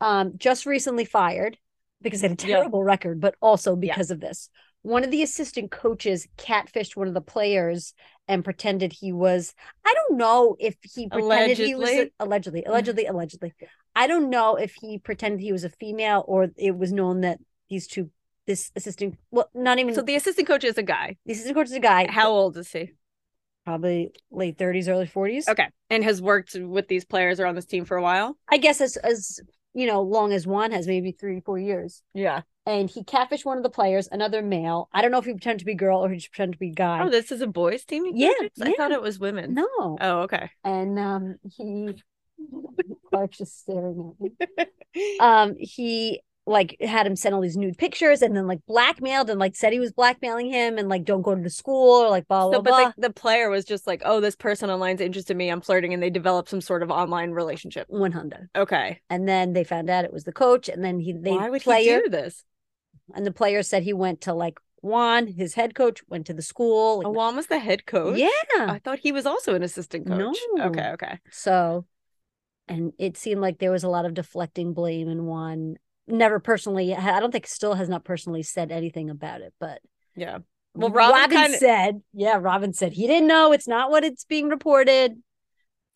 Um, 0.00 0.32
just 0.36 0.66
recently 0.66 1.04
fired 1.06 1.56
because 2.02 2.20
they 2.20 2.28
had 2.28 2.42
a 2.42 2.46
Yeah. 2.46 2.56
terrible 2.56 2.82
record, 2.84 3.20
but 3.20 3.34
also 3.40 3.74
because 3.76 4.10
of 4.10 4.20
this. 4.20 4.50
One 4.82 5.02
of 5.02 5.10
the 5.10 5.22
assistant 5.22 5.70
coaches 5.70 6.28
catfished 6.36 6.94
one 6.96 7.08
of 7.08 7.14
the 7.14 7.20
players 7.20 7.92
and 8.28 8.44
pretended 8.44 8.92
he 8.92 9.12
was. 9.12 9.54
I 9.84 9.94
don't 9.94 10.18
know 10.18 10.56
if 10.60 10.76
he 10.82 11.08
pretended 11.08 11.56
he 11.58 11.74
was 11.74 11.88
Allegedly? 11.88 12.12
allegedly, 12.20 12.64
allegedly, 12.64 13.06
allegedly. 13.06 13.54
I 13.96 14.06
don't 14.06 14.30
know 14.30 14.54
if 14.56 14.74
he 14.80 14.98
pretended 14.98 15.40
he 15.40 15.50
was 15.52 15.64
a 15.64 15.70
female 15.70 16.24
or 16.28 16.48
it 16.56 16.76
was 16.78 16.92
known 16.92 17.22
that 17.22 17.38
these 17.68 17.88
two, 17.88 18.10
this 18.46 18.70
assistant, 18.76 19.18
well, 19.32 19.50
not 19.54 19.78
even 19.80 19.94
So 19.94 20.02
the 20.02 20.14
assistant 20.14 20.46
coach 20.46 20.62
is 20.64 20.78
a 20.78 20.82
guy. 20.84 21.16
the 21.26 21.32
assistant 21.32 21.56
coach 21.56 21.66
is 21.66 21.72
a 21.72 21.80
guy, 21.80 22.06
How 22.10 22.30
old 22.30 22.56
is 22.56 22.70
he? 22.70 22.92
probably 23.64 24.12
late 24.30 24.56
thirties, 24.58 24.88
early 24.88 25.06
forties. 25.06 25.48
Okay. 25.48 25.66
And 25.90 26.04
has 26.04 26.22
worked 26.22 26.54
with 26.54 26.86
these 26.86 27.04
players 27.04 27.40
or 27.40 27.46
on 27.46 27.56
this 27.56 27.66
team 27.66 27.84
for 27.84 27.96
a 27.96 28.02
while? 28.02 28.36
I 28.48 28.58
guess 28.58 28.80
as 28.80 28.96
as 28.98 29.40
you 29.74 29.86
know, 29.86 30.00
long 30.02 30.32
as 30.32 30.46
Juan 30.46 30.70
has 30.70 30.86
maybe 30.86 31.10
three, 31.12 31.40
four 31.40 31.58
years. 31.58 32.02
Yeah. 32.14 32.42
and 32.64 32.88
he 32.88 33.02
catfished 33.04 33.44
one 33.44 33.56
of 33.58 33.62
the 33.62 33.68
players, 33.70 34.08
another 34.10 34.40
male. 34.42 34.88
I 34.92 35.02
don't 35.02 35.10
know 35.10 35.18
if 35.18 35.24
he 35.26 35.32
pretended 35.32 35.58
to 35.60 35.64
be 35.66 35.74
girl 35.74 36.04
or 36.04 36.08
he 36.10 36.16
just 36.16 36.30
pretended 36.32 36.54
to 36.54 36.58
be 36.58 36.70
guy. 36.70 37.02
Oh, 37.02 37.10
this 37.10 37.30
is 37.32 37.40
a 37.42 37.46
boys 37.46 37.84
team? 37.84 38.04
he 38.04 38.12
Yeah. 38.14 38.32
I 38.62 38.72
thought 38.74 38.92
it 38.92 39.02
was 39.02 39.18
women. 39.18 39.52
no, 39.54 39.66
Oh, 40.00 40.20
okay. 40.22 40.50
and 40.64 40.98
um, 40.98 41.36
he 41.56 42.02
Clark's 43.10 43.38
just 43.38 43.60
staring 43.60 44.12
at 44.14 44.20
me. 44.20 44.66
Um, 45.20 45.56
he 45.58 46.22
like 46.46 46.76
had 46.80 47.06
him 47.06 47.16
send 47.16 47.34
all 47.34 47.40
these 47.42 47.56
nude 47.56 47.76
pictures 47.76 48.22
and 48.22 48.34
then 48.34 48.46
like 48.46 48.60
blackmailed 48.66 49.28
and 49.28 49.38
like 49.38 49.54
said 49.56 49.72
he 49.74 49.80
was 49.80 49.92
blackmailing 49.92 50.48
him 50.50 50.78
and 50.78 50.88
like 50.88 51.04
don't 51.04 51.20
go 51.22 51.34
to 51.34 51.42
the 51.42 51.50
school 51.50 52.02
or 52.04 52.08
like 52.08 52.26
blah 52.28 52.44
blah 52.48 52.52
So, 52.58 52.62
but 52.62 52.70
blah. 52.70 52.92
the, 52.96 53.08
the 53.08 53.12
player 53.12 53.50
was 53.50 53.66
just 53.66 53.86
like, 53.86 54.00
oh, 54.06 54.20
this 54.20 54.36
person 54.36 54.70
online's 54.70 55.02
interested 55.02 55.32
in 55.34 55.38
me. 55.38 55.50
I'm 55.50 55.60
flirting. 55.60 55.92
And 55.92 56.02
they 56.02 56.08
developed 56.08 56.48
some 56.48 56.62
sort 56.62 56.82
of 56.82 56.90
online 56.90 57.32
relationship. 57.32 57.88
One 57.90 58.12
hundred, 58.12 58.48
Okay. 58.56 59.02
and 59.10 59.28
then 59.28 59.52
they 59.52 59.64
found 59.64 59.90
out 59.90 60.06
it 60.06 60.12
was 60.14 60.24
the 60.24 60.32
coach, 60.32 60.68
and 60.70 60.82
then 60.82 60.98
he 61.00 61.12
they 61.12 61.32
Why 61.32 61.50
would 61.50 61.60
player 61.62 61.96
he 61.96 62.02
do 62.04 62.08
this? 62.08 62.42
and 63.14 63.26
the 63.26 63.32
player 63.32 63.62
said 63.62 63.82
he 63.82 63.92
went 63.92 64.22
to 64.22 64.32
like 64.32 64.58
Juan, 64.80 65.26
his 65.26 65.54
head 65.54 65.74
coach, 65.74 66.02
went 66.08 66.26
to 66.28 66.32
the 66.34 66.42
school. 66.42 66.98
like, 66.98 67.06
Oh, 67.06 67.10
Juan 67.10 67.36
was 67.36 67.48
the 67.48 67.58
head 67.58 67.84
coach? 67.86 68.18
yeah, 68.18 68.28
I 68.56 68.80
thought 68.82 69.00
he 69.00 69.12
was 69.12 69.26
also 69.26 69.54
an 69.54 69.62
assistant 69.62 70.06
coach. 70.06 70.38
No. 70.54 70.64
Okay. 70.68 70.88
Okay. 70.92 71.18
So, 71.30 71.84
and 72.68 72.92
it 72.98 73.16
seemed 73.16 73.40
like 73.40 73.58
there 73.58 73.70
was 73.72 73.84
a 73.84 73.88
lot 73.88 74.04
of 74.06 74.14
deflecting 74.14 74.72
blame 74.72 75.08
and 75.08 75.26
Juan 75.26 75.76
never 76.08 76.38
personally, 76.38 76.94
I 76.94 77.20
don't 77.20 77.32
think 77.32 77.46
still 77.46 77.74
has 77.74 77.88
not 77.88 78.04
personally 78.04 78.42
said 78.42 78.70
anything 78.70 79.10
about 79.10 79.40
it, 79.40 79.52
but 79.58 79.80
Yeah. 80.14 80.38
Well, 80.74 80.90
Robyn 80.90 81.30
kinda- 81.30 81.56
said, 81.58 82.02
yeah, 82.12 82.38
Robyn 82.40 82.74
said 82.74 82.92
he 82.92 83.06
didn't 83.06 83.28
know. 83.28 83.52
It's 83.52 83.66
not 83.66 83.90
what 83.90 84.04
it's 84.04 84.24
being 84.24 84.48
reported. 84.48 85.22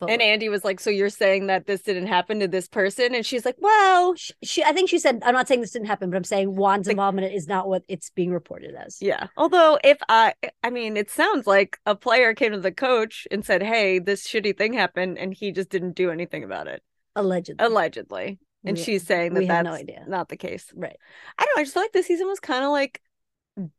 But 0.01 0.09
And 0.09 0.21
Andy 0.21 0.49
was 0.49 0.63
like, 0.65 0.79
so 0.79 0.89
you're 0.89 1.09
saying 1.09 1.47
that 1.47 1.67
this 1.67 1.81
didn't 1.83 2.07
happen 2.07 2.39
to 2.39 2.47
this 2.47 2.67
person? 2.67 3.15
And 3.15 3.25
she's 3.25 3.45
like, 3.45 3.55
well, 3.59 4.15
she, 4.15 4.33
she, 4.43 4.63
I 4.63 4.73
think 4.73 4.89
she 4.89 4.97
said, 4.99 5.21
I'm 5.23 5.33
not 5.33 5.47
saying 5.47 5.61
this 5.61 5.71
didn't 5.71 5.87
happen, 5.87 6.09
but 6.09 6.17
I'm 6.17 6.23
saying 6.23 6.49
Juan's 6.55 6.87
Like- 6.87 6.93
involvement 6.95 7.33
is 7.33 7.47
not 7.47 7.67
what 7.69 7.83
it's 7.87 8.09
being 8.09 8.31
reported 8.31 8.75
as. 8.75 8.97
Yeah. 9.01 9.27
Although 9.37 9.79
if 9.83 9.99
I 10.09 10.33
I 10.63 10.71
mean 10.71 10.97
it 10.97 11.09
sounds 11.11 11.45
like 11.47 11.77
a 11.85 11.95
player 11.95 12.33
came 12.33 12.51
to 12.51 12.59
the 12.59 12.71
coach 12.71 13.27
and 13.31 13.45
said, 13.45 13.61
"Hey, 13.63 13.99
this 13.99 14.27
shitty 14.27 14.57
thing 14.57 14.73
happened," 14.73 15.17
and 15.17 15.33
he 15.33 15.51
just 15.51 15.69
didn't 15.69 15.93
do 15.95 16.09
anything 16.11 16.43
about 16.43 16.67
it. 16.67 16.81
Allegedly. 17.15 17.65
Allegedly. 17.65 18.39
And 18.63 18.77
she's 18.77 19.03
saying 19.05 19.33
that 19.33 19.47
that's 19.47 19.65
no 19.65 19.73
idea. 19.73 20.03
not 20.07 20.29
the 20.29 20.37
case. 20.37 20.71
Right. 20.75 20.95
I 21.37 21.45
don't 21.45 21.55
know, 21.55 21.61
I 21.61 21.63
just 21.63 21.73
feel 21.73 21.83
like 21.83 21.93
this 21.93 22.07
season 22.07 22.27
was 22.27 22.39
kind 22.39 22.63
of 22.63 22.71
like 22.71 23.01
mm, 23.59 23.69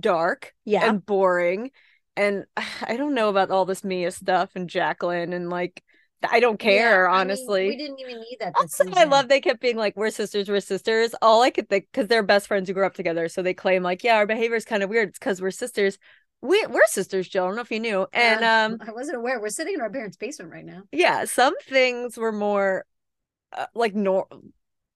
dark 0.00 0.52
Yeah. 0.64 0.88
and 0.88 1.04
boring. 1.04 1.70
And 2.16 2.44
I 2.82 2.96
don't 2.96 3.14
know 3.14 3.28
about 3.28 3.50
all 3.50 3.64
this 3.64 3.84
Mia 3.84 4.10
stuff 4.10 4.50
and 4.54 4.68
Jacqueline 4.68 5.32
and 5.32 5.50
like 5.50 5.82
I 6.28 6.40
don't 6.40 6.58
care, 6.58 7.04
Yeah, 7.04 7.10
I 7.10 7.10
mean, 7.12 7.20
honestly. 7.20 7.68
we 7.68 7.76
didn't 7.76 8.00
even 8.00 8.18
need 8.20 8.38
that. 8.40 8.52
Also, 8.56 8.84
I 8.94 9.04
love 9.04 9.28
they 9.28 9.40
kept 9.40 9.60
being 9.60 9.76
like, 9.76 9.94
"We're 9.96 10.10
sisters, 10.10 10.48
we're 10.48 10.60
sisters." 10.60 11.14
All 11.22 11.42
I 11.42 11.50
could 11.50 11.68
think 11.68 11.86
because 11.92 12.08
they're 12.08 12.22
best 12.22 12.48
friends 12.48 12.68
who 12.68 12.74
grew 12.74 12.86
up 12.86 12.94
together, 12.94 13.28
so 13.28 13.42
they 13.42 13.54
claim 13.54 13.82
like, 13.82 14.02
"Yeah, 14.02 14.16
our 14.16 14.26
behavior 14.26 14.56
is 14.56 14.64
kind 14.64 14.82
of 14.82 14.90
weird. 14.90 15.10
It's 15.10 15.18
because 15.18 15.40
we're 15.42 15.50
sisters." 15.50 15.98
We 16.42 16.64
we're 16.66 16.86
sisters, 16.86 17.28
Jill. 17.28 17.44
I 17.44 17.46
don't 17.48 17.56
know 17.56 17.62
if 17.62 17.70
you 17.70 17.80
knew. 17.80 18.06
And 18.12 18.40
Yeah, 18.40 18.64
um, 18.64 18.78
I 18.86 18.92
wasn't 18.92 19.18
aware. 19.18 19.40
We're 19.40 19.48
sitting 19.48 19.74
in 19.74 19.80
our 19.80 19.90
parents' 19.90 20.16
basement 20.16 20.52
right 20.52 20.64
now. 20.64 20.82
yeah, 20.92 21.24
some 21.26 21.54
things 21.68 22.16
were 22.16 22.32
more 22.32 22.84
uh, 23.52 23.66
like 23.74 23.94
nor- 23.94 24.28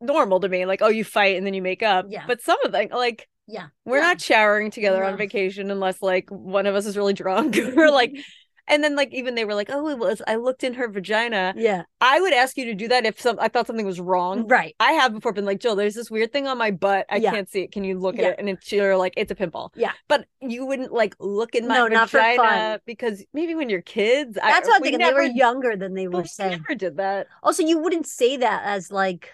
normal 0.00 0.40
to 0.40 0.48
me, 0.48 0.66
like 0.66 0.83
oh, 0.83 0.88
you 0.88 1.04
fight 1.04 1.37
and 1.37 1.46
then 1.46 1.54
you 1.54 1.62
make 1.62 1.83
up. 1.83 2.06
Yeah. 2.09 2.24
But 2.26 2.40
some 2.42 2.59
of 2.64 2.72
them, 2.72 2.88
like 2.92 3.28
Yeah. 3.50 3.66
we're 3.84 3.98
Yeah. 3.98 4.02
not 4.04 4.20
showering 4.20 4.70
together 4.70 5.02
on 5.04 5.16
vacation 5.16 5.70
unless 5.70 6.00
like 6.02 6.30
one 6.30 6.66
of 6.66 6.74
us 6.74 6.86
is 6.86 6.96
really 6.96 7.12
drunk 7.14 7.56
or 7.76 7.90
like. 7.90 8.14
And 8.68 8.84
then 8.84 8.94
like 8.94 9.12
even 9.12 9.34
they 9.34 9.44
were 9.44 9.54
like, 9.56 9.68
oh, 9.68 9.88
it 9.88 9.98
was 9.98 10.22
I 10.28 10.36
looked 10.36 10.62
in 10.62 10.74
her 10.74 10.86
vagina. 10.86 11.52
Yeah. 11.56 11.82
I 12.00 12.20
would 12.20 12.32
ask 12.32 12.56
you 12.56 12.66
to 12.66 12.74
do 12.74 12.86
that 12.86 13.04
if 13.04 13.20
some 13.20 13.36
I 13.40 13.48
thought 13.48 13.66
something 13.66 13.84
was 13.86 13.98
wrong. 13.98 14.46
Right. 14.46 14.76
I 14.78 14.92
have 14.92 15.12
before 15.12 15.32
been 15.32 15.44
like, 15.44 15.58
Jill, 15.58 15.74
there's 15.74 15.94
this 15.96 16.08
weird 16.08 16.32
thing 16.32 16.46
on 16.46 16.56
my 16.56 16.70
butt. 16.70 17.04
I 17.10 17.16
Yeah. 17.16 17.32
can't 17.32 17.48
see 17.50 17.62
it. 17.62 17.72
Can 17.72 17.82
you 17.82 17.98
look 17.98 18.14
Yeah. 18.16 18.26
at 18.26 18.32
it? 18.34 18.36
And 18.38 18.48
it's 18.48 18.70
you're 18.70 18.96
like, 18.96 19.14
it's 19.16 19.32
a 19.32 19.34
pimple. 19.34 19.72
Yeah. 19.74 19.90
But 20.06 20.26
you 20.40 20.64
wouldn't 20.66 20.92
like 20.92 21.16
look 21.18 21.56
in 21.56 21.66
my 21.66 21.78
No, 21.78 21.88
not 21.88 22.10
for 22.10 22.18
vagina 22.18 22.36
fun. 22.42 22.78
because 22.86 23.24
maybe 23.32 23.56
when 23.56 23.70
you're 23.70 23.82
kids, 23.82 24.38
I- 24.40 24.52
That's 24.52 24.68
what 24.68 24.76
I'm 24.76 24.82
thinking. 24.82 25.00
They 25.04 25.14
were 25.14 25.22
younger 25.22 25.74
than 25.74 25.94
they 25.94 26.06
were 26.06 26.20
we 26.22 26.28
saying. 26.28 26.50
never 26.62 26.76
did 26.76 26.98
that. 26.98 27.26
Also, 27.42 27.64
you 27.64 27.80
wouldn't 27.80 28.06
say 28.06 28.36
that 28.36 28.62
as 28.66 28.92
like 28.92 29.32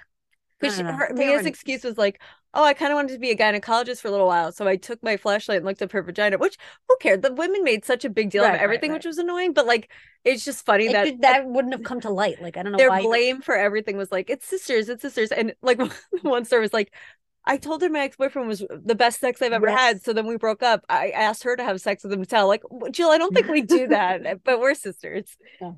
Because 0.59 0.81
I 0.81 0.85
know. 0.85 0.89
Uh, 0.91 0.97
her 0.97 1.09
were- 1.15 1.47
excuse 1.47 1.85
was 1.85 1.99
like, 1.99 2.23
oh, 2.55 2.65
I 2.65 2.75
kind 2.75 2.91
of 2.93 2.97
wanted 2.97 3.13
to 3.13 3.19
be 3.19 3.31
a 3.31 3.37
gynecologist 3.37 4.01
for 4.01 4.09
a 4.09 4.11
little 4.11 4.27
while. 4.27 4.51
So 4.53 4.67
I 4.67 4.77
took 4.77 5.03
my 5.03 5.17
flashlight 5.17 5.59
and 5.59 5.67
looked 5.67 5.83
up 5.83 5.93
her 5.93 6.03
vagina, 6.03 6.39
which 6.39 6.57
who 6.89 6.97
cared? 7.01 7.23
The 7.23 7.33
women 7.35 7.63
made 7.65 7.85
such 7.85 8.05
a 8.05 8.11
big 8.11 8.31
deal 8.31 8.45
Right, 8.45 8.55
of 8.55 8.61
everything, 8.61 8.91
right. 8.91 8.97
which 8.99 9.07
was 9.07 9.19
annoying. 9.19 9.53
But 9.53 9.67
like, 9.67 9.91
it's 10.25 10.45
just 10.45 10.65
funny 10.65 10.87
it 10.87 10.93
that 10.93 11.05
could- 11.07 11.21
that 11.23 11.47
wouldn't 11.47 11.75
have 11.75 11.83
come 11.85 12.01
to 12.01 12.11
light. 12.11 12.41
Like 12.41 12.57
I 12.57 12.63
don't 12.63 12.73
know 12.73 12.79
their 12.79 13.01
blame 13.01 13.43
for 13.43 13.55
everything 13.55 13.97
was 13.97 14.11
like 14.11 14.31
it's 14.31 14.47
sisters 14.47 14.89
it's 14.89 15.03
sisters 15.03 15.31
and 15.33 15.55
like 15.63 15.81
one 16.23 16.45
story 16.45 16.63
was 16.63 16.73
like 16.73 16.93
i 17.49 17.57
told 17.57 17.81
her 17.81 17.89
my 17.89 18.01
ex-boyfriend 18.01 18.49
was 18.49 18.65
the 18.85 18.97
best 18.97 19.21
sex 19.21 19.41
i've 19.41 19.53
ever 19.53 19.71
had 19.71 20.03
so 20.03 20.13
then 20.13 20.27
we 20.27 20.37
broke 20.37 20.65
up 20.65 20.85
i 20.89 21.11
asked 21.11 21.45
her 21.45 21.55
to 21.55 21.63
have 21.63 21.81
sex 21.81 22.03
with 22.03 22.13
him 22.13 22.21
to 22.21 22.27
tell 22.27 22.49
like 22.49 22.61
jill 22.91 23.11
i 23.11 23.19
don't 23.19 23.33
think 23.33 23.47
we 23.47 23.63
do 23.63 23.87
that 23.87 24.27
eh, 24.27 24.35
but 24.43 24.59
we're 24.59 24.75
sisters 24.75 25.37
Yeah. 25.61 25.73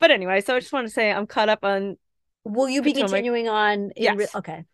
but 0.00 0.10
anyway 0.10 0.40
so 0.40 0.56
i 0.56 0.60
just 0.60 0.72
want 0.72 0.88
to 0.88 0.92
say 0.92 1.12
i'm 1.12 1.28
caught 1.28 1.48
up 1.48 1.64
on 1.64 1.96
Will 2.44 2.68
you 2.68 2.82
be 2.82 2.92
Potomac. 2.92 3.10
continuing 3.10 3.48
on? 3.48 3.92
In 3.96 4.16
re- 4.16 4.24
Yes. 4.24 4.34
okay. 4.34 4.64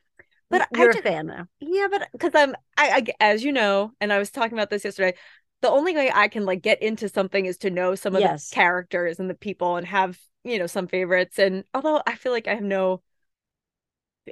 But 0.51 0.69
But 0.71 0.81
I 0.81 0.83
you're 0.83 0.93
ju- 0.93 0.99
a 0.99 1.03
fan 1.03 1.27
now. 1.27 1.47
yeah 1.61 1.87
but 1.91 2.09
because 2.13 2.35
i'm 2.35 2.55
I, 2.77 3.05
I 3.21 3.25
as 3.25 3.45
you 3.45 3.53
know 3.53 3.93
and 4.01 4.13
i 4.13 4.19
was 4.19 4.31
talking 4.31 4.55
about 4.59 4.71
this 4.71 4.85
yesterday 4.85 5.17
the 5.63 5.71
only 5.71 5.95
way 5.95 6.11
i 6.15 6.29
can 6.29 6.45
like 6.47 6.63
get 6.63 6.83
into 6.83 7.09
something 7.09 7.47
is 7.47 7.59
to 7.59 7.71
know 7.71 7.95
some 7.95 8.15
of 8.17 8.21
Yes. 8.21 8.49
the 8.49 8.55
characters 8.55 9.19
and 9.21 9.31
the 9.31 9.35
people 9.35 9.77
and 9.77 9.87
have 9.87 10.19
you 10.45 10.59
know 10.59 10.67
some 10.67 10.87
favorites 10.89 11.39
and 11.39 11.65
although 11.75 12.03
i 12.07 12.15
feel 12.17 12.33
like 12.33 12.49
i 12.49 12.55
have 12.55 12.65
no 12.65 13.03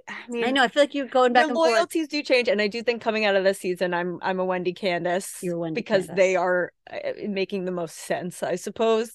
i 0.09 0.15
mean 0.29 0.45
I 0.45 0.51
know. 0.51 0.63
I 0.63 0.69
feel 0.69 0.83
like 0.83 0.95
you're 0.95 1.07
going 1.07 1.33
back 1.33 1.45
the 1.45 1.49
and 1.49 1.57
forth. 1.57 1.71
loyalties 1.73 2.09
do 2.09 2.23
change, 2.23 2.47
and 2.49 2.61
I 2.61 2.69
do 2.69 2.83
think 2.83 3.03
coming 3.03 3.25
out 3.25 3.37
of 3.37 3.45
this 3.45 3.59
season, 3.59 3.95
I'm 3.95 4.19
I'm 4.23 4.39
a 4.39 4.45
Wendy 4.45 4.73
Candiace 4.75 5.43
You're 5.43 5.59
Wendy 5.59 5.81
because 5.81 6.07
they 6.07 6.37
are 6.37 6.73
uh, 6.91 6.99
making 7.27 7.65
the 7.65 7.73
most 7.73 7.97
sense, 7.97 8.43
I 8.43 8.57
suppose. 8.57 9.11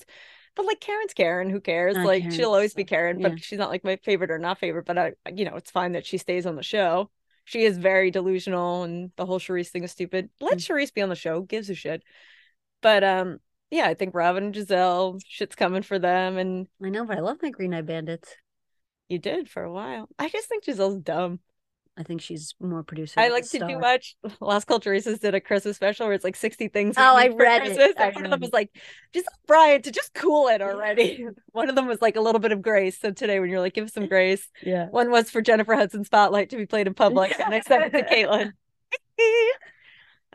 But 0.56 0.66
like 0.68 0.80
Karen's 0.80 1.14
Karen, 1.14 1.50
who 1.50 1.60
cares? 1.60 1.96
Uh, 1.98 2.04
like 2.04 2.32
she'll 2.32 2.52
always 2.54 2.74
so- 2.74 2.78
be 2.78 2.84
Karen, 2.84 3.20
yeah. 3.20 3.30
but 3.30 3.44
she's 3.44 3.58
not 3.60 3.70
like 3.70 3.84
my 3.84 3.96
favorite 3.98 4.32
or 4.32 4.38
not 4.40 4.60
favorite. 4.60 4.86
But 4.86 4.98
I, 4.98 5.14
you 5.34 5.46
know, 5.46 5.56
it's 5.56 5.72
fine 5.72 5.94
that 5.94 6.06
she 6.06 6.18
stays 6.18 6.46
on 6.46 6.56
the 6.56 6.64
show. 6.64 7.10
She 7.46 7.64
is 7.64 7.78
very 7.78 8.12
delusional, 8.12 8.84
and 8.84 9.12
the 9.18 9.26
whole 9.26 9.40
Charisse 9.40 9.70
thing 9.70 9.84
is 9.84 9.92
stupid. 9.92 10.30
Let 10.40 10.58
Mm. 10.60 10.62
Charisse 10.62 10.94
be 10.94 11.02
on 11.02 11.10
the 11.10 11.16
show. 11.16 11.42
Gives 11.42 11.70
a 11.70 11.76
shit. 11.76 12.04
But 12.82 13.04
um, 13.04 13.40
yeah, 13.72 13.88
I 13.88 13.96
think 13.96 14.14
Robyn 14.14 14.44
and 14.46 14.54
Gizelle, 14.56 15.20
shit's 15.28 15.56
coming 15.56 15.82
for 15.82 15.98
them, 16.00 16.38
and 16.38 16.68
I 16.84 16.90
know, 16.90 17.06
but 17.06 17.18
I 17.18 17.22
love 17.22 17.38
my 17.42 17.50
Green 17.50 17.74
Eye 17.74 17.82
Bandits. 17.82 18.34
you 19.10 19.20
did 19.20 19.50
for 19.50 19.64
a 19.64 19.72
while. 19.72 20.08
I 20.20 20.30
just 20.30 20.48
think 20.48 20.64
Gizelle's 20.66 21.02
dumb. 21.02 21.40
I 21.96 22.04
think 22.04 22.22
she's 22.22 22.56
more 22.60 22.82
producer. 22.82 23.20
I 23.20 23.28
like 23.28 23.44
to 23.50 23.60
do 23.60 23.66
star. 23.66 23.80
watch 23.80 24.16
Las 24.40 24.66
Culturistas 24.66 25.20
did 25.20 25.36
a 25.36 25.42
Christmas 25.42 25.76
special 25.76 26.08
where 26.08 26.16
it's 26.16 26.24
like 26.24 26.36
60 26.36 26.70
things. 26.70 26.96
Oh, 26.98 27.16
I 27.16 27.28
do 27.28 27.38
read 27.38 27.62
it. 27.62 27.76
Christmas, 27.76 27.94
I 27.98 28.06
And 28.08 28.16
one 28.16 28.26
of 28.26 28.32
them 28.32 28.40
was 28.42 28.52
like, 28.52 28.76
just 29.14 29.28
Brian 29.46 29.82
to 29.84 29.92
just 29.92 30.14
cool 30.16 30.48
it 30.48 30.62
already. 30.62 31.28
one 31.52 31.70
of 31.70 31.76
them 31.76 31.86
was 31.86 32.02
like 32.02 32.16
a 32.16 32.22
little 32.22 32.40
bit 32.40 32.52
of 32.52 32.62
grace. 32.62 33.00
So 33.00 33.12
today 33.12 33.40
when 33.40 33.50
you're 33.50 33.60
like, 33.60 33.76
give 33.76 33.92
some 33.92 34.08
grace. 34.08 34.50
Yeah. 34.64 34.88
One 34.88 35.12
was 35.12 35.30
for 35.30 35.42
Jennifer 35.42 35.76
Hudson 35.76 36.04
Spotlight 36.04 36.50
to 36.50 36.58
be 36.58 36.66
played 36.66 36.88
in 36.88 36.96
public. 36.96 37.40
And 37.40 37.54
I 37.54 37.60
sent 37.60 37.94
it 37.94 37.98
to 37.98 38.04
Caitlin. 38.04 38.54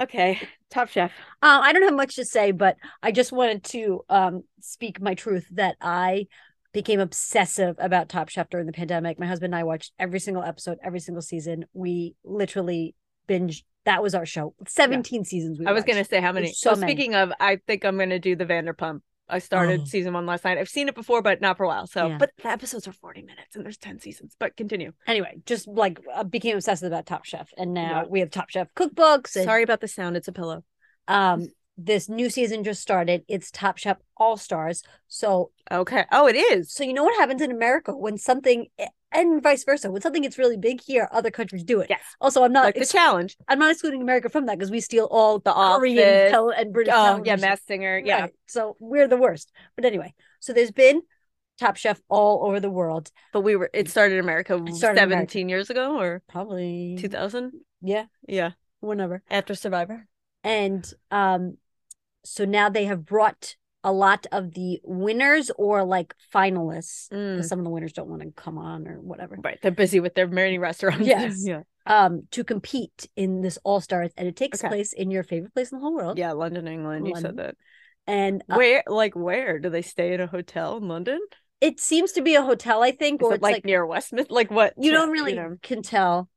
okay. 0.00 0.40
Top 0.70 0.90
Chef. 0.90 1.10
Um, 1.42 1.62
I 1.62 1.72
don't 1.72 1.84
have 1.84 1.94
much 1.94 2.16
to 2.16 2.24
say, 2.24 2.52
but 2.52 2.76
I 3.02 3.10
just 3.10 3.32
wanted 3.32 3.64
to 3.64 4.04
um 4.08 4.44
speak 4.60 5.00
my 5.00 5.14
truth 5.14 5.46
that 5.52 5.76
I 5.80 6.26
became 6.72 7.00
obsessive 7.00 7.76
about 7.78 8.08
Top 8.08 8.28
Chef 8.28 8.48
during 8.50 8.66
the 8.66 8.72
pandemic. 8.72 9.18
My 9.18 9.26
husband 9.26 9.54
and 9.54 9.60
I 9.60 9.64
watched 9.64 9.92
every 9.98 10.20
single 10.20 10.42
episode, 10.42 10.78
every 10.82 11.00
single 11.00 11.22
season. 11.22 11.64
We 11.72 12.14
literally 12.24 12.94
binge. 13.26 13.64
That 13.84 14.02
was 14.02 14.14
our 14.14 14.26
show. 14.26 14.54
Seventeen 14.66 15.24
seasons. 15.24 15.58
We 15.58 15.66
I 15.66 15.72
was 15.72 15.84
going 15.84 15.96
to 15.98 16.04
say 16.04 16.20
how 16.20 16.32
many. 16.32 16.52
so 16.52 16.74
So 16.74 16.80
many. 16.80 16.92
speaking 16.92 17.14
of, 17.14 17.32
I 17.40 17.58
think 17.66 17.84
I'm 17.84 17.96
going 17.96 18.10
to 18.10 18.18
do 18.18 18.36
the 18.36 18.44
Vanderpump 18.46 19.00
I 19.30 19.40
started 19.40 19.80
Oh. 19.82 19.84
season 19.84 20.14
one 20.14 20.24
last 20.24 20.44
night. 20.44 20.56
I've 20.56 20.70
seen 20.70 20.88
it 20.88 20.94
before, 20.94 21.20
but 21.20 21.40
not 21.42 21.58
for 21.58 21.64
a 21.64 21.68
while. 21.68 21.86
So, 21.86 22.06
Yeah. 22.06 22.16
but 22.18 22.30
the 22.42 22.48
episodes 22.48 22.88
are 22.88 22.92
40 22.92 23.20
minutes 23.22 23.56
and 23.56 23.62
there's 23.64 23.76
10 23.76 23.98
seasons. 24.00 24.34
But 24.40 24.56
continue. 24.56 24.92
Anyway, 25.06 25.40
just 25.44 25.68
like 25.68 26.00
uh, 26.14 26.24
became 26.24 26.56
obsessed 26.56 26.82
about 26.82 27.04
Top 27.04 27.26
Chef, 27.26 27.50
and 27.58 27.74
now 27.74 28.02
Yeah. 28.02 28.04
we 28.08 28.20
have 28.20 28.30
Top 28.30 28.48
Chef 28.48 28.68
cookbooks. 28.74 29.36
And, 29.36 29.44
Sorry 29.44 29.62
about 29.62 29.80
the 29.82 29.88
sound. 29.88 30.16
It's 30.16 30.28
a 30.28 30.32
pillow. 30.32 30.64
Um, 31.08 31.48
this 31.80 32.08
new 32.08 32.28
season 32.28 32.64
just 32.64 32.82
started. 32.82 33.24
It's 33.28 33.50
Top 33.50 33.78
Chef 33.78 33.96
All 34.16 34.36
Stars. 34.36 34.82
So, 35.06 35.52
Okay. 35.70 36.04
Oh, 36.12 36.26
it 36.26 36.34
is. 36.36 36.72
so 36.72 36.82
you 36.84 36.92
know 36.92 37.04
what 37.04 37.16
happens 37.18 37.40
in 37.40 37.50
America 37.52 37.96
when 37.96 38.18
something, 38.18 38.66
and 39.12 39.42
vice 39.42 39.64
versa, 39.64 39.90
when 39.90 40.02
something 40.02 40.22
gets 40.22 40.36
really 40.38 40.56
big 40.56 40.80
here, 40.82 41.08
other 41.12 41.30
countries 41.30 41.62
do 41.62 41.80
it. 41.80 41.86
Yes. 41.88 42.00
Also, 42.20 42.42
I'm 42.42 42.52
not. 42.52 42.64
Like 42.64 42.74
the 42.74 42.84
challenge. 42.84 43.36
I'm 43.48 43.58
not 43.60 43.70
excluding 43.70 44.02
America 44.02 44.28
from 44.28 44.46
that 44.46 44.58
because 44.58 44.70
we 44.70 44.80
steal 44.80 45.06
all 45.10 45.38
The 45.38 45.52
Korean 45.52 45.98
Office. 45.98 46.30
tel- 46.32 46.50
and 46.50 46.72
British. 46.72 46.94
Oh, 46.96 47.22
yeah. 47.24 47.36
Masked 47.36 47.68
Singer. 47.68 48.02
Yeah. 48.04 48.20
Right. 48.22 48.32
So 48.46 48.76
we're 48.80 49.06
the 49.08 49.16
worst. 49.16 49.52
But 49.76 49.84
anyway, 49.84 50.14
so 50.40 50.52
there's 50.52 50.72
been 50.72 51.02
Top 51.60 51.76
Chef 51.76 52.00
all 52.08 52.46
over 52.46 52.60
the 52.60 52.70
world. 52.70 53.10
But 53.32 53.42
we 53.42 53.56
were, 53.56 53.70
it 53.72 53.88
started 53.88 54.14
in 54.14 54.20
America 54.20 54.54
It 54.66 54.74
started 54.74 55.00
in 55.02 55.08
17 55.10 55.12
America. 55.12 55.48
years 55.48 55.70
ago 55.70 55.98
or 56.00 56.22
Probably 56.28 56.96
2000. 56.98 57.52
Yeah, 57.82 58.04
Yeah. 58.26 58.50
whenever. 58.80 59.22
After 59.30 59.54
Survivor. 59.54 60.06
And 60.44 60.84
um, 61.10 61.56
so 62.28 62.44
now 62.44 62.68
they 62.68 62.84
have 62.84 63.04
brought 63.04 63.56
a 63.84 63.92
lot 63.92 64.26
of 64.32 64.54
the 64.54 64.80
winners 64.82 65.50
or 65.56 65.84
like 65.84 66.14
finalists. 66.34 67.08
Mm. 67.10 67.44
Some 67.44 67.58
of 67.60 67.64
the 67.64 67.70
winners 67.70 67.92
don't 67.92 68.08
want 68.08 68.22
to 68.22 68.30
come 68.32 68.58
on 68.58 68.88
or 68.88 69.00
whatever. 69.00 69.36
Right. 69.42 69.58
They're 69.62 69.70
busy 69.70 70.00
with 70.00 70.14
their 70.14 70.26
many 70.26 70.58
restaurants. 70.58 71.06
Yes. 71.06 71.42
yeah. 71.46 71.62
Um, 71.86 72.24
to 72.32 72.44
compete 72.44 73.08
in 73.16 73.40
this 73.40 73.58
All 73.64 73.80
Stars, 73.80 74.10
and 74.16 74.28
it 74.28 74.36
takes 74.36 74.58
Okay. 74.62 74.68
place 74.68 74.92
in 74.92 75.10
your 75.10 75.22
favorite 75.22 75.54
place 75.54 75.72
in 75.72 75.78
the 75.78 75.82
whole 75.82 75.94
world. 75.94 76.18
Yeah. 76.18 76.32
London, 76.32 76.66
England. 76.68 77.06
You 77.06 77.16
said 77.16 77.36
that. 77.38 77.54
And 78.06 78.42
uh, 78.48 78.56
Where, 78.56 78.82
like, 78.86 79.14
where? 79.14 79.58
Do 79.58 79.70
they 79.70 79.82
stay 79.82 80.12
in 80.12 80.20
a 80.20 80.26
hotel 80.26 80.76
in 80.76 80.88
London? 80.88 81.20
it 81.60 81.80
seems 81.80 82.12
to 82.12 82.22
be 82.22 82.36
a 82.36 82.42
hotel, 82.42 82.84
I 82.84 82.92
think, 82.92 83.20
Is 83.20 83.26
or 83.26 83.32
it 83.32 83.34
it's 83.36 83.42
like, 83.42 83.54
like, 83.56 83.64
near 83.64 83.84
Westminster? 83.84 84.32
Like, 84.32 84.48
what? 84.50 84.74
you 84.78 84.92
don't 84.92 85.10
really 85.10 85.34
know. 85.34 85.56
can 85.60 85.82
tell. 85.82 86.28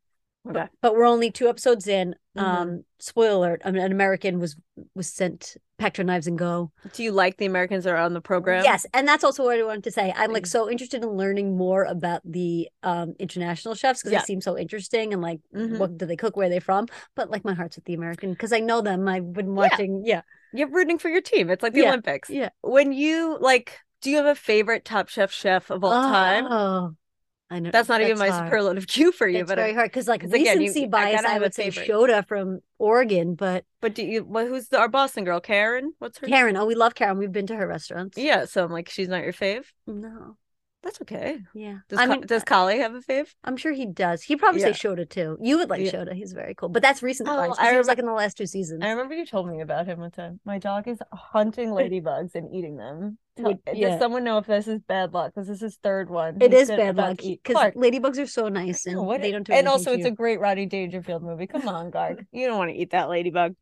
Okay. 0.49 0.65
but 0.81 0.95
we're 0.95 1.05
only 1.05 1.29
two 1.31 1.47
episodes 1.47 1.87
in. 1.87 2.15
Mhm. 2.35 2.41
Um, 2.41 2.83
spoiler 2.99 3.35
alert: 3.37 3.61
an 3.63 3.77
American 3.77 4.39
was 4.39 4.55
was 4.95 5.07
sent 5.07 5.55
packed 5.77 5.97
her 5.97 6.03
knives 6.03 6.27
and 6.27 6.37
go. 6.37 6.71
Do 6.93 7.03
you 7.03 7.11
like 7.11 7.37
the 7.37 7.45
Americans 7.45 7.83
that 7.83 7.91
are 7.93 7.97
on 7.97 8.13
the 8.13 8.21
program? 8.21 8.63
Yes, 8.63 8.85
and 8.93 9.07
that's 9.07 9.23
also 9.23 9.43
what 9.43 9.59
I 9.59 9.63
wanted 9.63 9.83
to 9.85 9.91
say. 9.91 10.13
I'm 10.15 10.31
like 10.31 10.43
Mm. 10.45 10.47
so 10.49 10.69
interested 10.69 11.03
in 11.03 11.09
learning 11.09 11.57
more 11.57 11.83
about 11.83 12.21
the 12.25 12.69
um 12.83 13.13
international 13.19 13.75
chefs 13.75 14.01
because 14.01 14.13
Yeah. 14.13 14.19
they 14.19 14.25
seem 14.25 14.41
so 14.41 14.57
interesting 14.57 15.13
and 15.13 15.21
like 15.21 15.41
Mhm. 15.53 15.77
what 15.77 15.97
do 15.97 16.05
they 16.05 16.15
cook, 16.15 16.35
where 16.35 16.47
are 16.47 16.49
they 16.49 16.59
from? 16.59 16.87
But 17.15 17.29
like 17.29 17.43
my 17.45 17.53
heart's 17.53 17.75
with 17.75 17.85
the 17.85 17.93
American 17.93 18.31
because 18.31 18.53
I 18.53 18.59
know 18.61 18.81
them. 18.81 19.07
I've 19.07 19.33
been 19.33 19.53
watching. 19.55 20.03
Yeah, 20.05 20.21
You're 20.53 20.69
rooting 20.69 20.97
for 20.97 21.09
your 21.09 21.21
team. 21.21 21.49
It's 21.49 21.63
like 21.63 21.73
the 21.73 21.81
Yeah, 21.81 21.89
Olympics. 21.89 22.29
yeah. 22.29 22.49
When 22.61 22.91
you 22.93 23.37
like, 23.39 23.77
do 24.01 24.09
you 24.09 24.17
have 24.17 24.25
a 24.25 24.35
favorite 24.35 24.85
Top 24.85 25.07
Chef 25.09 25.31
chef 25.31 25.69
of 25.69 25.83
all 25.83 25.91
time? 25.91 26.97
I 27.51 27.59
know 27.59 27.69
That's 27.69 27.89
not 27.89 27.99
even 28.01 28.17
my 28.17 28.29
hard. 28.29 28.47
superlative 28.47 28.87
cue 28.95 29.11
for 29.11 29.27
you, 29.27 29.39
That's 29.39 29.49
but 29.51 29.57
very 29.57 29.71
I, 29.71 29.73
hard 29.73 29.89
because 29.91 30.07
like 30.07 30.21
'cause 30.21 30.31
again, 30.31 30.61
you- 30.61 30.69
recency 30.69 30.85
I 30.85 30.87
bias, 30.87 31.25
I, 31.25 31.37
would 31.37 31.53
say. 31.53 31.67
Shota 31.67 32.25
from 32.25 32.61
Oregon, 32.79 33.35
but 33.35 33.65
but 33.81 33.93
do 33.93 34.03
you? 34.05 34.23
Well, 34.23 34.47
who's 34.47 34.69
the, 34.69 34.79
our 34.79 34.87
Boston 34.87 35.25
girl, 35.25 35.41
Karen? 35.41 35.93
What's 35.99 36.17
her? 36.19 36.27
name? 36.27 36.33
Karen. 36.33 36.55
Oh, 36.57 36.65
we 36.65 36.75
love 36.75 36.95
Karen. 36.95 37.17
We've 37.17 37.31
been 37.31 37.47
to 37.47 37.55
her 37.57 37.67
restaurants. 37.67 38.17
Yeah, 38.17 38.45
so 38.45 38.63
I'm 38.63 38.71
like, 38.71 38.87
she's 38.89 39.09
not 39.09 39.23
your 39.23 39.33
fave. 39.33 39.65
No. 39.85 40.37
That's 40.83 40.99
okay. 41.03 41.39
Yeah. 41.53 41.77
Does 41.89 41.99
I 41.99 42.07
Ka- 42.07 42.11
mean, 42.11 42.21
does 42.21 42.43
Kali 42.43 42.79
have 42.79 42.95
a 42.95 43.01
fave? 43.01 43.27
I'm 43.43 43.55
sure 43.55 43.71
he 43.71 43.85
does. 43.85 44.23
He'd 44.23 44.37
probably 44.37 44.61
Yeah. 44.61 44.71
say 44.71 44.87
Shota 44.89 45.07
too. 45.07 45.37
You 45.39 45.59
would 45.59 45.69
like 45.69 45.81
Yeah. 45.81 45.91
Shota. 45.91 46.13
He's 46.13 46.33
very 46.33 46.55
cool. 46.55 46.69
But 46.69 46.81
that's 46.81 47.03
recent 47.03 47.29
Oh, 47.29 47.39
advice. 47.39 47.57
I 47.59 47.71
He 47.71 47.77
was 47.77 47.87
like 47.87 47.99
in 47.99 48.07
the 48.07 48.13
last 48.13 48.35
two 48.35 48.47
seasons. 48.47 48.81
I 48.83 48.89
remember 48.89 49.13
you 49.13 49.25
told 49.25 49.47
me 49.47 49.61
about 49.61 49.85
him 49.85 49.99
one 49.99 50.09
time. 50.09 50.39
My 50.43 50.57
dog 50.57 50.87
is 50.87 50.97
hunting 51.13 51.69
ladybugs 51.79 52.33
and 52.33 52.51
eating 52.53 52.77
them. 52.77 53.19
Tell- 53.37 53.45
Would- 53.45 53.59
eh, 53.67 53.73
Does 53.79 53.99
someone 53.99 54.23
know 54.23 54.39
if 54.39 54.47
this 54.47 54.67
is 54.67 54.79
bad 54.79 55.13
luck? 55.13 55.33
Because 55.35 55.47
this 55.47 55.61
is 55.61 55.77
third 55.83 56.09
one. 56.09 56.41
It 56.41 56.51
He's 56.51 56.63
is 56.63 56.69
bad 56.69 56.97
luck 56.97 57.17
because 57.17 57.73
ladybugs 57.75 58.17
are 58.17 58.25
so 58.25 58.49
nice 58.49 58.87
I 58.87 58.91
and 58.91 58.97
know, 58.97 59.03
what 59.03 59.21
they 59.21 59.29
it- 59.29 59.33
don't 59.33 59.43
do 59.43 59.53
and 59.53 59.67
also 59.67 59.91
to 59.91 59.97
it's 59.97 60.05
a 60.07 60.11
great 60.11 60.39
Rodney 60.39 60.65
Dangerfield 60.65 61.21
movie. 61.21 61.45
Come 61.45 61.67
on, 61.67 61.91
Garg. 61.91 62.25
You 62.31 62.47
don't 62.47 62.57
want 62.57 62.71
to 62.71 62.75
eat 62.75 62.89
that 62.89 63.07
ladybug. 63.07 63.55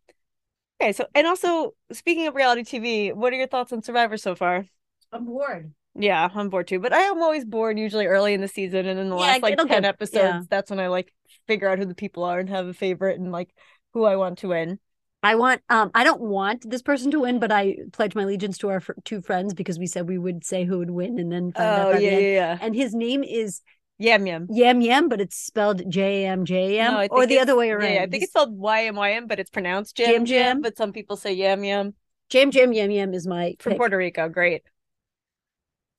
Okay, 0.81 0.93
so 0.93 1.05
and 1.13 1.27
also 1.27 1.71
speaking 1.91 2.27
of 2.27 2.35
reality 2.35 2.63
TV, 2.63 3.13
what 3.13 3.33
are 3.33 3.35
your 3.35 3.47
thoughts 3.47 3.73
on 3.73 3.83
Survivor 3.83 4.15
so 4.15 4.35
far? 4.35 4.65
I'm 5.11 5.25
bored. 5.25 5.73
Yeah, 5.95 6.29
I'm 6.33 6.49
bored 6.49 6.67
too, 6.67 6.79
but 6.79 6.93
I 6.93 6.99
am 7.01 7.21
always 7.21 7.45
bored 7.45 7.77
usually 7.79 8.05
early 8.05 8.33
in 8.33 8.41
the 8.41 8.47
season, 8.47 8.85
and 8.85 8.99
in 8.99 9.09
the 9.09 9.15
Yeah, 9.15 9.21
last 9.21 9.41
like 9.41 9.57
ten 9.57 9.67
get- 9.67 9.85
episodes, 9.85 10.15
yeah. 10.23 10.41
that's 10.49 10.69
when 10.69 10.79
I 10.79 10.87
like 10.87 11.13
figure 11.47 11.67
out 11.67 11.79
who 11.79 11.85
the 11.85 11.95
people 11.95 12.23
are 12.23 12.39
and 12.39 12.49
have 12.49 12.67
a 12.67 12.73
favorite 12.73 13.19
and 13.19 13.31
like 13.31 13.49
who 13.93 14.03
I 14.05 14.15
want 14.15 14.39
to 14.39 14.49
win. 14.49 14.79
I 15.21 15.35
want 15.35 15.61
um 15.69 15.91
I 15.93 16.03
don't 16.05 16.21
want 16.21 16.69
this 16.69 16.81
person 16.81 17.11
to 17.11 17.19
win, 17.21 17.39
but 17.39 17.51
I 17.51 17.75
pledge 17.91 18.15
my 18.15 18.23
allegiance 18.23 18.57
to 18.59 18.69
our 18.69 18.79
fr- 18.79 18.93
two 19.03 19.21
friends 19.21 19.53
because 19.53 19.77
we 19.77 19.87
said 19.87 20.07
we 20.07 20.17
would 20.17 20.45
say 20.45 20.63
who 20.63 20.77
would 20.77 20.91
win 20.91 21.19
and 21.19 21.31
then 21.31 21.51
find 21.51 21.67
out 21.67 21.87
Oh 21.87 21.93
by 21.93 21.99
yeah, 21.99 22.11
yeah, 22.11 22.19
yeah. 22.19 22.57
And 22.61 22.73
his 22.75 22.93
name 22.93 23.23
is 23.23 23.61
Yam 23.97 24.25
Yam. 24.27 24.47
Yam 24.49 24.79
Yam, 24.79 25.09
but 25.09 25.19
it's 25.19 25.35
spelled 25.35 25.81
J 25.91 26.23
A 26.23 26.29
M 26.29 26.45
J 26.45 26.77
A 26.77 26.81
M 26.83 27.07
or 27.11 27.25
the 27.25 27.39
other 27.39 27.57
way 27.57 27.69
around. 27.71 27.91
yeah, 27.91 28.03
I 28.03 28.07
think 28.07 28.23
it's 28.23 28.31
spelled 28.31 28.57
Y 28.57 28.85
M 28.85 28.95
Y 28.95 29.11
M, 29.13 29.27
but 29.27 29.39
it's 29.39 29.49
pronounced 29.49 29.97
Jam 29.97 30.07
Jam 30.07 30.25
Jam. 30.25 30.45
Jam. 30.55 30.61
But 30.61 30.77
some 30.77 30.93
people 30.93 31.17
say 31.17 31.33
Yam 31.33 31.65
Yam 31.65 31.95
Jam 32.29 32.51
Jam 32.51 32.71
Yam 32.71 32.91
Yam 32.91 33.13
is 33.13 33.27
my 33.27 33.55
from 33.59 33.71
pick. 33.71 33.77
Puerto 33.79 33.97
Rico. 33.97 34.29
Great. 34.29 34.61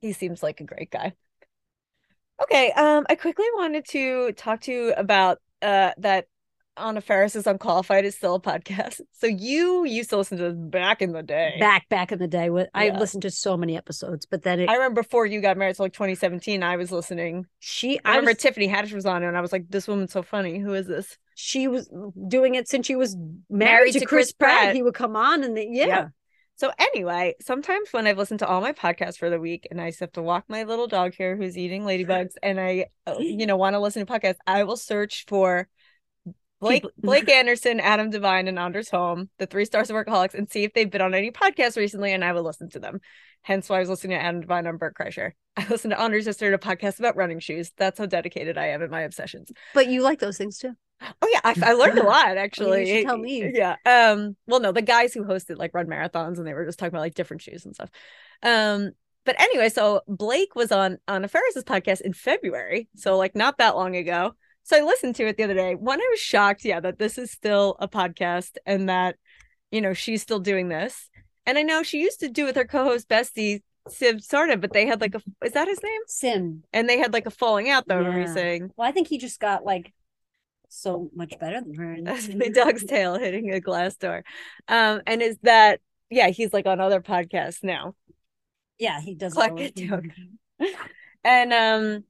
He 0.01 0.13
seems 0.13 0.43
like 0.43 0.61
a 0.61 0.65
great 0.65 0.91
guy. 0.91 1.13
Okay, 2.43 2.73
um, 2.73 3.05
I 3.09 3.17
quickly 3.17 3.47
wanted 3.55 3.85
to 3.89 4.33
talk 4.33 4.63
to 4.63 4.73
you 4.73 4.95
about 4.97 5.39
uh 5.63 5.93
that 5.99 6.27
Anna 6.77 7.03
Faris 7.03 7.37
is 7.37 7.47
unqualified 7.47 8.07
is 8.07 8.15
still 8.15 8.37
a 8.37 8.41
podcast. 8.41 9.01
So 9.13 9.27
you 9.27 9.85
used 9.85 10.09
to 10.11 10.17
listen 10.17 10.39
to 10.39 10.45
this 10.45 10.55
back 10.57 11.03
in 11.03 11.13
the 11.13 11.23
day. 11.23 11.57
back 11.61 11.87
back 11.91 12.11
in 12.11 12.19
the 12.19 12.27
day. 12.27 12.49
When 12.49 12.69
I 12.73 12.89
listened 12.89 13.21
to 13.23 13.31
so 13.31 13.59
many 13.59 13.77
episodes, 13.77 14.25
but 14.25 14.43
then 14.43 14.61
it 14.61 14.71
I 14.71 14.75
remember 14.77 15.03
before 15.03 15.27
you 15.27 15.43
got 15.43 15.59
married, 15.59 15.77
so 15.77 15.83
like 15.83 15.93
2017, 15.93 16.63
I 16.63 16.77
was 16.77 16.91
listening. 16.91 17.45
she 17.59 17.99
I 17.99 18.03
I 18.05 18.11
remember 18.13 18.31
was, 18.31 18.39
Tiffany 18.39 18.67
Haddish 18.67 18.95
was 18.95 19.05
on 19.05 19.23
and 19.23 19.37
I 19.37 19.43
was 19.43 19.53
like, 19.53 19.69
"This 19.69 19.87
woman's 19.87 20.13
so 20.13 20.23
funny. 20.23 20.59
Who 20.59 20.73
is 20.73 20.87
this?" 20.87 21.19
she 21.41 21.69
was 21.69 21.91
doing 22.29 22.55
it 22.55 22.69
since 22.69 22.87
she 22.87 22.97
was 22.97 23.17
married, 23.49 23.71
Married 23.71 23.93
to, 23.95 24.01
to 24.01 24.07
Chris, 24.07 24.33
Pratt. 24.33 24.61
Pratt. 24.61 24.75
He 24.75 24.83
would 24.83 24.95
come 24.95 25.17
on 25.17 25.43
and 25.43 25.57
they, 25.57 25.69
yeah. 25.71 25.87
Yeah. 25.87 26.09
So 26.61 26.71
anyway, 26.79 27.37
sometimes 27.41 27.89
when 27.91 28.07
I've 28.07 28.19
listened 28.19 28.41
to 28.41 28.47
all 28.47 28.61
my 28.61 28.73
podcasts 28.73 29.17
for 29.17 29.31
the 29.31 29.41
week, 29.41 29.67
and 29.71 29.81
I 29.81 29.89
just 29.89 30.01
have 30.01 30.13
to 30.13 30.23
walk 30.23 30.45
my 30.47 30.65
little 30.65 30.87
dog 30.87 31.15
here 31.15 31.35
who's 31.35 31.57
eating 31.57 31.85
ladybugs, 31.85 32.35
and 32.43 32.61
I, 32.61 32.89
uh, 33.07 33.15
you 33.19 33.47
know, 33.47 33.57
want 33.57 33.73
to 33.73 33.81
listen 33.81 34.05
to 34.05 34.13
podcasts, 34.13 34.37
I 34.47 34.65
will 34.65 34.77
search 34.77 35.25
for 35.27 35.69
Blake 36.61 36.85
Blake 36.99 37.31
Anderson, 37.31 37.81
Adam 37.81 38.11
DeVine, 38.13 38.47
and 38.47 38.59
Anders 38.59 38.91
Holm, 38.91 39.31
the 39.39 39.47
three 39.47 39.65
stars 39.65 39.89
of 39.89 39.97
workaholics, 39.97 40.35
and 40.35 40.53
see 40.53 40.65
if 40.65 40.75
they've 40.75 40.91
been 40.91 41.01
on 41.01 41.15
any 41.15 41.31
podcasts 41.31 41.79
recently, 41.79 42.13
and 42.13 42.23
I 42.23 42.33
will 42.33 42.43
listen 42.43 42.69
to 42.71 42.79
them. 42.79 43.01
Hence 43.41 43.71
why 43.71 43.77
I 43.77 43.81
was 43.81 43.89
listening 43.89 44.19
to 44.19 44.23
Adam 44.23 44.43
DeVine 44.43 44.69
on 44.69 44.77
Bert 44.77 44.95
Kreischer. 44.95 45.33
I 45.57 45.67
listened 45.69 45.93
to 45.93 46.01
Anders 46.01 46.27
yesterday, 46.27 46.55
a 46.55 46.59
podcast 46.59 46.99
about 46.99 47.17
running 47.17 47.41
shoes. 47.41 47.73
That's 47.79 47.99
how 47.99 48.05
dedicated 48.05 48.59
I 48.59 48.67
am 48.67 48.83
in 48.83 48.91
my 48.91 49.01
obsessions. 49.01 49.51
But 49.73 49.89
you 49.89 50.03
like 50.03 50.19
those 50.19 50.37
things 50.37 50.59
too. 50.59 50.75
Oh 51.23 51.29
yeah, 51.33 51.41
I, 51.45 51.55
I 51.63 51.73
learned 51.73 51.99
a 51.99 52.03
lot 52.07 52.37
actually. 52.37 53.05
tell 53.05 53.19
me. 53.19 53.51
Yeah. 53.55 53.77
Um. 53.87 54.37
Well, 54.47 54.61
no, 54.61 54.73
the 54.73 54.83
guys 54.83 55.15
who 55.15 55.25
hosted 55.25 55.57
like 55.59 55.73
run 55.75 55.87
marathons, 55.87 56.39
and 56.39 56.47
they 56.47 56.55
were 56.55 56.65
just 56.67 56.79
talking 56.79 56.93
about 56.95 57.01
like 57.01 57.15
different 57.15 57.43
shoes 57.43 57.65
and 57.65 57.75
stuff. 57.75 57.91
Um. 58.43 58.93
But 59.27 59.39
anyway, 59.41 59.69
so 59.69 60.01
Blake 60.09 60.55
was 60.55 60.73
on 60.73 60.99
on 61.07 61.25
a 61.25 61.29
Faris's 61.29 61.65
podcast 61.65 62.01
in 62.01 62.13
February, 62.15 62.89
so 62.97 63.17
like 63.19 63.35
not 63.35 63.59
that 63.59 63.77
long 63.77 63.95
ago. 63.97 64.35
So 64.63 64.77
I 64.77 64.81
listened 64.83 65.15
to 65.17 65.27
it 65.27 65.37
the 65.37 65.45
other 65.45 65.55
day. 65.55 65.75
One, 65.75 66.01
I 66.01 66.07
was 66.11 66.21
shocked, 66.21 66.65
yeah, 66.65 66.81
that 66.81 66.99
this 66.99 67.19
is 67.19 67.31
still 67.31 67.77
a 67.81 67.89
podcast 67.89 68.57
and 68.67 68.89
that 68.89 69.17
you 69.71 69.81
know 69.81 69.93
she's 69.95 70.23
still 70.23 70.39
doing 70.41 70.69
this. 70.69 71.09
And 71.47 71.59
I 71.59 71.63
know 71.63 71.83
she 71.83 72.01
used 72.01 72.21
to 72.21 72.29
do 72.29 72.45
with 72.45 72.57
her 72.57 72.65
co-host 72.65 73.09
bestie 73.09 73.63
Sim 73.89 74.19
Sarda, 74.19 74.61
but 74.61 74.73
they 74.73 74.87
had 74.87 75.01
like 75.01 75.15
a 75.15 75.23
is 75.45 75.53
that 75.53 75.69
his 75.69 75.83
name? 75.83 76.01
Sim. 76.07 76.63
And 76.73 76.89
they 76.89 76.99
had 76.99 77.13
like 77.13 77.27
a 77.27 77.31
falling 77.31 77.69
out 77.71 77.89
though. 77.89 77.95
I 77.97 77.99
remember 77.99 78.21
you 78.21 78.27
Yeah. 78.27 78.35
saying 78.35 78.71
Well, 78.77 78.89
I 78.89 78.93
think 78.93 79.09
he 79.09 79.19
just 79.19 79.41
got 79.41 79.65
like 79.65 79.93
so 80.71 81.11
much 81.15 81.39
better 81.39 81.61
than 81.61 81.75
her. 81.75 81.97
My 82.37 82.49
dog's 82.49 82.85
tail 82.89 83.19
hitting 83.19 83.51
a 83.53 83.61
glass 83.61 83.97
door. 83.97 84.25
Um, 84.69 85.03
and 85.07 85.21
is 85.21 85.39
that 85.43 85.81
yeah, 86.11 86.29
he's 86.29 86.53
like 86.53 86.67
on 86.67 86.81
other 86.81 87.01
podcasts 87.01 87.63
now. 87.63 87.95
Yeah, 88.79 89.01
he 89.01 89.15
does. 89.15 89.35
Clack 89.35 89.61
it 89.61 89.75
down. 89.77 90.13
And 91.23 91.53
um, 91.53 92.05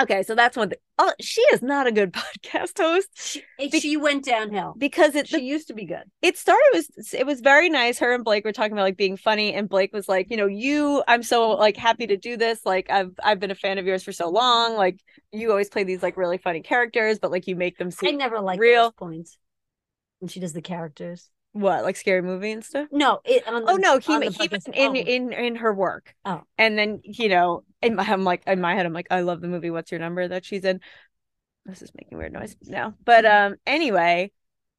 okay, 0.00 0.22
so 0.22 0.34
that's 0.34 0.56
one 0.56 0.70
thing. 0.70 0.78
Oh, 0.98 1.12
she 1.20 1.40
is 1.52 1.62
not 1.62 1.86
a 1.86 1.92
good 1.92 2.12
podcast 2.12 2.78
host 2.78 3.08
She, 3.14 3.42
Be- 3.58 3.80
she 3.80 3.96
went 3.96 4.24
downhill. 4.24 4.74
because 4.78 5.14
it 5.14 5.28
She 5.28 5.40
used 5.42 5.68
to 5.68 5.74
be 5.74 5.84
good. 5.84 6.04
it 6.22 6.36
started 6.38 6.70
was 6.74 6.88
it 7.14 7.26
was 7.26 7.40
very 7.40 7.68
nice. 7.68 7.98
Her 7.98 8.14
and 8.14 8.24
Blake 8.24 8.44
were 8.44 8.52
talking 8.52 8.72
about 8.72 8.82
like 8.84 8.96
being 8.96 9.16
funny, 9.16 9.52
and 9.54 9.68
Blake 9.68 9.92
was 9.92 10.08
like, 10.08 10.30
you 10.30 10.36
know, 10.36 10.46
you, 10.46 11.02
I'm 11.08 11.22
so 11.22 11.50
like 11.50 11.76
happy 11.76 12.06
to 12.06 12.16
do 12.16 12.36
this. 12.36 12.64
Like 12.64 12.90
I've 12.90 13.12
I've 13.22 13.40
been 13.40 13.50
a 13.50 13.54
fan 13.56 13.78
of 13.78 13.86
yours 13.86 14.02
for 14.02 14.12
so 14.12 14.28
long. 14.28 14.76
Like 14.76 15.00
you 15.32 15.50
always 15.50 15.68
play 15.68 15.84
these 15.84 16.02
like 16.02 16.16
really 16.16 16.38
funny 16.38 16.60
characters, 16.62 17.18
but 17.18 17.30
like 17.30 17.46
you 17.46 17.56
make 17.56 17.78
them 17.78 17.90
seem. 17.90 18.14
I 18.14 18.16
never 18.16 18.40
like 18.40 18.60
real. 18.60 18.92
points 18.92 19.36
when 20.20 20.28
she 20.28 20.40
does 20.40 20.52
the 20.52 20.62
characters. 20.62 21.28
What 21.52 21.84
like 21.84 21.96
scary 21.96 22.22
movie 22.22 22.50
and 22.50 22.64
stuff. 22.64 22.88
No, 22.90 23.20
it. 23.24 23.46
On 23.46 23.64
Oh 23.68 23.76
no, 23.76 23.98
he 23.98 24.18
the 24.18 24.30
he 24.30 24.48
meant 24.48 24.68
in 24.68 24.90
oh. 24.90 24.94
in 24.94 25.32
in 25.32 25.56
her 25.56 25.72
work. 25.72 26.14
Oh. 26.24 26.42
and 26.58 26.78
then 26.78 27.00
you 27.04 27.28
know, 27.28 27.64
in 27.80 27.94
my, 27.96 28.04
I'm 28.04 28.24
like 28.24 28.42
in 28.46 28.60
my 28.60 28.74
head, 28.74 28.86
I'm 28.86 28.92
like, 28.92 29.08
I 29.10 29.20
love 29.20 29.40
the 29.40 29.48
movie. 29.48 29.70
What's 29.70 29.90
your 29.90 30.00
number 30.00 30.26
that 30.26 30.44
she's 30.44 30.64
in? 30.64 30.80
This 31.64 31.82
is 31.82 31.92
making 31.94 32.18
weird 32.18 32.32
noise 32.32 32.56
now, 32.62 32.94
but 33.04 33.24
um, 33.24 33.56
anyway, 33.66 34.32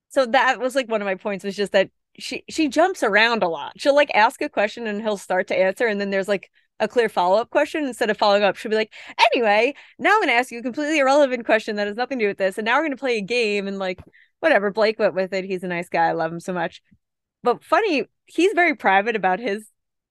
so 0.09 0.25
that 0.25 0.59
was 0.59 0.75
like 0.75 0.89
one 0.89 1.01
of 1.01 1.05
my 1.05 1.15
points 1.15 1.45
was 1.45 1.55
just 1.55 1.71
that 1.71 1.89
she 2.19 2.43
she 2.49 2.67
jumps 2.67 3.03
around 3.03 3.43
a 3.43 3.47
lot. 3.47 3.73
She'll 3.77 3.95
like 3.95 4.11
ask 4.13 4.41
a 4.41 4.49
question 4.49 4.87
and 4.87 5.01
he'll 5.01 5.17
start 5.17 5.47
to 5.47 5.57
answer, 5.57 5.87
and 5.87 6.01
then 6.01 6.09
there's 6.09 6.27
like 6.27 6.49
a 6.79 6.87
clear 6.87 7.09
follow 7.09 7.37
up 7.37 7.49
question 7.49 7.85
instead 7.85 8.09
of 8.09 8.17
following 8.17 8.43
up. 8.43 8.55
She'll 8.55 8.69
be 8.71 8.75
like, 8.75 8.93
anyway, 9.33 9.73
now 9.99 10.11
I'm 10.11 10.19
going 10.19 10.27
to 10.27 10.33
ask 10.33 10.51
you 10.51 10.59
a 10.59 10.63
completely 10.63 10.99
irrelevant 10.99 11.45
question 11.45 11.75
that 11.75 11.87
has 11.87 11.95
nothing 11.95 12.19
to 12.19 12.25
do 12.25 12.29
with 12.29 12.37
this. 12.37 12.57
And 12.57 12.65
now 12.65 12.75
we're 12.75 12.83
going 12.83 12.91
to 12.91 12.97
play 12.97 13.17
a 13.17 13.21
game 13.21 13.67
and 13.67 13.79
like, 13.79 13.99
whatever. 14.43 14.71
Blake 14.71 14.99
went 14.99 15.13
with 15.13 15.31
it. 15.31 15.45
He's 15.45 15.63
a 15.63 15.69
nice 15.69 15.87
guy. 15.87 16.07
I 16.07 16.11
love 16.11 16.29
him 16.29 16.41
so 16.41 16.51
much. 16.51 16.81
But 17.43 17.63
funny, 17.63 18.03
he's 18.25 18.51
very 18.51 18.75
private 18.75 19.15
about 19.15 19.39
his 19.39 19.65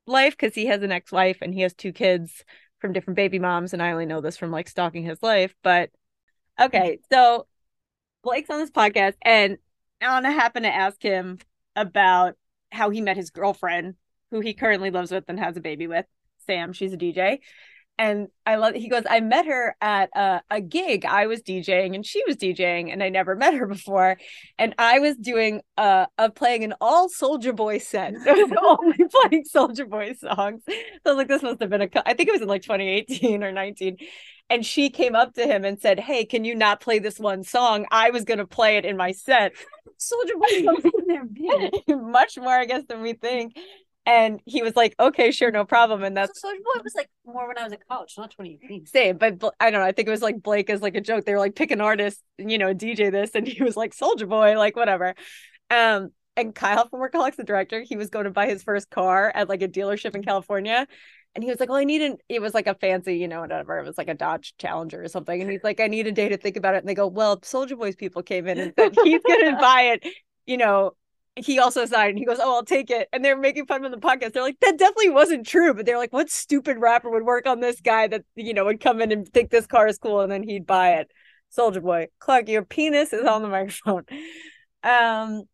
life 0.07 0.35
because 0.39 0.55
he 0.55 0.65
has 0.67 0.83
an 0.83 0.91
ex 0.91 1.13
wife 1.13 1.39
and 1.43 1.53
he 1.53 1.61
has 1.61 1.75
two 1.75 1.93
kids 1.93 2.43
from 2.79 2.95
different 2.95 3.17
baby 3.17 3.39
moms. 3.39 3.75
And 3.75 3.83
I 3.83 3.93
only 3.93 4.07
know 4.07 4.23
this 4.23 4.39
from 4.39 4.51
like 4.51 4.69
stalking 4.69 5.05
his 5.05 5.23
life. 5.23 5.55
But 5.63 5.91
okay. 6.59 6.99
So 7.13 7.47
Blake's 8.25 8.49
on 8.49 8.59
this 8.59 8.71
podcast 8.71 9.17
and 9.21 9.59
Anna 10.01 10.33
happened 10.33 10.65
to 10.65 10.75
ask 10.75 11.03
him 11.03 11.39
about 11.77 12.35
how 12.71 12.89
he 12.89 13.03
met 13.03 13.19
his 13.19 13.29
girlfriend, 13.29 13.97
who 14.31 14.41
he 14.41 14.55
currently 14.55 14.91
lives 14.91 15.11
with 15.11 15.25
and 15.29 15.39
has 15.39 15.59
a 15.59 15.61
baby 15.61 15.87
with. 15.87 16.07
Sam. 16.47 16.73
She's 16.73 16.95
a 16.95 16.97
DJ. 16.97 17.41
And 17.99 18.29
I 18.47 18.57
love 18.57 18.75
he 18.75 18.89
goes, 18.89 19.05
I 19.09 19.21
met 19.21 19.47
her 19.47 19.77
at 19.81 20.11
a, 20.17 20.43
a 20.51 20.61
gig. 20.61 21.05
I 21.05 21.27
was 21.27 21.43
DJing 21.43 21.95
and 21.95 22.05
she 22.05 22.23
was 22.27 22.37
DJing, 22.37 22.93
and 22.93 23.03
I 23.03 23.11
never 23.11 23.37
met 23.37 23.55
her 23.55 23.67
before. 23.67 24.19
And 24.59 24.75
I 24.79 24.99
was 24.99 25.17
doing 25.17 25.61
uh 25.77 26.07
of 26.19 26.35
playing 26.35 26.65
an 26.65 26.75
all 26.81 27.09
Soulja 27.09 27.55
Boy 27.55 27.79
set. 27.79 28.15
I 28.27 28.33
was 28.33 28.53
only 28.63 28.97
playing 28.97 29.45
Soulja 29.45 29.89
Boy 29.89 30.15
songs. 30.15 30.63
So 30.67 30.73
I 30.73 31.11
was 31.11 31.17
like, 31.17 31.29
this 31.29 31.43
must 31.43 31.61
have 31.61 31.71
been 31.71 31.83
a 31.83 31.89
I 32.07 32.15
think 32.15 32.29
it 32.29 32.33
was 32.33 32.43
in 32.43 32.49
like 32.49 32.63
2018 32.63 33.45
or 33.45 33.53
19 33.53 33.99
and 34.53 34.67
she 34.67 34.91
came 34.91 35.15
up 35.15 35.33
to 35.35 35.47
him 35.47 35.65
and 35.65 35.81
said, 35.81 35.99
"Hey, 35.99 36.27
can 36.27 36.45
you 36.45 36.55
not 36.55 36.81
play 36.81 36.99
this 36.99 37.19
one 37.19 37.43
song? 37.43 37.87
I 37.91 38.11
was 38.11 38.25
going 38.25 38.39
to 38.39 38.47
play 38.47 38.77
it 38.77 38.85
in 38.85 38.99
my 38.99 39.13
set." 39.13 39.53
Soulja 39.99 40.39
Boy 40.39 40.65
comes 40.65 40.85
in 40.85 41.07
there, 41.87 41.97
much 41.97 42.37
more, 42.37 42.53
I 42.53 42.67
guess, 42.67 42.85
than 42.87 43.01
we 43.01 43.15
think. 43.15 43.57
And 44.05 44.41
he 44.47 44.63
was 44.63 44.75
like, 44.75 44.97
okay, 44.99 45.31
sure, 45.31 45.53
no 45.53 45.65
problem. 45.65 46.03
And 46.03 46.17
that's 46.17 46.41
so 46.41 46.49
Soulja 46.49 46.57
Boy 46.59 46.83
was 46.83 46.95
like 46.97 47.09
more 47.25 47.47
when 47.47 47.57
I 47.57 47.65
was 47.65 47.73
at 47.73 47.87
college, 47.87 48.15
not 48.19 48.31
2018. 48.31 48.87
Same, 48.87 49.17
but 49.17 49.43
I 49.61 49.71
don't 49.71 49.81
know. 49.81 49.87
I 49.87 49.93
think 49.93 50.09
it 50.09 50.11
was 50.11 50.23
like 50.23 50.43
Blake 50.43 50.71
as 50.71 50.83
like 50.83 50.97
a 50.97 51.01
joke. 51.01 51.25
They 51.25 51.33
were 51.33 51.39
like, 51.39 51.55
pick 51.55 51.71
an 51.71 51.81
artist, 51.81 52.21
you 52.37 52.59
know, 52.59 52.75
DJ 52.75 53.13
this, 53.13 53.31
and 53.35 53.47
he 53.47 53.63
was 53.63 53.77
like 53.77 53.95
Soulja 53.95 54.29
Boy, 54.29 54.59
like 54.59 54.75
whatever. 54.75 55.15
Um, 55.71 56.11
and 56.37 56.55
Kyle 56.55 56.89
from 56.89 57.01
Workaholics, 57.01 57.37
the 57.37 57.45
director, 57.45 57.83
he 57.83 57.97
was 57.97 58.11
going 58.11 58.25
to 58.25 58.31
buy 58.31 58.47
his 58.47 58.63
first 58.63 58.91
car 58.91 59.31
at 59.35 59.49
like 59.49 59.63
a 59.63 59.69
dealership 59.69 60.17
in 60.17 60.25
California. 60.25 60.87
And 61.35 61.45
he 61.45 61.51
was 61.51 61.61
like, 61.61 61.69
Well, 61.69 61.79
I 61.79 61.85
need 61.85 62.03
an 62.03 62.17
it 62.29 62.43
was 62.43 62.55
like 62.55 62.67
a 62.67 62.75
fancy, 62.75 63.17
you 63.17 63.29
know, 63.29 63.41
whatever. 63.41 63.79
It 63.79 63.87
was 63.87 63.97
like 63.97 64.09
a 64.09 64.15
Dodge 64.15 64.55
Challenger 64.59 65.03
or 65.03 65.09
something. 65.09 65.41
And 65.41 65.51
he's 65.51 65.65
like, 65.65 65.81
I 65.81 65.87
need 65.87 66.07
a 66.07 66.13
day 66.13 66.29
to 66.29 66.37
think 66.37 66.57
about 66.57 66.75
it. 66.75 66.79
And 66.79 66.89
they 66.89 66.95
go, 66.95 67.07
Well, 67.07 67.39
Soulja 67.39 67.79
Boy's 67.79 67.97
people 67.97 68.23
came 68.23 68.49
in 68.49 68.59
and 68.59 68.73
said 68.79 68.95
he's 69.05 69.23
gonna 69.23 69.57
buy 69.61 69.93
it, 69.95 70.07
you 70.45 70.57
know, 70.57 70.93
he 71.37 71.59
also 71.59 71.87
signed. 71.87 72.19
He 72.19 72.25
goes, 72.25 72.39
"Oh, 72.41 72.57
I'll 72.57 72.65
take 72.65 72.91
it." 72.91 73.09
And 73.13 73.25
they're 73.25 73.37
making 73.37 73.67
fun 73.67 73.85
of 73.85 73.91
the 73.91 73.99
podcast. 73.99 74.33
They're 74.33 74.43
like, 74.43 74.61
"That 74.61 74.79
definitely 74.79 75.11
wasn't 75.11 75.47
true." 75.47 75.75
But 75.75 75.87
they're 75.87 75.99
like, 75.99 76.13
"What 76.13 76.31
stupid 76.31 76.79
rapper 76.79 77.11
would 77.11 77.25
work 77.25 77.47
on 77.47 77.61
this 77.61 77.81
guy 77.81 78.07
that 78.09 78.25
you 78.35 78.55
know 78.55 78.65
would 78.67 78.81
come 78.81 79.01
in 79.01 79.13
and 79.13 79.27
think 79.29 79.51
this 79.51 79.67
car 79.67 79.87
is 79.89 79.99
cool 79.99 80.21
and 80.21 80.31
then 80.31 80.43
he'd 80.43 80.67
buy 80.67 80.95
it?" 80.95 81.11
Soulja 81.57 81.83
Boy, 81.83 82.09
Clark, 82.19 82.49
your 82.49 82.65
penis 82.65 83.13
is 83.13 83.27
on 83.27 83.43
the 83.43 83.49
microphone. 83.49 84.05
Um, 84.85 85.45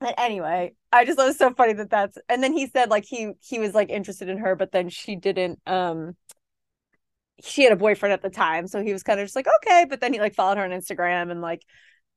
but 0.00 0.14
anyway, 0.18 0.74
I 0.92 1.04
just 1.04 1.16
thought 1.16 1.26
it 1.26 1.28
was 1.28 1.38
so 1.38 1.54
funny 1.54 1.72
that 1.74 1.88
that's. 1.90 2.18
And 2.28 2.42
then 2.42 2.52
he 2.52 2.66
said 2.66 2.90
like 2.90 3.04
he 3.04 3.30
he 3.40 3.58
was 3.60 3.74
like 3.74 3.90
interested 3.90 4.28
in 4.28 4.38
her, 4.38 4.56
but 4.56 4.72
then 4.72 4.88
she 4.88 5.16
didn't. 5.16 5.60
Um, 5.66 6.16
she 7.42 7.62
had 7.62 7.72
a 7.72 7.76
boyfriend 7.76 8.12
at 8.12 8.22
the 8.22 8.30
time, 8.30 8.66
so 8.66 8.82
he 8.82 8.92
was 8.92 9.02
kind 9.02 9.20
of 9.20 9.26
just 9.26 9.36
like 9.36 9.46
okay. 9.62 9.86
But 9.88 10.00
then 10.00 10.12
he 10.12 10.20
like 10.20 10.34
followed 10.34 10.58
her 10.58 10.64
on 10.64 10.70
Instagram 10.70 11.30
and 11.30 11.40
like 11.40 11.62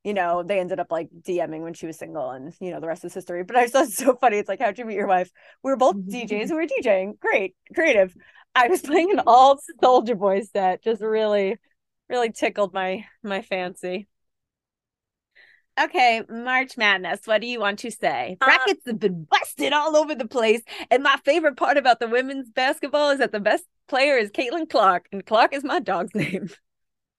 you 0.04 0.14
know, 0.14 0.44
they 0.44 0.60
ended 0.60 0.80
up 0.80 0.92
like 0.92 1.10
DMing 1.22 1.62
when 1.62 1.74
she 1.74 1.86
was 1.86 1.98
single 1.98 2.32
and, 2.32 2.54
you 2.60 2.72
know, 2.72 2.80
the 2.80 2.88
rest 2.88 3.04
is 3.04 3.14
history. 3.14 3.44
But 3.44 3.58
I 3.58 3.64
just 3.64 3.74
thought 3.74 3.86
it's 3.86 3.98
so 3.98 4.16
funny. 4.16 4.38
It's 4.38 4.48
like, 4.48 4.60
how'd 4.60 4.78
you 4.78 4.86
meet 4.86 4.96
your 4.96 5.08
wife? 5.08 5.30
We 5.64 5.72
were 5.72 5.78
both 5.78 5.98
DJs 5.98 6.44
and 6.44 6.52
we 6.52 6.56
were 6.56 6.68
DJing. 6.68 7.20
Great, 7.20 7.56
creative. 7.74 8.16
I 8.56 8.68
was 8.68 8.82
playing 8.82 9.12
an 9.12 9.22
all 9.28 9.60
Soulja 9.82 10.18
Boy 10.18 10.42
set. 10.42 10.84
Just 10.84 11.02
really, 11.02 11.58
really 12.08 12.32
tickled 12.32 12.74
my 12.74 13.06
my 13.24 13.42
fancy. 13.42 14.08
Okay, 15.80 16.24
March 16.28 16.78
Madness. 16.78 17.22
What 17.26 17.40
do 17.40 17.48
you 17.48 17.60
want 17.60 17.80
to 17.80 17.92
say? 17.92 18.38
Uh, 18.42 18.46
Brackets 18.46 18.82
have 18.86 19.00
been 19.00 19.26
busted 19.30 19.72
all 19.72 19.96
over 19.96 20.14
the 20.14 20.28
place. 20.28 20.62
And 20.92 21.04
my 21.04 21.16
favorite 21.24 21.56
part 21.56 21.78
about 21.78 22.02
the 22.02 22.08
women's 22.08 22.50
basketball 22.50 23.12
is 23.12 23.20
that 23.20 23.32
the 23.32 23.40
best 23.40 23.64
player 23.88 24.18
is 24.18 24.30
Caitlin 24.32 24.70
Clark, 24.70 25.08
and 25.12 25.26
Clark 25.26 25.54
is 25.54 25.64
my 25.64 25.80
dog's 25.80 26.14
name. 26.16 26.50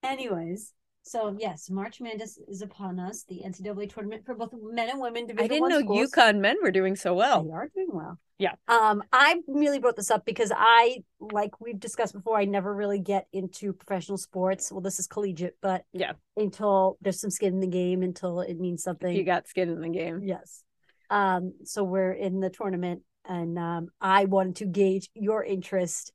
Anyways, 0.02 0.72
so 1.10 1.34
yes, 1.36 1.68
March 1.68 2.00
Madness 2.00 2.38
is 2.46 2.62
upon 2.62 3.00
us. 3.00 3.24
The 3.24 3.42
NCAA 3.44 3.92
tournament 3.92 4.24
for 4.24 4.36
both 4.36 4.50
men 4.62 4.90
and 4.90 5.00
women. 5.00 5.26
Division 5.26 5.44
I 5.44 5.48
didn't 5.48 5.68
know 5.68 5.80
schools. 5.80 6.12
UConn 6.12 6.38
men 6.38 6.56
were 6.62 6.70
doing 6.70 6.94
so 6.94 7.14
well. 7.14 7.42
They 7.42 7.50
are 7.50 7.68
doing 7.74 7.88
well. 7.92 8.16
Yeah. 8.38 8.52
Um, 8.68 9.02
I 9.12 9.40
really 9.48 9.80
brought 9.80 9.96
this 9.96 10.12
up 10.12 10.24
because 10.24 10.52
I, 10.56 11.02
like 11.20 11.60
we've 11.60 11.80
discussed 11.80 12.14
before, 12.14 12.38
I 12.38 12.44
never 12.44 12.72
really 12.72 13.00
get 13.00 13.26
into 13.32 13.72
professional 13.72 14.18
sports. 14.18 14.70
Well, 14.70 14.82
this 14.82 15.00
is 15.00 15.08
collegiate, 15.08 15.56
but 15.60 15.82
yeah, 15.92 16.12
until 16.36 16.96
there's 17.00 17.20
some 17.20 17.30
skin 17.30 17.54
in 17.54 17.60
the 17.60 17.66
game, 17.66 18.04
until 18.04 18.40
it 18.40 18.60
means 18.60 18.84
something. 18.84 19.12
You 19.12 19.24
got 19.24 19.48
skin 19.48 19.68
in 19.68 19.80
the 19.80 19.88
game. 19.88 20.20
Yes. 20.22 20.62
Um, 21.10 21.54
so 21.64 21.82
we're 21.82 22.12
in 22.12 22.38
the 22.38 22.50
tournament, 22.50 23.02
and 23.28 23.58
um, 23.58 23.88
I 24.00 24.26
wanted 24.26 24.56
to 24.56 24.66
gauge 24.66 25.10
your 25.14 25.42
interest. 25.42 26.12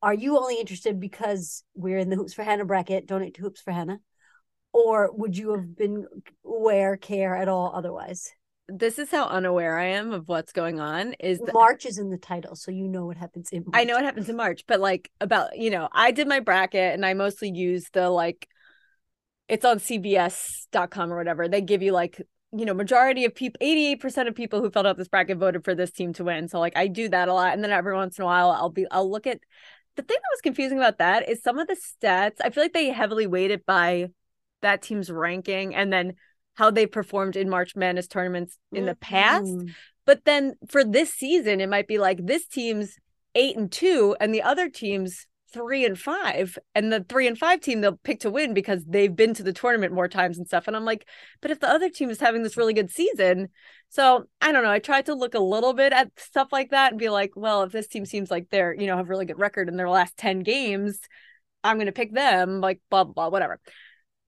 Are 0.00 0.14
you 0.14 0.38
only 0.38 0.58
interested 0.58 0.98
because 0.98 1.64
we're 1.74 1.98
in 1.98 2.08
the 2.08 2.16
Hoops 2.16 2.32
for 2.32 2.44
Hannah 2.44 2.64
bracket? 2.64 3.06
Donate 3.06 3.34
to 3.34 3.42
Hoops 3.42 3.60
for 3.60 3.72
Hannah 3.72 4.00
or 4.72 5.10
would 5.12 5.36
you 5.36 5.52
have 5.52 5.76
been 5.76 6.06
aware 6.44 6.96
care 6.96 7.36
at 7.36 7.48
all 7.48 7.72
otherwise? 7.74 8.30
This 8.70 8.98
is 8.98 9.10
how 9.10 9.24
unaware 9.24 9.78
i 9.78 9.86
am 9.86 10.12
of 10.12 10.28
what's 10.28 10.52
going 10.52 10.78
on 10.78 11.14
is 11.14 11.38
that 11.38 11.54
march 11.54 11.86
is 11.86 11.96
in 11.96 12.10
the 12.10 12.18
title 12.18 12.54
so 12.54 12.70
you 12.70 12.86
know 12.86 13.06
what 13.06 13.16
happens 13.16 13.48
in 13.50 13.64
march. 13.64 13.72
i 13.72 13.84
know 13.84 13.94
what 13.94 14.04
happens 14.04 14.28
in 14.28 14.36
march 14.36 14.62
but 14.66 14.78
like 14.78 15.10
about 15.22 15.56
you 15.56 15.70
know 15.70 15.88
i 15.90 16.10
did 16.10 16.28
my 16.28 16.38
bracket 16.38 16.92
and 16.92 17.06
i 17.06 17.14
mostly 17.14 17.50
use 17.50 17.88
the 17.94 18.10
like 18.10 18.46
it's 19.48 19.64
on 19.64 19.78
cbs.com 19.78 21.12
or 21.12 21.16
whatever. 21.16 21.48
They 21.48 21.60
give 21.60 21.82
you 21.82 21.92
like 21.92 22.20
you 22.52 22.64
know 22.64 22.74
majority 22.74 23.24
of 23.24 23.34
people 23.34 23.58
88% 23.62 24.28
of 24.28 24.34
people 24.34 24.62
who 24.62 24.70
filled 24.70 24.86
out 24.86 24.96
this 24.96 25.08
bracket 25.08 25.36
voted 25.38 25.64
for 25.64 25.74
this 25.74 25.90
team 25.90 26.12
to 26.14 26.24
win. 26.24 26.48
So 26.48 26.60
like 26.60 26.76
i 26.76 26.86
do 26.86 27.08
that 27.08 27.28
a 27.28 27.34
lot. 27.34 27.52
And 27.52 27.64
then 27.64 27.70
every 27.70 27.94
once 27.94 28.18
in 28.18 28.22
a 28.22 28.26
while 28.26 28.50
i'll 28.50 28.70
be 28.70 28.86
i'll 28.90 29.10
look 29.10 29.26
at 29.26 29.40
the 29.96 30.02
thing 30.02 30.16
that 30.16 30.34
was 30.34 30.40
confusing 30.42 30.78
about 30.78 30.98
that 30.98 31.28
is 31.28 31.42
some 31.42 31.58
of 31.58 31.66
the 31.66 31.76
stats 31.76 32.36
i 32.42 32.50
feel 32.50 32.62
like 32.62 32.72
they 32.72 32.90
heavily 32.90 33.26
weighted 33.26 33.66
by 33.66 34.08
that 34.62 34.82
team's 34.82 35.10
ranking 35.10 35.74
and 35.74 35.92
then 35.92 36.14
how 36.54 36.70
they 36.72 36.86
performed 36.86 37.36
in 37.36 37.48
March 37.48 37.76
Madness 37.76 38.08
tournaments 38.08 38.58
in 38.72 38.84
the 38.84 38.96
past. 38.96 39.44
Mm-hmm. 39.44 39.68
But 40.04 40.24
then 40.24 40.54
for 40.68 40.84
this 40.84 41.12
season, 41.12 41.60
it 41.60 41.68
might 41.68 41.86
be 41.86 41.98
like 41.98 42.24
this 42.26 42.46
team's 42.46 42.96
eight 43.34 43.56
and 43.56 43.70
two, 43.70 44.16
and 44.18 44.34
the 44.34 44.42
other 44.42 44.68
team's 44.68 45.26
three 45.52 45.84
and 45.84 45.98
five. 45.98 46.58
And 46.74 46.92
the 46.92 47.04
three 47.08 47.26
and 47.26 47.38
five 47.38 47.60
team 47.60 47.80
they'll 47.80 47.96
pick 47.98 48.20
to 48.20 48.30
win 48.30 48.54
because 48.54 48.84
they've 48.84 49.14
been 49.14 49.34
to 49.34 49.42
the 49.42 49.52
tournament 49.52 49.92
more 49.92 50.08
times 50.08 50.36
and 50.36 50.46
stuff. 50.46 50.66
And 50.66 50.74
I'm 50.74 50.84
like, 50.84 51.06
but 51.40 51.50
if 51.50 51.60
the 51.60 51.70
other 51.70 51.90
team 51.90 52.10
is 52.10 52.20
having 52.20 52.42
this 52.42 52.56
really 52.56 52.74
good 52.74 52.90
season, 52.90 53.50
so 53.88 54.24
I 54.40 54.50
don't 54.50 54.64
know. 54.64 54.70
I 54.70 54.80
tried 54.80 55.06
to 55.06 55.14
look 55.14 55.34
a 55.34 55.40
little 55.40 55.74
bit 55.74 55.92
at 55.92 56.10
stuff 56.18 56.48
like 56.50 56.70
that 56.70 56.92
and 56.92 56.98
be 56.98 57.08
like, 57.08 57.32
well, 57.36 57.62
if 57.62 57.70
this 57.70 57.86
team 57.86 58.04
seems 58.04 58.30
like 58.30 58.48
they're, 58.50 58.74
you 58.74 58.86
know, 58.86 58.96
have 58.96 59.08
really 59.08 59.26
good 59.26 59.38
record 59.38 59.68
in 59.68 59.76
their 59.76 59.88
last 59.88 60.16
10 60.16 60.40
games, 60.40 60.98
I'm 61.62 61.76
going 61.76 61.86
to 61.86 61.92
pick 61.92 62.12
them, 62.12 62.60
like 62.60 62.80
blah, 62.90 63.04
blah, 63.04 63.12
blah, 63.12 63.28
whatever 63.28 63.60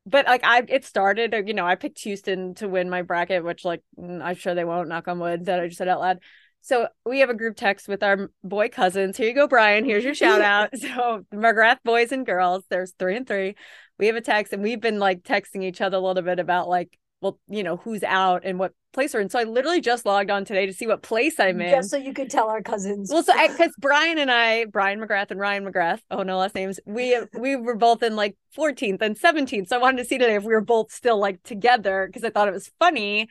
but 0.06 0.26
like 0.26 0.44
I 0.44 0.62
it 0.68 0.84
started, 0.84 1.34
you 1.46 1.54
know, 1.54 1.66
I 1.66 1.74
picked 1.74 2.00
Houston 2.00 2.54
to 2.56 2.68
win 2.68 2.90
my 2.90 3.02
bracket, 3.02 3.44
which 3.44 3.64
like 3.64 3.82
mm, 3.98 4.22
I'm 4.22 4.36
sure 4.36 4.54
they 4.54 4.64
won't 4.64 4.88
knock 4.88 5.08
on 5.08 5.18
wood 5.18 5.46
that 5.46 5.60
I 5.60 5.66
just 5.66 5.78
said 5.78 5.88
out 5.88 6.00
loud. 6.00 6.20
So 6.62 6.88
we 7.06 7.20
have 7.20 7.30
a 7.30 7.34
group 7.34 7.56
text 7.56 7.88
with 7.88 8.02
our 8.02 8.30
boy 8.44 8.68
cousins. 8.68 9.16
Here 9.16 9.28
you 9.28 9.34
go, 9.34 9.48
Brian. 9.48 9.84
Here's 9.84 10.04
your 10.04 10.14
shout 10.14 10.40
out. 10.42 10.70
so 10.76 11.24
McGrath 11.32 11.78
boys 11.84 12.12
and 12.12 12.26
girls, 12.26 12.64
there's 12.68 12.92
three 12.98 13.16
and 13.16 13.26
three. 13.26 13.56
We 13.98 14.06
have 14.06 14.16
a 14.16 14.20
text 14.20 14.52
and 14.52 14.62
we've 14.62 14.80
been 14.80 14.98
like 14.98 15.22
texting 15.22 15.62
each 15.62 15.80
other 15.80 15.96
a 15.96 16.00
little 16.00 16.22
bit 16.22 16.38
about 16.38 16.68
like 16.68 16.98
well, 17.20 17.38
you 17.48 17.62
know, 17.62 17.76
who's 17.76 18.02
out 18.02 18.42
and 18.44 18.58
what 18.58 18.72
place 18.92 19.14
we're 19.14 19.20
in. 19.20 19.28
So 19.28 19.38
I 19.38 19.44
literally 19.44 19.80
just 19.80 20.06
logged 20.06 20.30
on 20.30 20.44
today 20.44 20.66
to 20.66 20.72
see 20.72 20.86
what 20.86 21.02
place 21.02 21.38
I'm 21.38 21.60
in. 21.60 21.70
Just 21.70 21.90
so 21.90 21.96
you 21.96 22.12
could 22.12 22.30
tell 22.30 22.48
our 22.48 22.62
cousins. 22.62 23.10
Well, 23.12 23.22
so 23.22 23.32
because 23.48 23.72
Brian 23.78 24.18
and 24.18 24.30
I, 24.30 24.64
Brian 24.64 25.00
McGrath 25.00 25.30
and 25.30 25.38
Ryann 25.38 25.70
McGrath, 25.70 26.00
oh 26.10 26.22
no 26.22 26.38
last 26.38 26.54
names, 26.54 26.80
we 26.86 27.18
we 27.38 27.56
were 27.56 27.76
both 27.76 28.02
in 28.02 28.16
like 28.16 28.36
14th 28.56 29.02
and 29.02 29.18
17th. 29.18 29.68
So 29.68 29.76
I 29.76 29.80
wanted 29.80 29.98
to 29.98 30.04
see 30.04 30.18
today 30.18 30.34
if 30.34 30.44
we 30.44 30.52
were 30.52 30.60
both 30.60 30.90
still 30.92 31.18
like 31.18 31.42
together 31.42 32.06
because 32.06 32.24
I 32.24 32.30
thought 32.30 32.48
it 32.48 32.54
was 32.54 32.70
funny, 32.78 33.28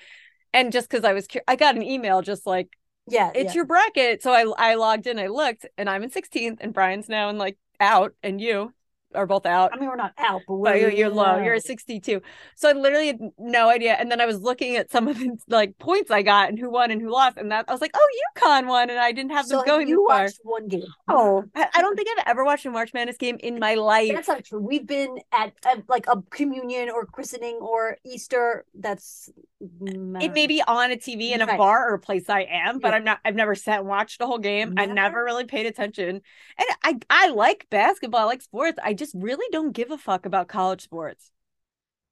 and 0.53 0.71
just 0.71 0.89
because 0.89 1.03
I 1.03 1.13
was, 1.13 1.27
I 1.47 1.55
got 1.55 1.75
an 1.75 1.83
email 1.83 2.21
just 2.21 2.45
like, 2.45 2.69
yeah, 3.07 3.31
it's 3.33 3.53
yeah. 3.53 3.55
your 3.55 3.65
bracket. 3.65 4.21
So 4.21 4.31
I 4.31 4.71
I 4.71 4.75
logged 4.75 5.07
in, 5.07 5.19
I 5.19 5.27
looked, 5.27 5.65
and 5.77 5.89
I'm 5.89 6.03
in 6.03 6.11
16th, 6.11 6.57
and 6.61 6.73
Brian's 6.73 7.09
now 7.09 7.29
in 7.29 7.37
like 7.37 7.57
out, 7.79 8.13
and 8.21 8.39
you 8.39 8.73
are 9.15 9.25
both 9.25 9.45
out. 9.45 9.71
I 9.73 9.79
mean, 9.79 9.89
we're 9.89 9.95
not 9.95 10.13
out, 10.17 10.41
but 10.47 10.79
you're, 10.79 10.91
you're 10.91 11.09
low. 11.09 11.37
You're 11.37 11.55
a 11.55 11.61
62. 11.61 12.21
So 12.55 12.69
I 12.69 12.73
literally 12.73 13.07
had 13.07 13.19
no 13.37 13.69
idea. 13.69 13.93
And 13.93 14.11
then 14.11 14.21
I 14.21 14.25
was 14.25 14.39
looking 14.41 14.75
at 14.75 14.91
some 14.91 15.07
of 15.07 15.17
the 15.17 15.37
like 15.47 15.77
points 15.79 16.11
I 16.11 16.21
got 16.21 16.49
and 16.49 16.59
who 16.59 16.69
won 16.69 16.91
and 16.91 17.01
who 17.01 17.09
lost. 17.09 17.37
And 17.37 17.51
that 17.51 17.65
I 17.67 17.71
was 17.71 17.81
like, 17.81 17.91
oh, 17.95 18.07
UConn 18.37 18.67
won. 18.67 18.89
And 18.89 18.99
I 18.99 19.11
didn't 19.11 19.31
have 19.31 19.45
So 19.45 19.57
them 19.57 19.65
going 19.65 19.87
you 19.87 20.05
this 20.09 20.37
far. 20.43 20.51
one 20.51 20.67
game? 20.67 20.83
Oh, 21.07 21.43
I, 21.55 21.67
I 21.75 21.81
don't 21.81 21.95
think 21.95 22.07
I've 22.17 22.23
ever 22.27 22.45
watched 22.45 22.65
a 22.65 22.71
March 22.71 22.93
Madness 22.93 23.17
game 23.17 23.37
in 23.41 23.59
my 23.59 23.75
life. 23.75 24.11
That's 24.13 24.27
not 24.27 24.43
true. 24.45 24.59
We've 24.59 24.85
been 24.85 25.19
at, 25.31 25.53
at 25.65 25.87
like 25.89 26.05
a 26.07 26.21
communion 26.29 26.89
or 26.89 27.05
christening 27.05 27.55
or 27.55 27.97
Easter. 28.05 28.65
That's 28.75 29.29
it 29.61 30.33
may 30.33 30.45
mm-hmm. 30.45 30.47
be 30.47 30.63
on 30.65 30.91
a 30.91 30.97
TV 30.97 31.33
in 31.33 31.41
a 31.41 31.45
Right. 31.45 31.57
bar 31.57 31.89
or 31.91 31.95
a 31.95 31.99
place 31.99 32.29
I 32.29 32.41
am, 32.49 32.79
but 32.79 32.89
Yeah. 32.89 32.95
I'm 32.95 33.03
not. 33.03 33.19
I've 33.25 33.35
never 33.35 33.55
sat 33.55 33.79
and 33.79 33.87
watched 33.89 34.21
a 34.21 34.25
whole 34.25 34.37
game. 34.39 34.73
I 34.77 34.85
Never? 34.85 34.93
never 34.93 35.23
really 35.23 35.45
paid 35.45 35.65
attention, 35.65 36.21
and 36.57 36.67
I 36.83 36.99
I 37.09 37.29
like 37.29 37.67
basketball, 37.69 38.21
I 38.21 38.23
like 38.25 38.41
sports. 38.41 38.79
I 38.81 38.93
just 38.93 39.13
really 39.15 39.45
don't 39.51 39.71
give 39.73 39.91
a 39.91 39.97
fuck 39.97 40.25
about 40.25 40.47
college 40.47 40.81
sports. 40.81 41.31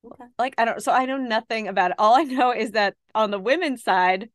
Okay. 0.05 0.25
Like 0.37 0.55
I 0.57 0.65
don't. 0.65 0.81
So 0.81 0.91
I 0.91 1.05
know 1.05 1.17
nothing 1.17 1.67
about 1.67 1.91
it. 1.91 1.97
All 1.99 2.15
I 2.15 2.23
know 2.23 2.51
is 2.51 2.71
that 2.71 2.95
on 3.15 3.31
the 3.31 3.39
women's 3.39 3.83
side, 3.83 4.29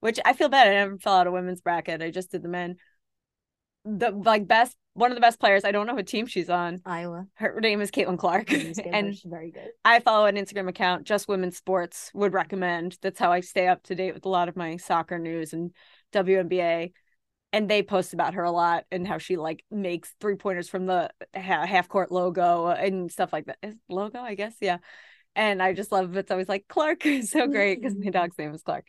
which 0.00 0.18
I 0.24 0.32
feel 0.32 0.48
bad. 0.48 0.68
I 0.68 0.72
never 0.72 0.98
fell 0.98 1.14
out 1.14 1.26
of 1.26 1.32
women's 1.32 1.60
bracket. 1.60 2.02
I 2.02 2.10
just 2.10 2.30
did 2.30 2.42
the 2.42 2.48
men. 2.48 2.76
The 3.84 4.10
like 4.10 4.46
best 4.46 4.76
one 4.94 5.10
of 5.10 5.16
the 5.16 5.20
best 5.20 5.40
players. 5.40 5.64
I 5.64 5.72
don't 5.72 5.86
know 5.86 5.94
what 5.94 6.06
team 6.06 6.26
she's 6.26 6.48
on. 6.48 6.80
Iowa. 6.86 7.26
Her 7.34 7.60
name 7.60 7.80
is 7.80 7.90
Caitlin 7.90 8.18
Clark, 8.18 8.50
and 8.86 9.14
she's 9.14 9.26
very 9.26 9.50
good. 9.50 9.68
I 9.84 10.00
follow 10.00 10.26
an 10.26 10.36
Instagram 10.36 10.68
account, 10.68 11.04
just 11.04 11.28
women's 11.28 11.56
sports, 11.56 12.10
would 12.14 12.32
recommend. 12.32 12.96
That's 13.02 13.18
how 13.18 13.32
I 13.32 13.40
stay 13.40 13.68
up 13.68 13.82
to 13.84 13.94
date 13.94 14.14
with 14.14 14.24
a 14.24 14.28
lot 14.28 14.48
of 14.48 14.56
my 14.56 14.76
soccer 14.76 15.18
news 15.18 15.52
and 15.52 15.72
WNBA. 16.12 16.92
And 17.52 17.68
they 17.68 17.82
post 17.84 18.14
about 18.14 18.34
her 18.34 18.42
a 18.42 18.50
lot 18.50 18.84
and 18.90 19.06
how 19.06 19.18
she 19.18 19.36
like 19.36 19.64
makes 19.70 20.12
three 20.20 20.34
pointers 20.34 20.68
from 20.68 20.86
the 20.86 21.10
ha- 21.36 21.66
half 21.66 21.88
court 21.88 22.10
logo 22.10 22.66
and 22.66 23.12
stuff 23.12 23.32
like 23.32 23.46
that. 23.46 23.58
Is 23.62 23.76
logo, 23.88 24.18
I 24.18 24.34
guess, 24.34 24.54
yeah. 24.60 24.78
And 25.36 25.62
I 25.62 25.72
just 25.72 25.92
love 25.92 26.16
it's 26.16 26.30
always 26.30 26.48
like 26.48 26.66
Clark 26.68 27.06
is 27.06 27.30
so 27.30 27.46
great 27.46 27.80
because 27.80 27.96
my 27.96 28.10
dog's 28.10 28.38
name 28.38 28.54
is 28.54 28.62
Clark. 28.62 28.86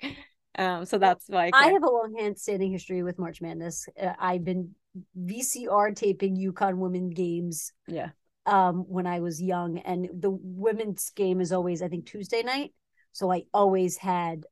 Um, 0.58 0.86
so 0.86 0.98
that's 0.98 1.26
why 1.28 1.52
I, 1.54 1.66
I 1.66 1.68
have 1.74 1.84
a 1.84 1.90
long 1.90 2.16
hand 2.18 2.40
standing 2.40 2.72
history 2.72 3.04
with 3.04 3.20
March 3.20 3.42
Madness. 3.42 3.88
Uh, 4.02 4.14
I've 4.18 4.44
been 4.44 4.74
VCR 5.18 5.92
taping 5.96 6.36
UConn 6.38 6.78
women 6.78 7.10
games 7.10 7.72
yeah. 7.88 8.10
um 8.46 8.86
when 8.88 9.08
I 9.08 9.20
was 9.20 9.42
young 9.42 9.80
and 9.80 10.08
the 10.14 10.30
women's 10.32 11.10
game 11.12 11.42
is 11.42 11.52
always 11.52 11.82
I 11.82 11.88
think 11.88 12.06
Tuesday 12.06 12.44
night 12.44 12.74
so 13.12 13.32
I 13.32 13.44
always 13.54 13.98
had 13.98 14.46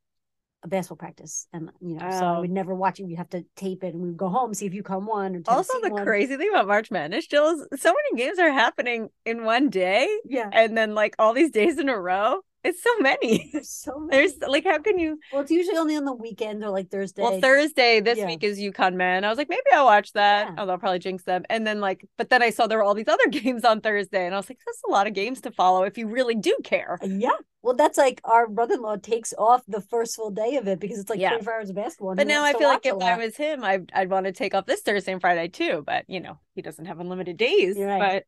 a 0.63 0.67
basketball 0.67 0.97
practice 0.97 1.47
and 1.53 1.69
you 1.81 1.95
know 1.95 2.09
so 2.09 2.25
I 2.25 2.37
Oh. 2.37 2.41
would 2.41 2.51
never 2.51 2.73
watch 2.73 2.99
it 2.99 3.03
we'd 3.05 3.15
have 3.15 3.29
to 3.31 3.45
tape 3.55 3.83
it 3.83 3.93
and 3.93 4.01
we 4.01 4.07
would 4.09 4.17
go 4.17 4.29
home 4.29 4.53
see 4.53 4.65
if 4.65 4.73
UConn 4.73 5.05
won 5.05 5.35
or 5.35 5.41
Tennessee 5.41 5.47
Also, 5.47 5.73
the 5.81 5.89
won. 5.91 6.05
crazy 6.05 6.37
thing 6.37 6.49
about 6.49 6.67
March 6.67 6.89
Madness, 6.89 7.27
Jill, 7.27 7.49
is 7.71 7.81
so 7.81 7.93
many 7.93 8.23
games 8.23 8.39
are 8.39 8.51
happening 8.51 9.09
in 9.25 9.43
one 9.43 9.69
day, 9.69 10.07
yeah 10.25 10.49
and 10.53 10.77
then 10.77 10.95
like 10.95 11.15
all 11.19 11.33
these 11.33 11.51
days 11.51 11.77
in 11.79 11.89
a 11.89 11.97
row. 11.99 12.39
It's 12.63 12.81
so 12.81 12.97
many. 12.99 13.49
there's 13.51 13.69
so 13.69 13.99
many 13.99 14.11
There's 14.11 14.37
like, 14.47 14.63
how 14.63 14.79
can 14.79 14.97
you? 14.97 15.19
well 15.31 15.41
it's 15.41 15.51
usually 15.51 15.77
only 15.77 15.95
on 15.95 16.05
the 16.05 16.13
weekend 16.13 16.63
or 16.63 16.69
like 16.69 16.89
Thursday 16.89 17.21
Well, 17.21 17.41
Thursday 17.41 17.99
this 17.99 18.17
Yeah. 18.17 18.25
week 18.27 18.43
is 18.43 18.59
UConn 18.59 18.95
men. 18.95 19.25
I 19.25 19.29
was 19.29 19.37
like, 19.37 19.49
maybe 19.49 19.61
I'll 19.73 19.85
watch 19.85 20.13
that. 20.13 20.47
Yeah. 20.47 20.55
Oh, 20.57 20.65
they'll 20.65 20.77
probably 20.77 20.99
jinx 20.99 21.23
them. 21.23 21.43
And 21.49 21.67
then 21.67 21.81
like, 21.81 22.05
but 22.17 22.29
then 22.29 22.41
I 22.41 22.49
saw 22.51 22.67
there 22.67 22.77
were 22.77 22.83
all 22.83 22.93
these 22.93 23.07
other 23.07 23.27
games 23.29 23.65
on 23.65 23.81
Thursday, 23.81 24.25
and 24.25 24.33
I 24.33 24.37
was 24.37 24.49
like, 24.49 24.59
that's 24.65 24.81
a 24.87 24.91
lot 24.91 25.07
of 25.07 25.13
games 25.13 25.41
to 25.41 25.51
follow 25.51 25.83
if 25.83 25.97
you 25.97 26.07
really 26.07 26.35
do 26.35 26.57
care. 26.63 26.99
Uh, 27.03 27.07
yeah 27.07 27.29
well 27.61 27.73
that's 27.75 27.97
like 27.97 28.19
our 28.25 28.45
brother-in-law 28.47 28.97
takes 28.97 29.33
off 29.37 29.61
the 29.69 29.79
first 29.79 30.17
full 30.17 30.29
day 30.31 30.57
of 30.57 30.67
it 30.67 30.79
because 30.81 30.99
it's 30.99 31.09
like 31.09 31.19
Yeah. 31.19 31.29
24 31.29 31.53
hours 31.53 31.69
of 31.69 31.75
basketball 31.77 32.13
But 32.15 32.27
now 32.27 32.43
I 32.43 32.51
feel 32.53 32.67
like 32.67 32.85
if 32.85 33.01
I 33.01 33.17
was 33.17 33.37
him, 33.37 33.63
I'd 33.63 33.89
I'd 33.93 34.09
want 34.09 34.25
to 34.25 34.31
take 34.33 34.53
off 34.53 34.65
this 34.65 34.81
Thursday 34.81 35.13
and 35.13 35.21
Friday 35.21 35.47
too. 35.47 35.83
But 35.85 36.03
you 36.09 36.19
know, 36.19 36.39
he 36.55 36.61
doesn't 36.61 36.85
have 36.85 36.99
unlimited 36.99 37.37
days. 37.37 37.77
Right. 37.77 37.99
But 37.99 38.25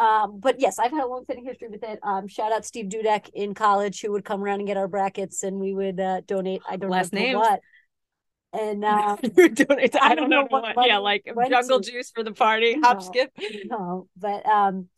Um, 0.00 0.40
but 0.40 0.58
yes, 0.58 0.78
I've 0.78 0.90
had 0.92 1.04
a 1.04 1.06
long 1.06 1.24
standing 1.24 1.44
history 1.44 1.68
with 1.68 1.82
it. 1.82 1.98
Um, 2.02 2.26
shout 2.26 2.52
out 2.52 2.64
Steve 2.64 2.86
Dudek 2.86 3.28
in 3.34 3.52
college 3.54 4.00
who 4.00 4.12
would 4.12 4.24
come 4.24 4.42
around 4.42 4.60
and 4.60 4.66
get 4.66 4.76
our 4.78 4.88
brackets 4.88 5.42
and 5.42 5.60
we 5.60 5.74
would 5.74 6.00
uh 6.00 6.22
donate. 6.26 6.62
I 6.68 6.76
don't 6.76 6.90
Last 6.90 7.12
know 7.12 7.18
to 7.18 7.24
names. 7.26 7.36
what. 7.38 7.60
And 8.52 8.84
uh 8.94 9.16
donate. 9.16 9.94
I, 9.96 10.10
I 10.10 10.14
don't 10.14 10.30
know 10.30 10.42
know 10.42 10.46
what 10.48 10.74
what. 10.76 10.88
Yeah, 10.88 10.98
like 10.98 11.24
jungle 11.50 11.80
to- 11.80 11.90
juice 11.90 12.10
for 12.10 12.24
the 12.24 12.32
party, 12.32 12.80
hop 12.80 12.98
No. 12.98 13.02
skip. 13.04 13.30
no, 13.66 14.08
but 14.16 14.46
um 14.46 14.88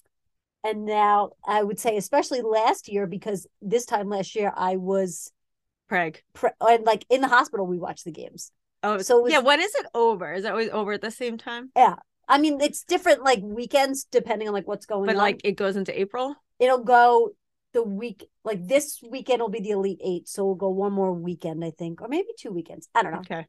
and 0.65 0.85
now 0.85 1.33
I 1.45 1.63
would 1.65 1.81
say 1.81 1.97
especially 1.97 2.41
last 2.43 2.89
year 2.89 3.07
because 3.09 3.47
this 3.61 3.85
time 3.85 4.09
last 4.09 4.37
year 4.37 4.53
I 4.57 4.77
was 4.77 5.33
Craig. 5.89 6.23
pre- 6.33 6.51
and 6.61 6.85
like 6.85 7.05
in 7.11 7.21
the 7.21 7.29
hospital 7.29 7.67
we 7.67 7.79
watched 7.79 8.05
the 8.05 8.13
games. 8.13 8.53
Oh, 8.85 8.99
So 8.99 9.23
was- 9.23 9.33
yeah. 9.33 9.41
When 9.41 9.61
is 9.61 9.75
it 9.75 9.87
over? 9.95 10.33
Is 10.33 10.45
it 10.45 10.51
always 10.53 10.71
over 10.71 10.93
at 10.93 11.01
the 11.03 11.11
same 11.11 11.37
time? 11.39 11.71
I 12.29 12.39
mean, 12.39 12.61
it's 12.61 12.85
different 12.85 13.23
like 13.25 13.41
weekends 13.43 14.05
depending 14.05 14.49
on 14.49 14.55
like 14.55 14.67
what's 14.69 14.87
going 14.87 15.07
But 15.07 15.17
on. 15.17 15.23
like 15.23 15.41
it 15.45 15.53
goes 15.53 15.77
into 15.77 15.99
April. 15.99 16.35
it'll 16.59 16.85
go 16.85 17.31
the 17.75 17.83
week 17.83 18.29
like 18.45 18.67
this 18.69 19.01
weekend 19.11 19.41
will 19.41 19.49
be 19.49 19.61
the 19.61 19.71
elite 19.71 20.01
eight 20.05 20.29
so 20.29 20.45
we'll 20.45 20.55
go 20.55 20.69
one 20.69 20.93
more 20.93 21.11
weekend 21.13 21.65
i 21.65 21.71
think 21.71 22.03
or 22.03 22.09
maybe 22.09 22.29
two 22.39 22.53
weekends 22.53 22.87
i 22.95 23.03
don't 23.03 23.13
know 23.13 23.21
Okay. 23.21 23.47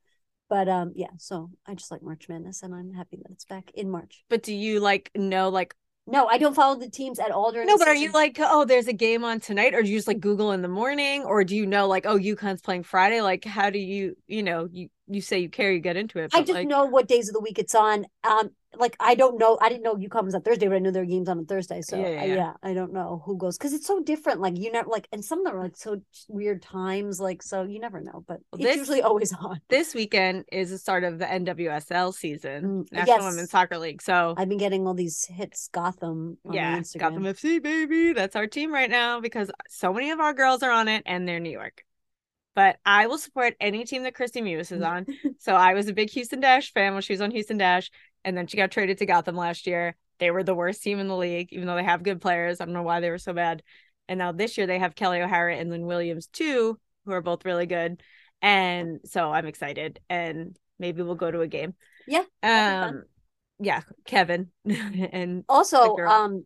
but 0.50 0.70
um 0.70 0.94
yeah 0.96 1.10
so 1.18 1.50
i 1.68 1.74
just 1.74 1.92
like 1.92 2.02
march 2.02 2.30
madness 2.30 2.64
and 2.64 2.74
i'm 2.74 2.94
happy 2.94 3.18
that 3.22 3.32
it's 3.32 3.44
back 3.44 3.70
in 3.76 3.90
march 3.92 4.24
But 4.30 4.42
do 4.42 4.54
you 4.56 4.80
like 4.80 5.12
know 5.14 5.50
like 5.50 5.76
no 6.08 6.26
i 6.28 6.38
don't 6.38 6.54
follow 6.56 6.80
the 6.80 6.90
teams 6.90 7.20
at 7.20 7.32
all 7.32 7.52
during 7.52 7.68
no? 7.68 7.78
But 7.78 7.90
are 7.90 7.96
you 7.96 8.14
like 8.14 8.38
oh 8.40 8.64
there's 8.64 8.88
a 8.88 8.94
game 8.94 9.26
on 9.26 9.42
tonight, 9.42 9.74
or 9.74 9.84
do 9.84 9.90
you 9.90 9.98
just 9.98 10.08
like 10.08 10.22
Google 10.22 10.54
in 10.54 10.62
the 10.62 10.70
morning, 10.70 11.24
or 11.26 11.44
do 11.44 11.54
you 11.58 11.66
know 11.66 11.88
like 11.90 12.06
oh 12.06 12.18
UConn's 12.18 12.62
playing 12.62 12.84
Friday? 12.84 13.20
Like 13.22 13.44
how 13.44 13.70
do 13.70 13.80
you 13.80 14.16
you 14.28 14.42
know 14.42 14.70
you 14.72 14.88
you 15.08 15.20
say 15.22 15.40
you 15.40 15.50
care, 15.50 15.72
you 15.72 15.80
get 15.82 15.98
into 15.98 16.20
it. 16.20 16.32
i 16.34 16.40
just 16.40 16.54
like, 16.54 16.68
know 16.68 16.86
what 16.86 17.10
days 17.10 17.28
of 17.28 17.34
the 17.34 17.42
week 17.42 17.60
it's 17.60 17.76
on 17.76 18.06
um 18.24 18.52
like 18.78 18.96
i 19.00 19.16
don't 19.16 19.38
know 19.40 19.58
i 19.62 19.70
didn't 19.70 19.84
know 19.84 19.96
UConn 19.96 20.26
was 20.26 20.36
on 20.36 20.42
thursday 20.42 20.68
but 20.68 20.76
i 20.76 20.80
knew 20.80 20.92
there 20.92 21.04
were 21.04 21.08
games 21.08 21.30
on 21.30 21.40
a 21.40 21.44
thursday 21.44 21.82
so 21.82 21.98
Yeah, 21.98 22.10
yeah, 22.10 22.22
I, 22.22 22.26
yeah. 22.26 22.54
I 22.64 22.74
don't 22.74 22.94
know 22.94 23.22
who 23.26 23.38
goes 23.38 23.58
because 23.58 23.74
it's 23.74 23.86
so 23.88 24.02
different 24.02 24.42
like 24.42 24.58
you 24.58 24.72
never 24.72 24.90
like 24.90 25.08
and 25.12 25.24
some 25.24 25.40
of 25.40 25.46
them 25.46 25.56
are 25.56 25.64
like 25.64 25.78
so 25.78 26.02
weird 26.28 26.62
times 26.62 27.20
like 27.20 27.44
so 27.44 27.64
you 27.64 27.80
never 27.80 28.00
know 28.02 28.24
but 28.28 28.40
Well, 28.52 28.62
it's 28.62 28.64
this- 28.64 28.78
usually 28.78 29.02
always 29.10 29.34
on 29.34 29.60
This 29.70 29.94
weekend 29.94 30.46
is 30.52 30.70
the 30.72 30.78
start 30.78 31.04
of 31.04 31.20
the 31.20 31.26
NWSL 31.26 32.14
season, 32.14 32.64
Mm, 32.64 32.92
National 32.92 33.18
yes. 33.18 33.32
Women's 33.32 33.52
Soccer 33.52 33.78
League. 33.78 34.02
So 34.02 34.34
i've 34.38 34.50
been 34.50 34.58
getting 34.58 34.88
all 34.88 34.94
these 34.94 35.26
hits 35.26 35.70
gotham 35.72 36.38
on 36.46 36.54
yeah, 36.54 36.80
Instagram. 36.80 37.00
Gotham 37.00 37.24
FC 37.24 37.62
baby, 37.62 38.14
that's 38.14 38.36
our 38.36 38.48
team 38.48 38.74
right 38.74 38.90
now 38.90 39.20
because 39.20 39.52
so 39.70 39.94
many 39.94 40.12
of 40.12 40.20
our 40.20 40.34
girls 40.34 40.64
are 40.64 40.72
on 40.72 40.88
it, 40.88 41.04
and 41.06 41.28
they're 41.28 41.40
New 41.40 41.50
York. 41.52 41.84
But 42.56 42.78
I 42.86 43.08
will 43.08 43.18
support 43.18 43.56
any 43.60 43.84
team 43.84 44.04
that 44.04 44.14
Kristie 44.14 44.44
Mewis 44.44 44.72
is 44.72 44.82
on. 44.94 45.06
so 45.40 45.56
I 45.56 45.74
was 45.74 45.88
a 45.88 45.94
big 45.94 46.10
Houston 46.12 46.40
Dash 46.40 46.72
fan 46.72 46.94
when 46.94 47.02
she 47.02 47.14
was 47.14 47.22
on 47.22 47.32
Houston 47.32 47.58
Dash, 47.58 47.90
and 48.26 48.38
then 48.38 48.48
she 48.48 48.58
got 48.58 48.72
traded 48.72 48.98
to 49.00 49.06
Gotham 49.06 49.36
last 49.36 49.68
year. 49.68 49.96
They 50.20 50.32
were 50.32 50.44
the 50.44 50.56
worst 50.56 50.84
team 50.84 51.00
in 51.00 51.08
the 51.08 51.18
league, 51.18 51.50
even 51.52 51.68
though 51.68 51.76
they 51.76 51.84
have 51.84 52.04
good 52.04 52.22
players. 52.22 52.62
I 52.62 52.66
don't 52.66 52.74
know 52.74 52.84
why 52.84 53.00
they 53.00 53.10
were 53.10 53.18
so 53.18 53.34
bad. 53.34 53.64
And 54.08 54.18
now 54.18 54.32
this 54.32 54.58
year 54.58 54.68
they 54.68 54.80
have 54.80 54.96
Kelly 54.96 55.22
O'Hara 55.22 55.56
and 55.56 55.70
Lynn 55.70 55.86
Williams 55.86 56.28
too, 56.28 56.80
who 57.06 57.12
are 57.12 57.22
both 57.22 57.46
really 57.46 57.66
good. 57.66 58.02
And 58.42 59.00
so 59.06 59.32
I'm 59.32 59.46
excited, 59.46 60.00
and 60.10 60.58
maybe 60.78 61.02
we'll 61.02 61.16
go 61.16 61.32
to 61.32 61.42
a 61.42 61.48
game. 61.48 61.76
Yeah, 62.08 62.24
that'd 62.42 62.80
be 62.80 62.86
fun. 62.86 62.96
Um, 62.96 63.04
yeah, 63.60 63.82
Kevin 64.06 64.50
and 64.66 65.46
Also, 65.48 65.96
um, 65.98 66.46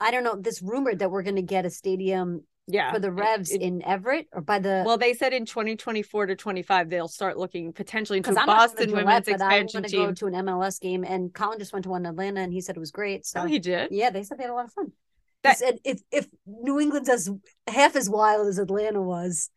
I 0.00 0.10
don't 0.10 0.24
know. 0.24 0.36
This 0.36 0.62
rumored 0.62 1.00
that 1.00 1.10
we're 1.10 1.22
going 1.22 1.36
to 1.36 1.42
get 1.42 1.66
a 1.66 1.70
stadium 1.70 2.44
yeah 2.68 2.92
for 2.92 2.98
the 2.98 3.10
Revs 3.12 3.50
it- 3.52 3.60
in 3.62 3.82
Everett 3.84 4.26
or 4.32 4.40
by 4.40 4.58
the. 4.58 4.82
well, 4.86 4.98
they 4.98 5.14
said 5.14 5.32
in 5.32 5.46
2024 5.46 6.26
to 6.26 6.36
25 6.36 6.90
they'll 6.90 7.08
start 7.08 7.38
looking 7.38 7.72
potentially 7.72 8.18
into 8.18 8.30
I'm 8.38 8.46
Boston 8.46 8.88
to 8.88 8.94
women's 8.94 9.26
Gillette, 9.26 9.40
I 9.42 9.56
expansion 9.58 9.80
want 9.82 9.90
to 9.90 9.96
go 9.96 10.12
to 10.12 10.26
an 10.26 10.46
MLS 10.46 10.80
game, 10.80 11.04
and 11.04 11.32
Colin 11.32 11.58
just 11.58 11.72
went 11.72 11.84
to 11.84 11.90
one 11.90 12.02
in 12.02 12.10
Atlanta, 12.10 12.40
and 12.40 12.52
he 12.52 12.60
said 12.60 12.76
it 12.76 12.80
was 12.80 12.90
great. 12.90 13.24
So 13.26 13.40
Oh, 13.42 13.46
he 13.46 13.58
did. 13.58 13.88
yeah, 13.92 14.10
they 14.10 14.22
said 14.24 14.38
they 14.38 14.42
had 14.44 14.50
a 14.50 14.54
lot 14.54 14.64
of 14.66 14.72
fun. 14.72 14.92
That- 15.42 15.58
he 15.58 15.64
said 15.64 15.78
if 15.84 16.00
if 16.10 16.26
New 16.46 16.80
England's 16.80 17.08
as 17.08 17.30
half 17.68 17.94
as 17.94 18.10
wild 18.10 18.48
as 18.48 18.58
Atlanta 18.58 19.00
was, 19.02 19.50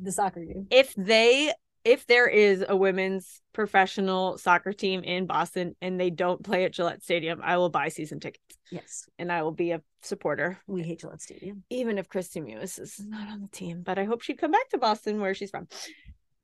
the 0.00 0.10
soccer 0.10 0.44
game. 0.44 0.66
if 0.70 0.92
they 0.96 1.52
if 1.84 2.06
there 2.06 2.26
is 2.26 2.64
a 2.66 2.74
women's 2.76 3.40
professional 3.52 4.38
soccer 4.38 4.72
team 4.72 5.02
in 5.04 5.26
Boston 5.26 5.76
and 5.82 6.00
they 6.00 6.10
don't 6.10 6.42
play 6.42 6.64
at 6.64 6.72
Gillette 6.72 7.02
Stadium, 7.02 7.40
I 7.42 7.58
will 7.58 7.68
buy 7.68 7.88
season 7.88 8.20
tickets 8.20 8.42
Yes, 8.70 9.04
and 9.18 9.30
I 9.30 9.42
will 9.42 9.52
be 9.52 9.72
a 9.72 9.82
supporter, 10.02 10.58
we 10.66 10.82
hate 10.82 11.00
Gillette 11.00 11.20
Stadium. 11.22 11.62
even 11.70 11.98
if 11.98 12.08
Kristie 12.08 12.42
Mewis 12.42 12.80
is 12.80 12.98
not 13.06 13.28
on 13.28 13.42
the 13.42 13.48
team. 13.48 13.82
But 13.84 13.98
I 13.98 14.04
hope 14.04 14.22
she'd 14.22 14.38
come 14.38 14.50
back 14.50 14.68
to 14.70 14.78
Boston 14.78 15.20
where 15.20 15.34
she's 15.34 15.50
from. 15.50 15.68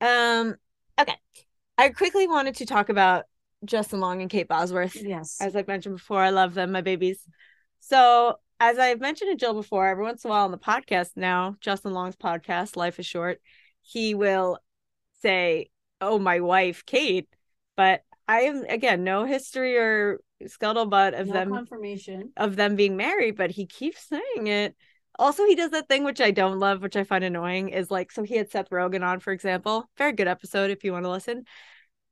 Um, 0.00 0.56
okay. 1.00 1.16
I 1.78 1.88
quickly 1.88 2.28
wanted 2.28 2.56
to 2.56 2.66
talk 2.66 2.88
about 2.90 3.24
Justin 3.64 4.00
Long 4.00 4.20
and 4.20 4.30
Kate 4.30 4.48
Bosworth. 4.48 4.96
Yes, 4.96 5.38
As 5.40 5.56
I've 5.56 5.68
mentioned 5.68 5.96
before, 5.96 6.20
I 6.20 6.30
love 6.30 6.54
them, 6.54 6.72
my 6.72 6.80
babies. 6.82 7.22
So, 7.80 8.36
as 8.58 8.78
I've 8.78 9.00
mentioned 9.00 9.30
to 9.30 9.36
Jill 9.36 9.54
before, 9.54 9.86
every 9.86 10.04
once 10.04 10.24
in 10.24 10.30
a 10.30 10.32
while 10.32 10.44
on 10.44 10.50
the 10.50 10.58
podcast 10.58 11.10
now, 11.16 11.56
Justin 11.60 11.92
Long's 11.92 12.16
podcast, 12.16 12.76
Life 12.76 12.98
is 12.98 13.06
Short, 13.06 13.40
he 13.80 14.14
will 14.14 14.58
say, 15.22 15.70
Oh, 16.00 16.18
my 16.18 16.40
wife, 16.40 16.84
Kate. 16.86 17.28
But 17.76 18.02
I 18.28 18.42
am, 18.42 18.64
again, 18.68 19.04
no 19.04 19.24
history 19.24 19.76
or 19.76 20.20
scuttlebutt 20.44 21.18
of 21.18 21.26
no 21.28 21.32
them 21.32 21.50
confirmation. 21.50 22.32
of 22.36 22.56
them 22.56 22.76
being 22.76 22.96
married, 22.96 23.36
but 23.36 23.50
he 23.50 23.66
keeps 23.66 24.08
saying 24.08 24.46
it. 24.46 24.74
Also, 25.18 25.44
he 25.44 25.54
does 25.54 25.72
that 25.72 25.88
thing 25.88 26.04
which 26.04 26.20
I 26.20 26.30
don't 26.30 26.58
love, 26.58 26.80
which 26.82 26.96
I 26.96 27.04
find 27.04 27.24
annoying, 27.24 27.70
is 27.70 27.90
like 27.90 28.10
so 28.12 28.22
he 28.22 28.36
had 28.36 28.50
Seth 28.50 28.70
Rogen 28.70 29.04
on, 29.04 29.20
for 29.20 29.32
example. 29.32 29.90
Very 29.98 30.12
good 30.12 30.28
episode 30.28 30.70
if 30.70 30.84
you 30.84 30.92
want 30.92 31.04
to 31.04 31.10
listen. 31.10 31.44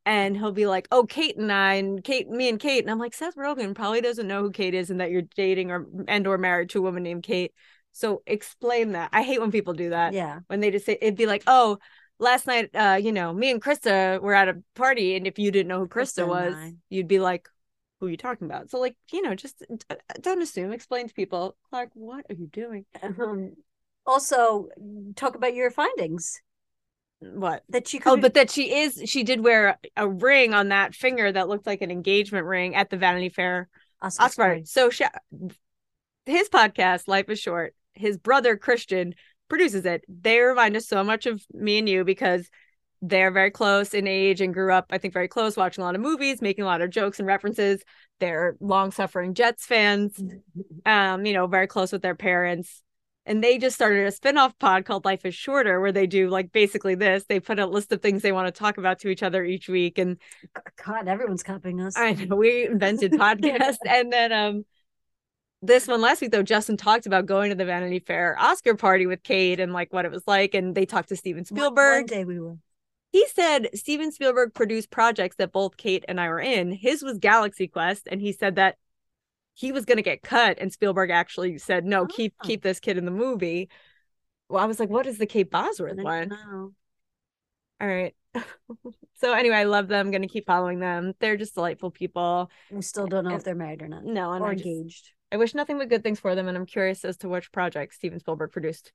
and 0.06 0.36
he'll 0.36 0.52
be 0.52 0.66
like, 0.66 0.88
"Oh, 0.90 1.04
Kate 1.04 1.36
and 1.36 1.52
I, 1.52 1.74
and 1.74 2.02
Kate, 2.02 2.28
me 2.28 2.48
and 2.48 2.58
Kate," 2.60 2.82
and 2.84 2.90
I'm 2.90 2.98
like, 2.98 3.14
Seth 3.14 3.36
Rogen 3.36 3.74
probably 3.74 4.00
doesn't 4.00 4.26
know 4.26 4.42
who 4.42 4.50
Kate 4.50 4.74
is 4.74 4.90
and 4.90 5.00
that 5.00 5.10
you're 5.10 5.22
dating 5.36 5.70
or 5.70 5.86
and 6.08 6.26
or 6.26 6.38
married 6.38 6.70
to 6.70 6.78
a 6.78 6.82
woman 6.82 7.02
named 7.02 7.22
Kate. 7.22 7.52
So 7.92 8.22
explain 8.26 8.92
that. 8.92 9.10
I 9.12 9.22
hate 9.22 9.40
when 9.40 9.50
people 9.52 9.74
do 9.74 9.90
that. 9.90 10.12
Yeah. 10.12 10.40
When 10.46 10.60
they 10.60 10.70
just 10.70 10.86
say 10.86 10.98
it'd 11.00 11.16
be 11.16 11.26
like, 11.26 11.42
"Oh, 11.46 11.78
last 12.18 12.46
night, 12.46 12.70
uh, 12.74 12.98
you 13.00 13.12
know, 13.12 13.32
me 13.32 13.50
and 13.50 13.62
Krista 13.62 14.20
were 14.20 14.34
at 14.34 14.48
a 14.48 14.62
party, 14.74 15.16
and 15.16 15.26
if 15.26 15.38
you 15.38 15.50
didn't 15.50 15.68
know 15.68 15.80
who 15.80 15.88
Krista, 15.88 16.24
Krista 16.24 16.28
was, 16.28 16.54
I. 16.54 16.74
you'd 16.88 17.08
be 17.08 17.18
like." 17.18 17.48
Who 18.00 18.06
are 18.06 18.10
you 18.10 18.16
talking 18.16 18.46
about? 18.46 18.70
So, 18.70 18.78
like, 18.78 18.94
you 19.12 19.22
know, 19.22 19.34
just 19.34 19.60
uh, 19.90 19.96
don't 20.20 20.40
assume. 20.40 20.70
Explain 20.70 21.08
to 21.08 21.14
people, 21.14 21.56
Clark, 21.68 21.90
what 21.94 22.24
are 22.30 22.34
you 22.36 22.46
doing? 22.46 22.84
Um, 23.02 23.54
also, 24.06 24.68
talk 25.16 25.34
about 25.34 25.54
your 25.54 25.70
findings 25.70 26.40
What? 27.20 27.64
that 27.70 27.86
could. 27.86 28.02
Oh, 28.06 28.16
but 28.16 28.34
that 28.34 28.50
she 28.50 28.72
is 28.72 29.02
she 29.06 29.24
did 29.24 29.42
wear 29.42 29.78
a 29.96 30.08
ring 30.08 30.54
on 30.54 30.68
that 30.68 30.94
finger 30.94 31.30
that 31.30 31.48
looked 31.48 31.66
like 31.66 31.82
an 31.82 31.90
engagement 31.90 32.46
ring 32.46 32.76
at 32.76 32.88
the 32.88 32.96
Vanity 32.96 33.30
Fair 33.30 33.68
Oscar 34.00 34.22
Oscar. 34.22 34.60
So 34.64 34.90
she, 34.90 35.04
his 36.24 36.48
podcast, 36.48 37.08
Life 37.08 37.28
is 37.28 37.40
Short, 37.40 37.74
his 37.94 38.16
brother 38.16 38.56
Christian 38.56 39.14
produces 39.48 39.84
it. 39.86 40.04
They 40.08 40.40
remind 40.40 40.76
us 40.76 40.86
so 40.86 41.02
much 41.02 41.26
of 41.26 41.42
me 41.52 41.78
and 41.78 41.88
you 41.88 42.04
because 42.04 42.48
they're 43.00 43.30
very 43.30 43.50
close 43.50 43.94
in 43.94 44.06
age 44.06 44.40
and 44.40 44.52
grew 44.52 44.72
up, 44.72 44.86
I 44.90 44.98
think, 44.98 45.14
very 45.14 45.28
close, 45.28 45.56
watching 45.56 45.82
a 45.82 45.84
lot 45.84 45.94
of 45.94 46.00
movies, 46.00 46.42
making 46.42 46.64
a 46.64 46.66
lot 46.66 46.80
of 46.80 46.90
jokes 46.90 47.18
and 47.18 47.28
references. 47.28 47.82
They're 48.18 48.56
long 48.60 48.90
suffering 48.90 49.34
Jets 49.34 49.64
fans, 49.64 50.20
um, 50.86 51.24
you 51.24 51.32
know, 51.32 51.46
very 51.46 51.66
close 51.66 51.92
with 51.92 52.02
their 52.02 52.16
parents. 52.16 52.82
And 53.24 53.44
they 53.44 53.58
just 53.58 53.76
started 53.76 54.06
a 54.06 54.10
spin-off 54.10 54.58
pod 54.58 54.86
called 54.86 55.04
Life 55.04 55.26
is 55.26 55.34
Shorter, 55.34 55.82
where 55.82 55.92
they 55.92 56.06
do 56.06 56.30
like 56.30 56.50
basically 56.50 56.94
this. 56.94 57.24
They 57.28 57.40
put 57.40 57.58
a 57.58 57.66
list 57.66 57.92
of 57.92 58.00
things 58.00 58.22
they 58.22 58.32
want 58.32 58.46
to 58.46 58.58
talk 58.58 58.78
about 58.78 59.00
to 59.00 59.10
each 59.10 59.22
other 59.22 59.44
each 59.44 59.68
week. 59.68 59.98
And 59.98 60.16
God, 60.82 61.06
everyone's 61.06 61.42
copying 61.42 61.78
us. 61.82 61.94
I 61.94 62.14
know 62.14 62.36
we 62.36 62.64
invented 62.66 63.12
podcasts. 63.12 63.76
and 63.86 64.10
then 64.10 64.32
um 64.32 64.64
this 65.62 65.86
one 65.88 66.00
last 66.00 66.20
week 66.20 66.30
though, 66.30 66.42
Justin 66.42 66.76
talked 66.76 67.06
about 67.06 67.26
going 67.26 67.50
to 67.50 67.56
the 67.56 67.64
Vanity 67.64 67.98
Fair 68.00 68.36
Oscar 68.38 68.74
party 68.74 69.06
with 69.06 69.22
Kate 69.22 69.60
and 69.60 69.72
like 69.72 69.92
what 69.92 70.04
it 70.04 70.10
was 70.10 70.22
like. 70.26 70.54
And 70.54 70.74
they 70.74 70.86
talked 70.86 71.08
to 71.10 71.16
Steven 71.16 71.44
One- 71.48 71.58
One 71.60 71.64
Spielberg. 71.66 72.06
day 72.06 72.24
we 72.24 72.38
were. 72.38 72.58
He 73.10 73.26
said 73.28 73.68
Steven 73.74 74.12
Spielberg 74.12 74.52
produced 74.54 74.90
projects 74.90 75.36
that 75.36 75.50
both 75.52 75.76
Kate 75.76 76.04
and 76.08 76.20
I 76.20 76.28
were 76.28 76.40
in. 76.40 76.72
His 76.72 77.02
was 77.02 77.18
Galaxy 77.18 77.66
Quest, 77.66 78.06
and 78.10 78.20
he 78.20 78.32
said 78.32 78.56
that 78.56 78.76
he 79.54 79.72
was 79.72 79.84
gonna 79.86 80.02
get 80.02 80.22
cut, 80.22 80.58
and 80.60 80.72
Spielberg 80.72 81.10
actually 81.10 81.58
said, 81.58 81.84
No, 81.84 82.02
ah. 82.02 82.06
keep 82.06 82.34
Oh. 82.42 82.46
keep 82.46 82.62
this 82.62 82.80
kid 82.80 82.98
in 82.98 83.04
the 83.06 83.10
movie. 83.10 83.68
Well, 84.50 84.62
I 84.62 84.66
was 84.66 84.78
like, 84.78 84.88
what 84.90 85.06
is 85.06 85.18
the 85.18 85.26
Kate 85.26 85.50
Bosworth 85.50 85.96
one? 85.96 86.28
know. 86.28 86.72
All 87.80 87.88
right. 87.88 88.14
so 89.20 89.32
anyway, 89.32 89.56
I 89.56 89.64
love 89.64 89.88
them. 89.88 90.10
gonna 90.10 90.28
keep 90.28 90.46
following 90.46 90.78
them. 90.78 91.14
They're 91.18 91.36
just 91.36 91.54
delightful 91.54 91.90
people. 91.90 92.50
We 92.70 92.82
still 92.82 93.06
don't 93.06 93.24
know 93.24 93.34
if 93.36 93.44
they're 93.44 93.54
married 93.54 93.82
or 93.82 93.88
not 93.88 94.04
No, 94.04 94.32
and 94.32 94.44
or 94.44 94.52
engaged. 94.52 95.12
I 95.30 95.36
wish 95.36 95.54
nothing 95.54 95.78
but 95.78 95.88
good 95.88 96.02
things 96.02 96.20
for 96.20 96.34
them, 96.34 96.48
and 96.48 96.56
I'm 96.56 96.66
curious 96.66 97.04
as 97.04 97.16
to 97.18 97.28
which 97.28 97.52
project 97.52 97.94
Steven 97.94 98.18
Spielberg 98.18 98.52
produced. 98.52 98.92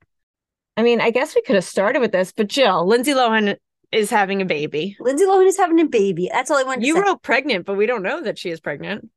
I 0.76 0.82
mean, 0.82 1.00
I 1.00 1.10
guess 1.10 1.34
we 1.34 1.42
could 1.42 1.54
have 1.54 1.64
started 1.64 2.00
with 2.00 2.12
this, 2.12 2.32
but 2.32 2.48
Jill, 2.48 2.86
Lindsay 2.86 3.12
Lohan 3.12 3.56
is 3.92 4.10
having 4.10 4.42
a 4.42 4.44
baby. 4.44 4.96
Lindsay 4.98 5.24
Lohan 5.24 5.46
is 5.46 5.56
having 5.56 5.80
a 5.80 5.86
baby. 5.86 6.28
That's 6.32 6.50
all 6.50 6.58
I 6.58 6.64
wanted 6.64 6.80
to 6.80 6.86
You 6.86 7.00
wrote 7.00 7.22
pregnant, 7.22 7.64
but 7.64 7.74
we 7.74 7.86
don't 7.86 8.02
know 8.02 8.22
that 8.22 8.38
she 8.38 8.50
is 8.50 8.60
pregnant. 8.60 9.08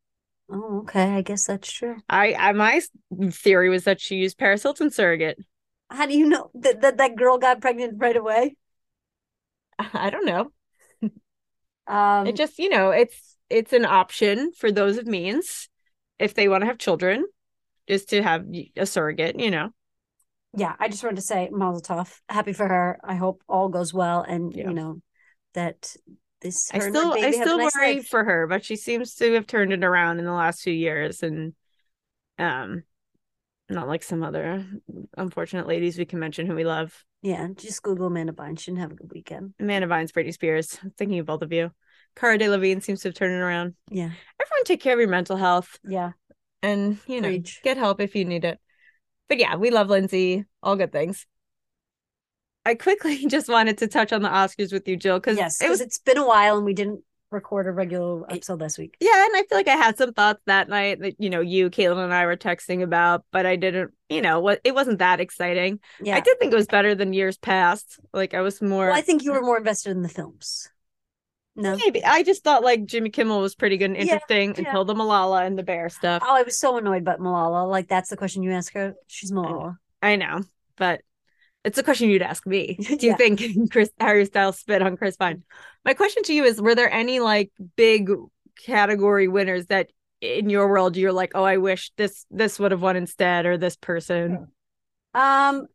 Oh, 0.49 0.79
okay. 0.81 1.15
I 1.15 1.21
guess 1.23 1.45
that's 1.45 1.71
true. 1.71 1.97
I, 2.07 2.33
I 2.33 2.51
my 2.53 2.81
theory 3.31 3.69
was 3.69 3.83
that 3.85 3.99
she 3.99 4.15
used 4.17 4.37
Paris 4.37 4.63
Hilton 4.63 4.91
surrogate. 4.91 5.39
How 5.89 6.05
do 6.05 6.17
you 6.17 6.27
know 6.27 6.51
that 6.53 6.81
that, 6.81 6.97
that 6.97 7.15
girl 7.15 7.37
got 7.37 7.59
pregnant 7.61 7.95
right 7.97 8.15
away? 8.15 8.55
I 9.79 10.09
don't 10.09 10.25
know. 10.25 10.51
Um, 11.87 12.27
It 12.27 12.35
just, 12.35 12.59
you 12.59 12.69
know, 12.69 12.91
it's 12.91 13.37
it's 13.49 13.73
an 13.73 13.85
option 13.85 14.51
for 14.51 14.71
those 14.71 14.97
of 14.97 15.07
means 15.07 15.69
if 16.19 16.33
they 16.33 16.47
want 16.47 16.61
to 16.61 16.65
have 16.67 16.77
children, 16.77 17.25
just 17.87 18.09
to 18.09 18.21
have 18.23 18.45
a 18.75 18.85
surrogate, 18.85 19.39
you 19.39 19.51
know. 19.51 19.69
yeah, 20.55 20.75
I 20.79 20.87
just 20.89 21.03
wanted 21.03 21.17
to 21.17 21.21
say 21.21 21.49
Mazel 21.51 21.81
Tov. 21.81 22.19
Happy 22.29 22.53
for 22.53 22.67
her. 22.67 22.99
I 23.03 23.15
hope 23.15 23.43
all 23.47 23.69
goes 23.69 23.93
well, 23.93 24.21
and 24.21 24.53
Yeah. 24.53 24.67
you 24.69 24.73
know 24.73 25.01
that 25.53 25.95
this. 26.41 26.69
I 26.73 26.77
her 26.79 26.87
and 26.87 26.95
her 26.95 26.99
still 27.01 27.11
I 27.13 27.15
baby 27.15 27.37
have 27.37 27.45
a 27.45 27.49
still 27.49 27.57
nice 27.57 27.75
worry 27.75 27.95
life. 27.95 28.07
for 28.07 28.23
her, 28.23 28.47
but 28.47 28.65
she 28.65 28.75
seems 28.75 29.15
to 29.15 29.33
have 29.33 29.47
turned 29.47 29.73
it 29.73 29.83
around 29.83 30.19
in 30.19 30.25
the 30.25 30.31
last 30.33 30.61
few 30.61 30.73
years 30.73 31.23
and 31.23 31.53
um 32.39 32.83
not 33.69 33.87
like 33.87 34.01
some 34.03 34.23
other 34.23 34.65
unfortunate 35.17 35.67
ladies 35.67 35.97
we 35.97 36.05
can 36.05 36.19
mention 36.19 36.47
who 36.47 36.55
we 36.55 36.63
love. 36.63 37.03
Yeah, 37.21 37.47
just 37.55 37.83
Google 37.83 38.07
Amanda 38.07 38.31
Bynes. 38.31 38.59
She 38.59 38.71
didn't 38.71 38.81
have 38.81 38.91
a 38.91 38.95
good 38.95 39.11
weekend. 39.11 39.55
Amanda 39.59 39.87
Bynes, 39.87 40.11
Britney 40.11 40.33
Spears. 40.33 40.77
I'm 40.81 40.91
thinking 40.91 41.19
of 41.19 41.25
both 41.25 41.41
of 41.41 41.51
you. 41.51 41.71
Cara 42.17 42.37
Delevingne 42.37 42.81
seems 42.81 43.01
to 43.01 43.09
have 43.09 43.15
turned 43.15 43.33
it 43.33 43.37
around. 43.37 43.75
Yeah, 43.89 44.09
Everyone 44.41 44.63
take 44.65 44.81
care 44.81 44.93
of 44.93 44.99
your 44.99 45.07
mental 45.07 45.37
health 45.37 45.77
yeah. 45.87 46.11
and 46.63 46.97
you 47.07 47.21
know 47.21 47.29
Preach. 47.29 47.61
get 47.63 47.77
help 47.77 48.01
if 48.01 48.15
you 48.15 48.25
need 48.25 48.43
it. 48.43 48.59
But 49.29 49.37
yeah, 49.37 49.55
we 49.55 49.69
love 49.69 49.89
Lindsay. 49.89 50.45
All 50.63 50.75
good 50.75 50.91
things. 50.91 51.25
I 52.65 52.75
quickly 52.75 53.25
just 53.27 53.49
wanted 53.49 53.77
to 53.79 53.87
touch 53.87 54.11
on 54.11 54.21
the 54.21 54.29
Oscars 54.29 54.73
with 54.73 54.87
you, 54.87 54.97
Jill, 54.97 55.19
because 55.19 55.37
Yes, 55.37 55.61
it 55.61 55.69
was 55.69 55.79
it's 55.79 55.99
been 55.99 56.17
a 56.17 56.27
while 56.27 56.57
and 56.57 56.65
we 56.65 56.73
didn't 56.73 57.01
record 57.29 57.67
a 57.67 57.71
regular 57.71 58.23
episode 58.31 58.59
this 58.59 58.77
week. 58.77 58.95
yeah, 59.01 59.25
and 59.25 59.35
I 59.35 59.43
feel 59.47 59.57
like 59.57 59.67
I 59.67 59.75
had 59.75 59.97
some 59.97 60.13
thoughts 60.13 60.41
that 60.45 60.69
night 60.69 61.01
that 61.01 61.15
you 61.19 61.29
know 61.29 61.41
you, 61.41 61.69
Caitlin, 61.69 62.03
and 62.03 62.13
I 62.13 62.25
were 62.25 62.37
texting 62.37 62.81
about, 62.81 63.25
but 63.31 63.45
I 63.45 63.57
didn't, 63.57 63.91
you 64.09 64.21
know, 64.21 64.39
what 64.39 64.61
it 64.63 64.73
wasn't 64.73 64.99
that 64.99 65.19
exciting. 65.19 65.79
Yeah. 66.01 66.15
I 66.15 66.21
did 66.21 66.39
think 66.39 66.51
it 66.51 66.55
was 66.55 66.67
better 66.67 66.95
than 66.95 67.13
years 67.13 67.37
past. 67.37 67.99
Like 68.13 68.33
I 68.33 68.41
was 68.41 68.61
more 68.61 68.87
Well, 68.87 68.97
I 68.97 69.01
think 69.01 69.23
you 69.23 69.33
were 69.33 69.41
more 69.41 69.57
invested 69.57 69.91
in 69.91 70.01
the 70.01 70.09
films. 70.09 70.69
No. 71.57 71.75
maybe 71.75 72.03
I 72.03 72.21
just 72.21 72.43
thought 72.43 72.63
like 72.63 72.85
Jimmy 72.85 73.09
Kimmel 73.09 73.41
was 73.41 73.55
pretty 73.55 73.77
good 73.77 73.89
and 73.91 73.97
interesting 73.97 74.53
yeah. 74.53 74.59
until 74.59 74.85
the 74.85 74.93
Malala 74.93 75.45
and 75.45 75.57
the 75.57 75.63
bear 75.63 75.89
stuff. 75.89 76.21
Oh, 76.25 76.35
I 76.35 76.43
was 76.43 76.59
so 76.59 76.77
annoyed 76.77 77.01
about 77.01 77.19
Malala. 77.19 77.67
Like 77.69 77.87
that's 77.87 78.09
the 78.09 78.17
question 78.17 78.43
you 78.43 78.51
ask 78.51 78.73
her. 78.73 78.93
She's 79.07 79.31
Malala. 79.31 79.77
I 80.01 80.15
know, 80.17 80.43
but 80.77 81.01
it's 81.63 81.79
a 81.79 81.83
question 81.83 82.09
you'd 82.09 82.21
ask 82.21 82.45
me. 82.45 82.75
Do 82.79 82.93
you 82.93 83.09
Yeah. 83.09 83.15
think 83.15 83.41
Chris 83.71 83.89
Harry 83.99 84.25
Styles 84.25 84.59
spit 84.59 84.81
on 84.83 84.97
Chris 84.97 85.17
Pine? 85.17 85.43
My 85.83 85.95
question 85.95 86.23
to 86.23 86.33
you 86.33 86.43
is: 86.43 86.61
Were 86.61 86.75
there 86.75 86.91
any 86.91 87.19
like 87.19 87.51
big 87.75 88.11
category 88.63 89.27
winners 89.27 89.65
that 89.67 89.89
in 90.21 90.49
your 90.49 90.67
world 90.67 90.97
you're 90.97 91.11
like, 91.11 91.31
oh, 91.35 91.43
I 91.43 91.57
wish 91.57 91.91
this 91.97 92.25
this 92.29 92.59
would 92.59 92.71
have 92.71 92.81
won 92.81 92.95
instead, 92.95 93.45
or 93.45 93.57
this 93.57 93.75
person? 93.75 94.47
Um, 95.13 95.67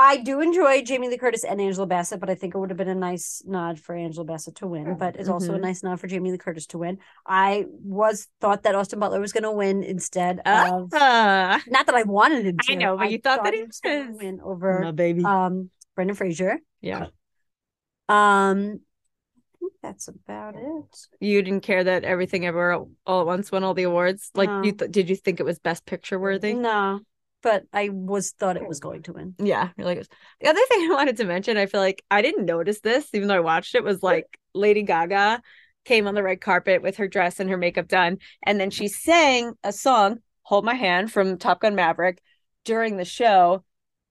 I 0.00 0.16
do 0.16 0.40
enjoy 0.40 0.82
Jamie 0.82 1.08
Lee 1.08 1.18
Curtis 1.18 1.44
and 1.44 1.60
Angela 1.60 1.86
Bassett, 1.86 2.20
but 2.20 2.30
I 2.30 2.34
think 2.34 2.54
it 2.54 2.58
would 2.58 2.70
have 2.70 2.76
been 2.78 2.88
a 2.88 2.94
nice 2.94 3.42
nod 3.46 3.78
for 3.78 3.94
Angela 3.94 4.24
Bassett 4.24 4.56
to 4.56 4.66
win. 4.66 4.96
But 4.96 5.16
it's 5.16 5.28
also 5.28 5.54
a 5.54 5.58
Mhm. 5.58 5.62
nice 5.62 5.82
nod 5.82 6.00
for 6.00 6.06
Jamie 6.06 6.32
Lee 6.32 6.38
Curtis 6.38 6.66
to 6.68 6.78
win. 6.78 6.98
I 7.26 7.66
was 7.68 8.26
thought 8.40 8.62
that 8.62 8.74
Austin 8.74 8.98
Butler 8.98 9.20
was 9.20 9.32
going 9.32 9.42
to 9.44 9.52
win 9.52 9.82
instead 9.82 10.40
of. 10.40 10.90
Ah, 10.94 11.62
Not 11.68 11.86
that 11.86 11.94
I 11.94 12.02
wanted 12.04 12.46
him 12.46 12.58
to. 12.58 12.72
I 12.72 12.76
know, 12.76 12.96
but 12.96 13.10
you 13.10 13.18
thought 13.18 13.44
that 13.44 13.54
he 13.54 13.62
was 13.62 13.80
going 13.80 14.06
to 14.06 14.12
win 14.24 14.40
over 14.40 14.80
my 14.80 14.92
baby. 14.92 15.24
um 15.24 15.70
Brendan 15.94 16.16
Fraser. 16.16 16.60
yeah, 16.80 17.08
Um, 18.08 18.80
I 18.80 19.58
think 19.60 19.72
that's 19.82 20.08
about 20.08 20.56
it. 20.56 21.06
you 21.20 21.42
didn't 21.42 21.62
care 21.62 21.84
that 21.84 22.04
everything 22.04 22.46
ever 22.46 22.86
all 23.06 23.20
at 23.20 23.26
once 23.26 23.52
won 23.52 23.64
all 23.64 23.74
the 23.74 23.82
awards. 23.82 24.30
Like, 24.34 24.48
you 24.64 24.72
th- 24.72 24.90
did 24.90 25.10
you 25.10 25.16
think 25.16 25.40
it 25.40 25.44
was 25.44 25.58
best 25.58 25.84
picture 25.84 26.18
worthy? 26.18 26.54
No, 26.54 27.00
but 27.42 27.64
I 27.72 27.88
was 27.90 28.32
thought 28.32 28.56
it 28.56 28.66
was 28.66 28.80
going 28.80 29.02
to 29.04 29.12
win. 29.12 29.34
Yeah, 29.38 29.70
you're 29.76 29.86
like 29.86 30.06
the 30.40 30.48
other 30.48 30.60
thing 30.68 30.80
I 30.90 30.94
wanted 30.94 31.16
to 31.18 31.24
mention, 31.24 31.56
I 31.56 31.66
feel 31.66 31.80
like 31.80 32.04
I 32.10 32.22
didn't 32.22 32.46
notice 32.46 32.80
this, 32.80 33.08
even 33.14 33.28
though 33.28 33.36
I 33.36 33.40
watched 33.40 33.74
it, 33.74 33.84
was 33.84 34.02
like 34.02 34.38
Lady 34.54 34.82
Gaga 34.82 35.42
came 35.84 36.06
on 36.06 36.14
the 36.14 36.22
red 36.22 36.40
carpet 36.40 36.82
with 36.82 36.96
her 36.96 37.08
dress 37.08 37.40
and 37.40 37.48
her 37.50 37.56
makeup 37.56 37.88
done, 37.88 38.18
and 38.44 38.60
then 38.60 38.70
she 38.70 38.88
sang 38.88 39.54
a 39.64 39.72
song, 39.72 40.18
"Hold 40.42 40.64
My 40.64 40.74
Hand" 40.74 41.12
from 41.12 41.38
Top 41.38 41.60
Gun 41.60 41.74
Maverick, 41.74 42.20
during 42.64 42.96
the 42.96 43.04
show, 43.04 43.64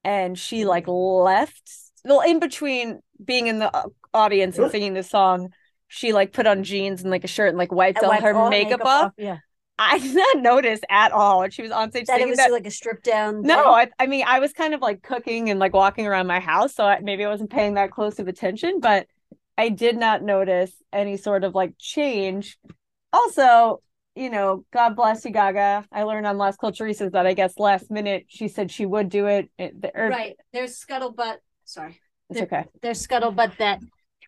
and 0.03 0.38
she 0.38 0.65
like 0.65 0.86
left. 0.88 1.71
Well, 2.05 2.21
in 2.21 2.39
between 2.39 2.99
being 3.23 3.47
in 3.47 3.59
the 3.59 3.75
uh, 3.75 3.84
audience 4.13 4.57
and 4.57 4.71
singing 4.71 4.93
the 4.93 5.03
song, 5.03 5.49
she 5.88 6.13
like 6.13 6.32
put 6.32 6.47
on 6.47 6.63
jeans 6.63 7.01
and 7.01 7.11
like 7.11 7.23
a 7.23 7.27
shirt 7.27 7.49
and 7.49 7.57
like 7.57 7.71
wiped 7.71 7.99
And 7.99 8.07
all 8.07 8.21
her 8.21 8.34
all 8.34 8.49
makeup, 8.49 8.82
off. 8.86 9.13
Yeah, 9.17 9.39
I 9.80 9.97
did 9.99 10.15
not 10.15 10.38
notice 10.39 10.82
at 10.89 11.11
all 11.13 11.39
when 11.39 11.51
she 11.51 11.61
was 11.61 11.71
on 11.71 11.89
stage 11.89 12.07
that 12.07 12.19
it 12.19 12.27
was 12.27 12.38
that. 12.38 12.51
like 12.51 12.67
a 12.67 12.71
stripped 12.71 13.05
down. 13.05 13.41
No. 13.41 13.71
I, 13.71 13.88
I 13.97 14.07
mean, 14.07 14.25
I 14.27 14.39
was 14.39 14.51
kind 14.51 14.73
of 14.73 14.82
like 14.82 15.01
cooking 15.01 15.49
and 15.49 15.59
like 15.59 15.73
walking 15.73 16.05
around 16.05 16.27
my 16.27 16.39
house, 16.39 16.75
so 16.75 16.84
I, 16.84 16.99
maybe 16.99 17.23
I 17.25 17.30
wasn't 17.30 17.49
paying 17.49 17.75
that 17.75 17.91
close 17.91 18.19
of 18.19 18.27
attention, 18.27 18.82
but 18.82 19.07
I 19.57 19.69
did 19.69 19.97
not 19.97 20.21
notice 20.21 20.71
any 20.91 21.17
sort 21.17 21.43
of 21.43 21.55
like 21.55 21.73
change. 21.80 22.57
Also, 23.13 23.82
you 24.15 24.30
know, 24.30 24.65
God 24.73 24.95
bless 24.95 25.23
you, 25.23 25.32
Gaga. 25.32 25.86
I 25.91 26.03
learned 26.03 26.27
on 26.27 26.38
Las 26.38 26.57
Culturistas 26.57 27.13
that 27.13 27.25
I 27.25 27.34
guess 27.34 27.57
last 27.57 27.89
minute 27.89 28.25
she 28.27 28.49
said 28.49 28.69
she 28.71 28.86
would 28.86 29.07
do 29.09 29.27
it. 29.27 29.49
it 29.57 29.82
the, 29.82 29.91
or, 29.97 30.09
right. 30.09 30.36
There's 30.51 30.77
scuttlebutt. 30.77 31.38
Sorry. 31.63 31.99
It's 32.30 32.41
okay. 32.41 32.65
There's 32.82 33.05
scuttlebutt 33.05 33.57
that 33.57 33.80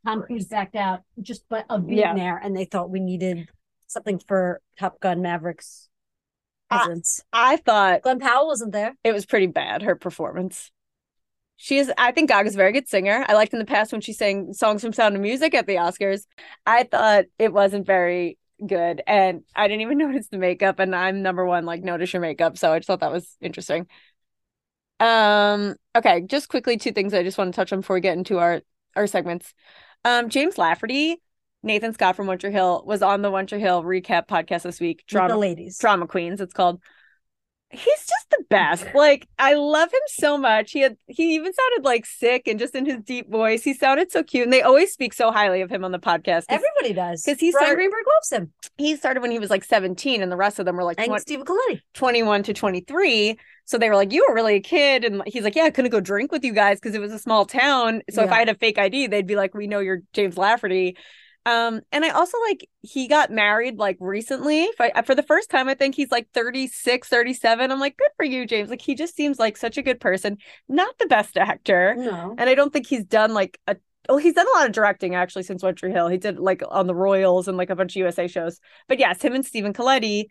Tom 0.06 0.24
Cruise 0.24 0.46
backed 0.46 0.76
out 0.76 1.02
just 1.22 1.44
but 1.50 1.66
of 1.70 1.88
being 1.88 2.00
Yeah. 2.00 2.16
there, 2.16 2.38
and 2.38 2.56
they 2.56 2.66
thought 2.66 2.90
we 2.90 3.00
needed 3.00 3.50
something 3.92 4.20
for 4.20 4.62
Top 4.80 5.00
Gun 5.00 5.22
Mavericks 5.22 5.90
presence. 6.70 7.22
I 7.34 7.58
thought 7.58 8.02
Glen 8.02 8.20
Powell 8.20 8.48
wasn't 8.48 8.72
there. 8.72 8.96
it 9.04 9.14
was 9.14 9.26
pretty 9.26 9.48
bad 9.48 9.82
her 9.84 9.96
performance. 9.96 10.72
She 11.58 11.78
is, 11.78 11.92
I 11.96 12.12
think 12.12 12.30
Gaga's 12.30 12.56
a 12.56 12.58
very 12.58 12.72
good 12.72 12.88
singer. 12.88 13.24
I 13.28 13.34
liked 13.34 13.54
in 13.54 13.60
the 13.60 13.66
past 13.66 13.92
when 13.92 14.02
she 14.02 14.14
sang 14.14 14.54
songs 14.54 14.82
from 14.82 14.94
Sound 14.94 15.16
of 15.16 15.22
Music 15.22 15.54
at 15.54 15.68
the 15.68 15.76
Oscars. 15.76 16.26
I 16.66 16.84
thought 16.84 17.26
it 17.38 17.54
wasn't 17.54 17.86
very 17.86 18.40
good. 18.66 19.04
And 19.06 19.44
I 19.56 19.68
didn't 19.68 19.82
even 19.82 19.98
notice 20.00 20.28
the 20.28 20.40
makeup. 20.40 20.80
And 20.80 20.96
I'm 20.96 21.22
number 21.22 21.46
one, 21.46 21.66
like, 21.66 21.84
notice 21.84 22.14
your 22.14 22.22
makeup. 22.22 22.58
So 22.58 22.74
I 22.74 22.80
just 22.80 22.88
thought 22.88 23.02
that 23.02 23.12
was 23.12 23.38
interesting. 23.42 23.86
Um, 25.00 25.76
okay, 25.96 26.22
just 26.22 26.50
quickly, 26.50 26.78
two 26.78 26.92
things 26.92 27.14
I 27.14 27.24
just 27.24 27.38
want 27.38 27.54
to 27.54 27.56
touch 27.56 27.74
on 27.74 27.82
before 27.82 27.96
we 27.96 28.02
get 28.02 28.18
into 28.18 28.38
our 28.40 28.62
our 28.96 29.08
segments. 29.08 29.54
Um, 30.04 30.30
James 30.30 30.58
Lafferty, 30.58 31.22
Nathan 31.64 31.94
Scott 31.94 32.16
from 32.16 32.38
Tree 32.38 32.52
Hill 32.52 32.84
was 32.86 33.02
on 33.02 33.22
the 33.22 33.44
Tree 33.44 33.60
Hill 33.60 33.84
recap 33.84 34.28
podcast 34.28 34.64
this 34.64 34.80
week. 34.80 35.04
Drama, 35.08 35.34
the 35.34 35.38
ladies. 35.38 35.78
Drama 35.78 36.08
Queens, 36.08 36.42
it's 36.42 36.54
called 36.54 36.82
he's 37.72 38.06
just 38.08 38.30
the 38.30 38.44
best. 38.50 38.86
Like 39.02 39.28
I 39.40 39.56
love 39.56 39.92
him 39.92 40.02
so 40.08 40.38
much. 40.38 40.72
He 40.72 40.82
had 40.82 40.96
he 41.08 41.34
even 41.36 41.52
sounded 41.54 41.86
like 41.86 42.06
sick 42.06 42.48
and 42.48 42.60
just 42.60 42.76
in 42.76 42.86
his 42.86 43.00
deep 43.04 43.32
voice, 43.32 43.64
he 43.64 43.74
sounded 43.74 44.12
so 44.12 44.22
cute. 44.22 44.44
And 44.44 44.54
they 44.54 44.62
always 44.62 44.92
speak 44.92 45.14
so 45.14 45.32
highly 45.32 45.62
of 45.62 45.72
him 45.72 45.84
on 45.84 45.92
the 45.92 46.00
podcast. 46.00 46.46
Everybody 46.50 46.94
does 46.94 47.24
because 47.24 47.40
he's 47.40 47.54
Bryan 47.54 47.76
Greenberg 47.76 48.04
loves 48.16 48.32
him. 48.32 48.54
He 48.78 48.96
started 48.96 49.22
when 49.22 49.32
he 49.32 49.40
was 49.40 49.50
like 49.50 49.64
17, 49.64 50.22
and 50.22 50.32
the 50.32 50.36
rest 50.36 50.60
of 50.60 50.66
them 50.66 50.76
were 50.76 50.84
like 50.84 51.00
and 51.00 51.08
20, 51.08 51.22
Stephen 51.22 51.46
Colletti. 51.46 51.82
21 51.94 52.44
to 52.44 52.54
23. 52.54 53.40
So 53.66 53.78
they 53.78 53.90
were 53.90 53.96
like, 53.96 54.12
You 54.12 54.26
were 54.28 54.36
really 54.36 54.56
a 54.56 54.62
kid. 54.62 55.04
And 55.04 55.24
he's 55.26 55.44
like, 55.44 55.56
Yeah, 55.56 55.64
I 55.64 55.72
couldn't 55.72 55.92
go 55.92 56.00
drink 56.00 56.32
with 56.32 56.44
you 56.44 56.54
guys 56.54 56.80
because 56.80 56.94
it 56.94 57.02
was 57.02 57.12
a 57.12 57.20
small 57.20 57.46
town. 57.46 58.04
So 58.12 58.22
yeah. 58.22 58.28
if 58.28 58.34
I 58.34 58.40
had 58.40 58.50
a 58.50 58.56
fake 58.56 58.78
ID, 58.78 59.08
they'd 59.08 59.28
be 59.28 59.36
like, 59.36 59.56
We 59.56 59.68
know 59.68 59.80
you're 59.80 60.02
James 60.14 60.38
Lafferty. 60.38 60.98
Um, 61.46 61.82
and 61.92 62.06
I 62.06 62.10
also 62.10 62.38
like 62.48 62.68
he 62.82 63.08
got 63.08 63.32
married 63.32 63.78
like 63.78 63.98
recently 64.00 64.70
for, 64.78 64.90
for 65.04 65.16
the 65.16 65.24
first 65.24 65.50
time. 65.50 65.68
I 65.68 65.74
think 65.74 65.96
he's 65.96 66.12
like 66.12 66.30
36, 66.34 67.08
37. 67.08 67.72
I'm 67.72 67.80
like, 67.80 67.98
good 67.98 68.12
for 68.16 68.26
you, 68.26 68.46
James. 68.46 68.70
Like 68.70 68.82
he 68.82 68.94
just 68.94 69.16
seems 69.16 69.40
like 69.40 69.58
such 69.58 69.78
a 69.78 69.82
good 69.82 70.00
person, 70.00 70.38
not 70.70 70.98
the 71.00 71.08
best 71.08 71.38
actor. 71.38 71.96
No. 71.98 72.36
And 72.38 72.50
I 72.50 72.54
don't 72.54 72.72
think 72.72 72.88
he's 72.88 73.04
done 73.04 73.34
like 73.34 73.60
a 73.68 73.76
well, 74.10 74.18
he's 74.18 74.34
done 74.34 74.48
a 74.54 74.58
lot 74.58 74.66
of 74.66 74.74
directing 74.74 75.16
actually 75.16 75.44
since 75.44 75.64
One 75.64 75.76
Tree 75.76 75.92
Hill. 75.92 76.08
He 76.08 76.18
did 76.18 76.40
like 76.40 76.64
on 76.70 76.88
the 76.88 76.96
Royals 76.96 77.48
and 77.48 77.58
like 77.58 77.70
a 77.70 77.76
bunch 77.76 77.94
of 77.94 78.00
USA 78.00 78.28
shows. 78.28 78.60
But 78.88 79.00
yes, 79.00 79.22
him 79.22 79.34
and 79.34 79.46
Stephen 79.46 79.74
Colletti, 79.74 80.26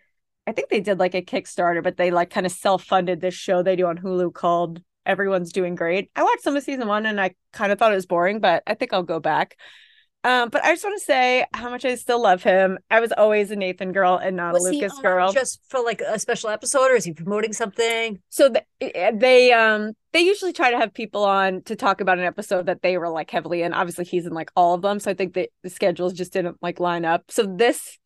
I 0.47 0.53
think 0.53 0.69
they 0.69 0.81
did 0.81 0.99
like 0.99 1.15
a 1.15 1.23
Kickstarter, 1.23 1.83
but 1.83 1.97
they 1.97 2.11
like 2.11 2.31
kind 2.31 2.47
of 2.47 2.53
self-funded 2.53 3.21
this 3.21 3.35
show 3.35 3.63
they 3.63 3.77
do 3.77 3.87
on 3.87 3.99
Hulu 3.99 4.35
called 4.35 4.83
Everyone's 5.07 5.53
Doing 5.53 5.77
Great. 5.77 6.11
I 6.17 6.23
watched 6.23 6.43
some 6.43 6.57
of 6.57 6.63
season 6.63 6.89
one 6.89 7.07
and 7.07 7.21
I 7.21 7.35
kind 7.53 7.73
of 7.73 7.79
thought 7.79 7.93
it 7.93 7.97
was 7.97 8.07
boring, 8.07 8.41
but 8.41 8.63
I 8.67 8.75
think 8.75 8.93
I'll 8.93 9.03
go 9.03 9.21
back. 9.21 9.57
Um, 10.23 10.51
but 10.51 10.63
I 10.63 10.73
just 10.73 10.85
want 10.85 10.99
to 10.99 11.05
say 11.05 11.47
how 11.55 11.71
much 11.71 11.85
I 11.87 11.95
still 11.95 12.23
love 12.23 12.43
him. 12.43 12.79
I 12.91 13.01
was 13.01 13.11
always 13.13 13.51
a 13.51 13.57
Nathan 13.57 13.93
girl 13.93 14.17
and 14.17 14.37
not 14.37 14.53
was 14.53 14.67
a 14.67 14.73
Lucas 14.73 14.99
girl. 14.99 15.33
Just 15.33 15.61
for 15.69 15.83
like 15.83 16.03
a 16.03 16.19
special 16.19 16.51
episode, 16.51 16.91
or 16.91 16.95
is 16.95 17.05
he 17.05 17.13
promoting 17.15 17.55
something? 17.55 18.21
So 18.29 18.51
they, 18.51 19.13
they 19.15 19.53
um 19.53 19.93
they 20.13 20.21
usually 20.21 20.53
try 20.53 20.71
to 20.71 20.77
have 20.77 20.93
people 20.93 21.25
on 21.25 21.63
to 21.63 21.77
talk 21.77 22.03
about 22.03 22.19
an 22.19 22.25
episode 22.25 22.67
that 22.67 22.83
they 22.83 22.99
were 22.99 23.09
like 23.09 23.31
heavily 23.31 23.63
in. 23.63 23.73
Obviously, 23.73 24.05
he's 24.05 24.27
in 24.27 24.35
like 24.35 24.51
all 24.55 24.75
of 24.75 24.83
them, 24.83 25.01
so 25.01 25.11
I 25.11 25.15
think 25.15 25.35
that 25.35 25.49
the 25.63 25.71
schedules 25.71 26.13
just 26.13 26.35
didn't 26.35 26.59
like 26.61 26.81
line 26.81 27.07
up. 27.07 27.25
So 27.31 27.45
this 27.45 27.99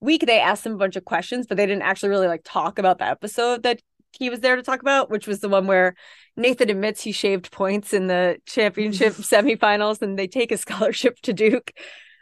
week 0.00 0.24
they 0.24 0.40
asked 0.40 0.64
him 0.64 0.72
a 0.72 0.78
bunch 0.78 0.96
of 0.96 1.04
questions, 1.04 1.46
but 1.46 1.58
they 1.58 1.66
didn't 1.66 1.82
actually 1.82 2.10
really 2.10 2.28
like 2.28 2.42
talk 2.44 2.78
about 2.78 2.98
the 2.98 3.06
episode 3.06 3.62
that 3.64 3.82
he 4.18 4.30
was 4.30 4.40
there 4.40 4.56
to 4.56 4.62
talk 4.62 4.80
about, 4.80 5.10
which 5.10 5.26
was 5.26 5.40
the 5.40 5.48
one 5.48 5.66
where 5.66 5.94
Nathan 6.36 6.70
admits 6.70 7.02
he 7.02 7.12
shaved 7.12 7.52
points 7.52 7.92
in 7.92 8.08
the 8.08 8.38
championship 8.46 9.12
semifinals 9.14 10.02
and 10.02 10.18
they 10.18 10.26
take 10.26 10.52
a 10.52 10.56
scholarship 10.56 11.18
to 11.22 11.32
Duke. 11.32 11.72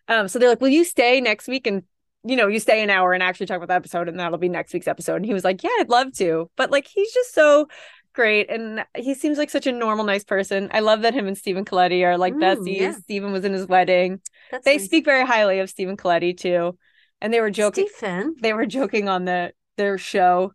Um, 0.08 0.28
so 0.28 0.38
they're 0.38 0.50
like, 0.50 0.60
Will 0.60 0.68
you 0.68 0.84
stay 0.84 1.20
next 1.20 1.48
week 1.48 1.66
and 1.66 1.82
you 2.22 2.34
know, 2.34 2.48
you 2.48 2.58
stay 2.58 2.82
an 2.82 2.90
hour 2.90 3.12
and 3.12 3.22
actually 3.22 3.46
talk 3.46 3.58
about 3.58 3.68
the 3.68 3.74
episode 3.74 4.08
and 4.08 4.18
that'll 4.18 4.36
be 4.36 4.48
next 4.48 4.72
week's 4.72 4.88
episode. 4.88 5.16
And 5.16 5.26
he 5.26 5.32
was 5.32 5.44
like, 5.44 5.62
Yeah, 5.62 5.70
I'd 5.78 5.88
love 5.88 6.12
to. 6.14 6.50
But 6.56 6.70
like 6.70 6.86
he's 6.86 7.12
just 7.12 7.34
so 7.34 7.68
great 8.12 8.50
and 8.50 8.84
he 8.96 9.14
seems 9.14 9.38
like 9.38 9.50
such 9.50 9.66
a 9.66 9.72
normal, 9.72 10.04
nice 10.04 10.24
person. 10.24 10.68
I 10.72 10.80
love 10.80 11.02
that 11.02 11.14
him 11.14 11.26
and 11.26 11.38
Stephen 11.38 11.64
Colletti 11.64 12.04
are 12.04 12.18
like 12.18 12.34
mm, 12.34 12.42
besties. 12.42 12.80
Yeah. 12.80 12.92
Stephen 12.92 13.32
was 13.32 13.44
in 13.44 13.52
his 13.52 13.66
wedding. 13.66 14.20
That's 14.50 14.64
they 14.64 14.78
nice. 14.78 14.86
speak 14.86 15.04
very 15.04 15.24
highly 15.24 15.60
of 15.60 15.70
Stephen 15.70 15.96
Colletti 15.96 16.36
too. 16.36 16.76
And 17.20 17.32
they 17.32 17.40
were 17.40 17.50
joking. 17.50 17.88
Stephen. 17.96 18.34
They 18.40 18.52
were 18.52 18.66
joking 18.66 19.08
on 19.08 19.24
the 19.24 19.52
their 19.76 19.98
show. 19.98 20.52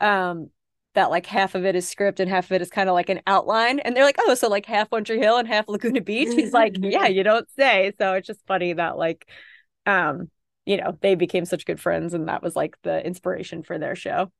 Um, 0.00 0.50
that 0.94 1.10
like 1.10 1.26
half 1.26 1.54
of 1.54 1.64
it 1.64 1.76
is 1.76 1.88
script 1.88 2.20
and 2.20 2.28
half 2.28 2.46
of 2.46 2.52
it 2.52 2.62
is 2.62 2.70
kind 2.70 2.88
of 2.88 2.94
like 2.94 3.08
an 3.08 3.20
outline. 3.26 3.78
And 3.80 3.96
they're 3.96 4.04
like, 4.04 4.18
oh, 4.18 4.34
so 4.34 4.48
like 4.48 4.66
half 4.66 4.90
One 4.90 5.04
Tree 5.04 5.18
Hill 5.18 5.36
and 5.36 5.46
half 5.46 5.68
Laguna 5.68 6.00
Beach. 6.00 6.34
He's 6.34 6.52
like, 6.54 6.76
yeah, 6.80 7.06
you 7.06 7.22
don't 7.22 7.48
say. 7.52 7.92
So 7.98 8.14
it's 8.14 8.26
just 8.26 8.44
funny 8.46 8.72
that 8.72 8.98
like, 8.98 9.28
um, 9.86 10.30
you 10.66 10.76
know, 10.76 10.96
they 11.00 11.14
became 11.14 11.44
such 11.44 11.64
good 11.64 11.80
friends, 11.80 12.14
and 12.14 12.28
that 12.28 12.42
was 12.42 12.54
like 12.54 12.76
the 12.82 13.04
inspiration 13.04 13.62
for 13.62 13.78
their 13.78 13.96
show. 13.96 14.30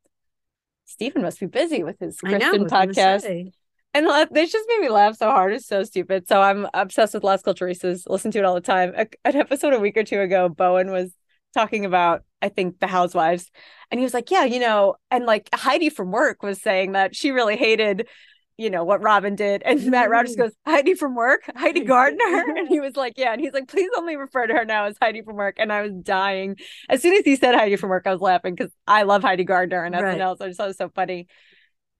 Stephen 0.85 1.23
must 1.23 1.41
be 1.41 1.47
busy 1.47 1.83
with 1.83 1.99
his 1.99 2.19
Kristin 2.19 2.69
podcast. 2.69 3.53
And 3.93 4.07
this 4.31 4.53
just 4.53 4.69
made 4.69 4.81
me 4.81 4.89
laugh 4.89 5.17
so 5.17 5.31
hard. 5.31 5.53
It's 5.53 5.67
so 5.67 5.83
stupid. 5.83 6.29
So 6.29 6.41
I'm 6.41 6.69
obsessed 6.75 7.15
with 7.15 7.25
Las 7.25 7.43
Culturistas. 7.43 8.05
Listen 8.09 8.31
to 8.33 8.39
it 8.39 8.45
all 8.45 8.55
the 8.55 8.61
time. 8.61 8.93
A, 8.97 9.07
an 9.25 9.37
episode 9.37 9.75
a 9.75 9.81
week 9.81 9.97
or 9.97 10.05
two 10.05 10.21
ago, 10.21 10.49
Bowen 10.49 10.93
was 10.93 11.13
talking 11.55 11.85
about 11.85 12.23
I 12.43 12.49
think 12.49 12.79
the 12.81 12.87
housewives 12.87 13.51
and 13.91 13.99
he 13.99 14.05
was 14.05 14.15
like 14.15 14.31
yeah 14.31 14.45
you 14.45 14.61
know 14.61 14.97
and 15.11 15.27
like 15.27 15.49
Heidi 15.55 15.91
from 15.91 16.11
work 16.11 16.43
was 16.43 16.61
saying 16.61 16.93
that 16.93 17.15
she 17.15 17.31
really 17.31 17.57
hated 17.57 18.09
you 18.57 18.69
know 18.69 18.85
what 18.85 19.03
Robyn 19.03 19.37
did 19.37 19.63
and 19.65 19.85
Matt 19.91 20.11
Rogers 20.11 20.37
goes 20.37 20.53
Heidi 20.67 20.95
from 20.95 21.15
work? 21.15 21.43
Heidi 21.57 21.81
Gardner? 21.81 22.45
And 22.57 22.69
he 22.69 22.81
was 22.87 22.97
like 22.97 23.15
yeah 23.17 23.33
and 23.33 23.41
he's 23.41 23.53
like 23.53 23.69
please 23.69 23.91
only 23.97 24.17
refer 24.17 24.47
to 24.47 24.55
her 24.55 24.65
now 24.65 24.85
as 24.85 24.97
Heidi 25.01 25.23
from 25.23 25.37
work 25.37 25.57
and 25.59 25.73
I 25.73 25.83
was 25.83 25.93
dying. 25.93 26.57
As 26.89 27.03
soon 27.03 27.15
as 27.15 27.25
he 27.25 27.37
said 27.37 27.55
Heidi 27.55 27.77
from 27.77 27.91
work 27.91 28.07
I 28.07 28.13
was 28.13 28.21
laughing 28.21 28.55
because 28.55 28.73
I 28.87 29.03
love 29.03 29.23
Heidi 29.23 29.45
Gardner 29.45 29.85
and 29.85 29.95
SNL 29.95 30.03
right. 30.03 30.39
so 30.39 30.45
I 30.45 30.49
just 30.49 30.59
thought 30.59 30.65
it 30.65 30.67
was 30.69 30.77
so 30.77 30.91
funny. 30.95 31.27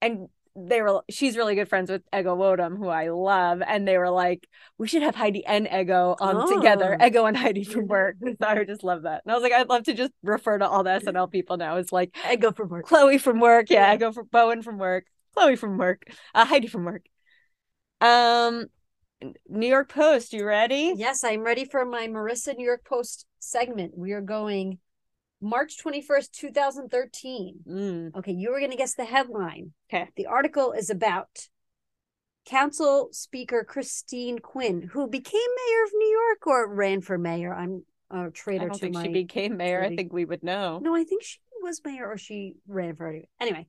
And 0.01 0.29
they 0.55 0.81
were 0.81 1.01
she's 1.09 1.37
really 1.37 1.55
good 1.55 1.69
friends 1.69 1.89
with 1.89 2.01
Ego 2.13 2.35
Nwodim, 2.35 2.77
who 2.77 2.87
I 2.87 3.09
love, 3.09 3.61
and 3.65 3.87
they 3.87 3.97
were 3.97 4.09
like, 4.09 4.47
we 4.77 4.87
should 4.87 5.01
have 5.01 5.15
Heidi 5.15 5.45
and 5.45 5.67
Ego 5.71 6.15
on 6.19 6.35
oh. 6.37 6.55
together, 6.55 6.97
Ego 7.01 7.25
and 7.25 7.37
Heidi 7.37 7.63
from 7.63 7.87
work. 7.87 8.17
So 8.21 8.35
I 8.41 8.63
just 8.65 8.83
love 8.83 9.03
that. 9.03 9.21
And 9.23 9.31
I 9.31 9.35
was 9.35 9.43
like, 9.43 9.53
I'd 9.53 9.69
love 9.69 9.83
to 9.83 9.93
just 9.93 10.11
refer 10.23 10.57
to 10.57 10.67
all 10.67 10.83
the 10.83 10.89
SNL 10.89 11.31
people 11.31 11.57
now. 11.57 11.77
It's 11.77 11.91
like 11.91 12.15
Ego 12.31 12.51
from 12.51 12.69
work, 12.69 12.85
Chloe 12.85 13.17
from 13.17 13.39
work, 13.39 13.69
yeah, 13.69 13.87
yeah. 13.87 13.95
Ego 13.95 14.11
from 14.11 14.27
Bowen 14.31 14.61
from 14.61 14.77
work, 14.77 15.05
Chloe 15.35 15.55
from 15.55 15.77
work, 15.77 16.03
uh, 16.35 16.45
Heidi 16.45 16.67
from 16.67 16.85
work. 16.85 17.05
Um, 18.01 18.65
New 19.47 19.67
York 19.67 19.89
Post, 19.89 20.33
you 20.33 20.45
ready? 20.45 20.93
Yes, 20.97 21.23
I'm 21.23 21.41
ready 21.41 21.65
for 21.65 21.85
my 21.85 22.07
Marissa 22.07 22.55
New 22.57 22.65
York 22.65 22.83
Post 22.83 23.25
segment. 23.39 23.93
We 23.95 24.11
are 24.13 24.21
going 24.21 24.79
March 25.41 25.83
21st, 25.83 26.31
2013. 26.31 27.59
Mm. 27.67 28.15
Okay, 28.15 28.31
you 28.31 28.51
were 28.51 28.59
going 28.59 28.71
to 28.71 28.77
guess 28.77 28.93
the 28.93 29.05
headline. 29.05 29.73
Okay. 29.91 30.07
The 30.15 30.27
article 30.27 30.71
is 30.71 30.89
about 30.89 31.47
Council 32.45 33.09
Speaker 33.11 33.63
Christine 33.63 34.39
Quinn, 34.39 34.89
who 34.93 35.07
became 35.07 35.41
mayor 35.41 35.83
of 35.83 35.91
New 35.93 36.07
York 36.07 36.47
or 36.47 36.73
ran 36.73 37.01
for 37.01 37.17
mayor. 37.17 37.53
I'm 37.53 37.83
a 38.11 38.29
traitor 38.29 38.65
I 38.65 38.67
don't 38.67 38.79
think 38.79 38.93
my. 38.93 39.03
She 39.03 39.09
became 39.09 39.57
mayor. 39.57 39.83
I 39.83 39.95
think 39.95 40.13
we 40.13 40.25
would 40.25 40.43
know. 40.43 40.79
No, 40.81 40.95
I 40.95 41.03
think 41.03 41.23
she 41.23 41.39
was 41.61 41.81
mayor 41.83 42.07
or 42.07 42.17
she 42.17 42.55
ran 42.67 42.95
for 42.95 43.09
it. 43.11 43.27
Anyway, 43.39 43.67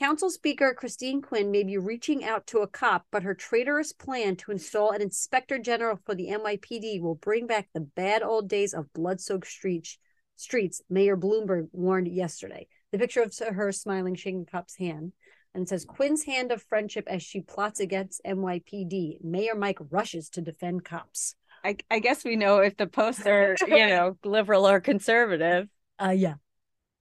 Council 0.00 0.30
Speaker 0.30 0.74
Christine 0.74 1.22
Quinn 1.22 1.50
may 1.50 1.62
be 1.62 1.78
reaching 1.78 2.24
out 2.24 2.46
to 2.48 2.58
a 2.58 2.66
cop, 2.66 3.06
but 3.12 3.22
her 3.22 3.34
traitorous 3.34 3.92
plan 3.92 4.36
to 4.36 4.50
install 4.50 4.90
an 4.90 5.00
inspector 5.00 5.58
general 5.58 5.98
for 6.04 6.14
the 6.14 6.28
NYPD 6.28 7.00
will 7.00 7.14
bring 7.14 7.46
back 7.46 7.68
the 7.72 7.80
bad 7.80 8.22
old 8.22 8.48
days 8.48 8.74
of 8.74 8.92
blood 8.92 9.20
soaked 9.20 9.46
streets 9.46 9.98
streets, 10.36 10.82
Mayor 10.88 11.16
Bloomberg 11.16 11.68
warned 11.72 12.08
yesterday. 12.08 12.66
The 12.92 12.98
picture 12.98 13.22
of 13.22 13.36
her 13.38 13.72
smiling, 13.72 14.14
shaking 14.14 14.46
cop's 14.46 14.76
hand. 14.76 15.12
And 15.54 15.62
it 15.62 15.68
says 15.68 15.84
Quinn's 15.84 16.24
hand 16.24 16.50
of 16.50 16.62
friendship 16.62 17.06
as 17.08 17.22
she 17.22 17.40
plots 17.40 17.78
against 17.78 18.20
NYPD. 18.26 19.22
Mayor 19.22 19.54
Mike 19.54 19.78
rushes 19.90 20.28
to 20.30 20.40
defend 20.40 20.84
cops. 20.84 21.36
I, 21.64 21.76
I 21.90 22.00
guess 22.00 22.24
we 22.24 22.36
know 22.36 22.58
if 22.58 22.76
the 22.76 22.86
posts 22.86 23.26
are, 23.26 23.56
you 23.66 23.86
know, 23.86 24.18
liberal 24.24 24.68
or 24.68 24.80
conservative. 24.80 25.68
Uh 26.00 26.10
yeah. 26.10 26.34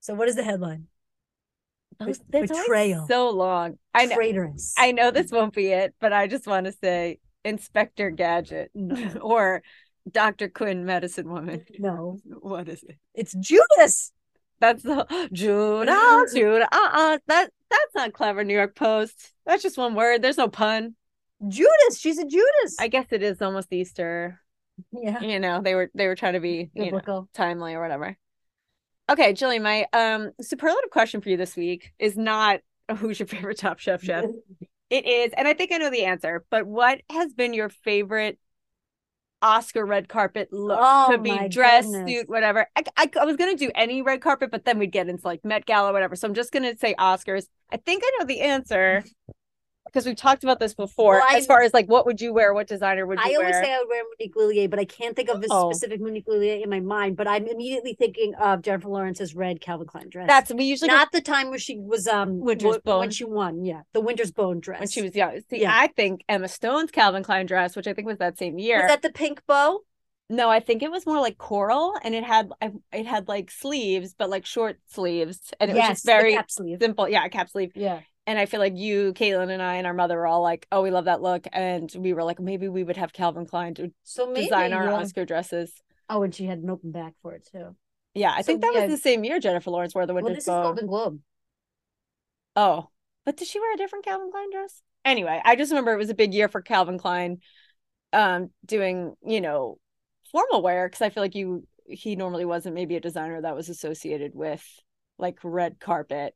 So 0.01 0.13
what 0.13 0.29
is 0.29 0.35
the 0.35 0.43
headline? 0.43 0.87
Those, 1.99 2.19
Betrayal. 2.19 3.07
So 3.07 3.29
long. 3.29 3.77
I 3.93 4.05
know, 4.05 4.15
Traitorous. 4.15 4.73
I 4.77 4.91
know 4.91 5.11
this 5.11 5.31
won't 5.31 5.53
be 5.53 5.67
it, 5.67 5.93
but 5.99 6.13
I 6.13 6.27
just 6.27 6.47
want 6.47 6.65
to 6.65 6.71
say 6.71 7.19
Inspector 7.43 8.09
Gadget 8.11 8.71
or 9.21 9.63
Dr. 10.11 10.49
Quinn, 10.49 10.85
medicine 10.85 11.29
woman. 11.29 11.65
No. 11.79 12.19
What 12.41 12.67
is 12.67 12.83
it? 12.83 12.97
It's 13.13 13.33
Judas. 13.33 14.11
That's 14.59 14.83
the 14.83 15.05
Judas, 15.33 16.33
Judas. 16.33 16.67
Uh-uh. 16.71 17.17
That 17.27 17.49
that's 17.69 17.95
not 17.95 18.13
clever, 18.13 18.43
New 18.43 18.53
York 18.53 18.75
Post. 18.75 19.33
That's 19.45 19.63
just 19.63 19.77
one 19.77 19.95
word. 19.95 20.21
There's 20.21 20.37
no 20.37 20.47
pun. 20.47 20.95
Judas. 21.47 21.99
She's 21.99 22.17
a 22.17 22.25
Judas. 22.25 22.77
I 22.79 22.87
guess 22.87 23.07
it 23.11 23.23
is 23.23 23.41
almost 23.41 23.73
Easter. 23.73 24.39
Yeah. 24.91 25.19
You 25.21 25.39
know, 25.39 25.61
they 25.61 25.75
were 25.75 25.89
they 25.93 26.07
were 26.07 26.15
trying 26.15 26.33
to 26.33 26.39
be 26.39 26.69
know, 26.75 27.27
timely 27.33 27.73
or 27.73 27.81
whatever. 27.81 28.17
Okay, 29.11 29.33
Jillian, 29.33 29.61
my 29.61 29.85
um 29.93 30.31
superlative 30.41 30.89
question 30.91 31.21
for 31.21 31.29
you 31.29 31.37
this 31.37 31.55
week 31.55 31.91
is 31.99 32.17
not 32.17 32.61
who's 32.97 33.19
your 33.19 33.27
favorite 33.27 33.57
top 33.57 33.79
chef 33.79 34.01
chef. 34.01 34.25
it 34.89 35.05
is, 35.05 35.33
and 35.35 35.47
I 35.47 35.53
think 35.53 35.71
I 35.71 35.77
know 35.77 35.89
the 35.89 36.05
answer, 36.05 36.45
but 36.49 36.65
what 36.65 37.01
has 37.11 37.33
been 37.33 37.53
your 37.53 37.69
favorite 37.69 38.39
Oscar 39.43 39.85
red 39.85 40.07
carpet 40.07 40.51
look 40.51 40.79
oh, 40.81 41.11
to 41.11 41.17
be 41.17 41.49
dress, 41.49 41.85
suit, 41.85 42.29
whatever. 42.29 42.65
I, 42.75 42.83
I, 42.95 43.09
I, 43.19 43.25
was 43.25 43.35
gonna 43.35 43.57
do 43.57 43.69
any 43.75 44.01
red 44.01 44.21
carpet, 44.21 44.49
but 44.49 44.63
then 44.63 44.79
we'd 44.79 44.91
get 44.91 45.09
into 45.09 45.27
like 45.27 45.43
Met 45.43 45.65
Gala, 45.65 45.89
or 45.89 45.93
whatever. 45.93 46.15
So 46.15 46.27
I'm 46.27 46.33
just 46.33 46.51
gonna 46.51 46.75
say 46.77 46.95
Oscars. 46.95 47.47
I 47.71 47.77
think 47.77 48.03
I 48.05 48.11
know 48.17 48.25
the 48.25 48.39
answer. 48.39 49.03
Because 49.85 50.05
we've 50.05 50.15
talked 50.15 50.43
about 50.43 50.59
this 50.59 50.73
before 50.73 51.19
Well, 51.19 51.35
as 51.37 51.45
far 51.45 51.61
as 51.61 51.73
like 51.73 51.87
what 51.87 52.05
would 52.05 52.19
you 52.21 52.33
wear, 52.33 52.53
what 52.53 52.67
designer 52.67 53.05
would 53.05 53.19
you 53.19 53.25
I 53.25 53.35
always 53.35 53.51
wear? 53.53 53.63
say 53.63 53.73
I 53.73 53.77
would 53.79 53.89
wear 53.89 54.03
Monique 54.17 54.35
Lhuillier, 54.35 54.69
but 54.69 54.79
I 54.79 54.85
can't 54.85 55.15
think 55.15 55.29
of 55.29 55.43
a 55.43 55.47
Oh. 55.51 55.71
specific 55.71 56.01
Monique 56.01 56.25
Lhuillier 56.27 56.63
in 56.63 56.69
my 56.69 56.79
mind. 56.79 57.15
But 57.17 57.27
I'm 57.27 57.45
immediately 57.47 57.93
thinking 57.93 58.33
of 58.35 58.61
Jennifer 58.61 58.87
Lawrence's 58.89 59.35
red 59.35 59.61
Calvin 59.61 59.85
Klein 59.85 60.09
dress. 60.09 60.27
That's 60.27 60.53
we 60.53 60.63
usually 60.63 60.89
go 60.89 60.95
not 60.95 61.11
the 61.11 61.21
time 61.21 61.49
where 61.49 61.59
she 61.59 61.77
was 61.77 62.07
um 62.07 62.39
Winter's 62.39 62.77
wh- 62.83 62.87
when 62.87 63.11
she 63.11 63.25
won. 63.25 63.65
Yeah, 63.65 63.81
the 63.93 64.01
Winter's 64.01 64.31
Bone 64.31 64.59
dress. 64.61 64.79
when 64.79 64.89
she 64.89 65.01
was 65.01 65.15
young. 65.15 65.39
See, 65.49 65.61
Yeah. 65.61 65.71
I 65.73 65.87
think 65.87 66.23
Emma 66.29 66.47
Stone's 66.47 66.89
Calvin 66.89 67.21
Klein 67.23 67.45
dress, 67.45 67.75
which 67.75 67.85
I 67.87 67.93
think 67.93 68.07
was 68.07 68.17
that 68.17 68.37
same 68.37 68.57
year. 68.57 68.79
was 68.81 68.89
that 68.89 69.01
the 69.01 69.11
pink 69.11 69.41
bow? 69.47 69.81
No, 70.29 70.49
I 70.49 70.61
think 70.61 70.81
it 70.81 70.89
was 70.89 71.05
more 71.05 71.19
like 71.19 71.37
coral, 71.37 71.93
and 72.03 72.15
it 72.15 72.23
had 72.23 72.49
I- 72.61 72.71
it 72.93 73.05
had 73.05 73.27
like 73.27 73.51
sleeves, 73.51 74.15
but 74.17 74.29
like 74.29 74.45
short 74.45 74.79
sleeves, 74.87 75.51
and 75.59 75.69
it 75.69 75.75
was 75.75 75.87
just 75.89 76.05
very 76.05 76.33
cap 76.33 76.49
sleeve. 76.49 76.77
simple. 76.81 77.07
Yeah, 77.09 77.25
a 77.25 77.29
cap 77.29 77.49
sleeve. 77.49 77.73
Yeah, 77.75 77.99
And 78.25 78.39
I 78.39 78.45
feel 78.45 78.61
like 78.61 78.77
you, 78.77 79.13
Caitlin, 79.13 79.49
and 79.51 79.61
I, 79.61 79.75
and 79.75 79.85
our 79.85 79.93
mother 79.93 80.15
were 80.17 80.27
all 80.27 80.41
like, 80.41 80.65
"Oh, 80.71 80.81
we 80.81 80.91
love 80.91 81.05
that 81.05 81.21
look," 81.21 81.45
and 81.51 81.93
we 81.97 82.13
were 82.13 82.23
like, 82.23 82.39
maybe 82.39 82.69
we 82.69 82.83
would 82.83 82.95
have 82.97 83.11
Calvin 83.11 83.45
Klein 83.45 83.73
to 83.75 83.91
so 84.03 84.27
maybe 84.27 84.45
design 84.45 84.71
our 84.71 84.85
yeah. 84.85 84.93
Oscar 84.93 85.25
dresses. 85.25 85.81
Oh, 86.09 86.23
and 86.23 86.33
she 86.33 86.45
had 86.45 86.59
an 86.59 86.69
open 86.69 86.91
back 86.91 87.13
for 87.21 87.33
it 87.33 87.47
too. 87.51 87.75
Yeah, 88.13 88.31
I 88.31 88.41
So, 88.41 88.45
think 88.47 88.61
that 88.61 88.73
yeah. 88.75 88.81
was 88.85 88.91
the 88.91 88.97
same 89.01 89.23
year 89.23 89.39
Jennifer 89.39 89.71
Lawrence 89.71 89.95
wore 89.95 90.05
the 90.05 90.13
Well, 90.13 90.23
Winter 90.25 90.35
this 90.35 90.43
is 90.43 90.47
Bow. 90.47 90.63
Golden 90.63 90.87
Globe. 90.87 91.19
Oh, 92.55 92.89
but 93.25 93.37
did 93.37 93.47
she 93.47 93.59
wear 93.59 93.73
a 93.73 93.77
different 93.77 94.05
Calvin 94.05 94.31
Klein 94.31 94.51
dress? 94.51 94.81
Anyway, 95.05 95.41
I 95.43 95.55
just 95.55 95.71
remember 95.71 95.93
it 95.93 95.97
was 95.97 96.09
a 96.09 96.13
big 96.15 96.33
year 96.33 96.47
for 96.47 96.61
Calvin 96.61 96.97
Klein, 96.97 97.39
um, 98.13 98.51
doing 98.65 99.15
you 99.25 99.41
know 99.41 99.79
formal 100.31 100.61
wear 100.63 100.87
because 100.87 101.01
I 101.01 101.09
feel 101.09 101.23
like 101.23 101.35
you 101.35 101.67
he 101.87 102.15
normally 102.15 102.45
wasn't 102.45 102.75
maybe 102.75 102.95
a 102.95 103.01
designer 103.01 103.41
that 103.41 103.55
was 103.55 103.69
associated 103.69 104.33
with 104.35 104.63
like 105.17 105.39
red 105.43 105.79
carpet 105.79 106.35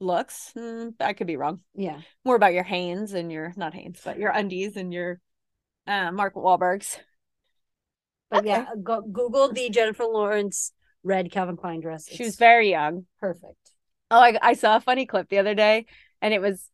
looks. 0.00 0.52
Hmm, 0.54 0.90
I 1.00 1.12
could 1.12 1.26
be 1.26 1.36
wrong. 1.36 1.60
Yeah, 1.74 2.00
More 2.24 2.36
about 2.36 2.54
your 2.54 2.64
Hanes 2.64 3.12
and 3.12 3.30
your 3.30 3.52
not 3.56 3.74
Hanes, 3.74 4.00
but 4.04 4.18
your 4.18 4.30
undies 4.30 4.76
and 4.76 4.92
your 4.92 5.20
uh, 5.86 6.10
Mark 6.12 6.34
Wahlbergs. 6.34 6.98
but 8.30 8.40
Okay. 8.40 8.48
yeah, 8.48 8.66
go, 8.82 9.02
Google 9.02 9.52
the 9.52 9.70
Jennifer 9.70 10.04
Lawrence 10.04 10.72
red 11.02 11.30
Calvin 11.30 11.56
Klein 11.56 11.80
dress. 11.80 12.08
She 12.10 12.24
was 12.24 12.36
very 12.36 12.70
young. 12.70 13.06
perfect. 13.20 13.72
Oh, 14.10 14.20
I, 14.20 14.38
I 14.40 14.52
saw 14.54 14.76
a 14.76 14.80
funny 14.80 15.06
clip 15.06 15.28
the 15.28 15.38
other 15.38 15.54
day, 15.54 15.86
and 16.20 16.32
it 16.32 16.40
was 16.40 16.68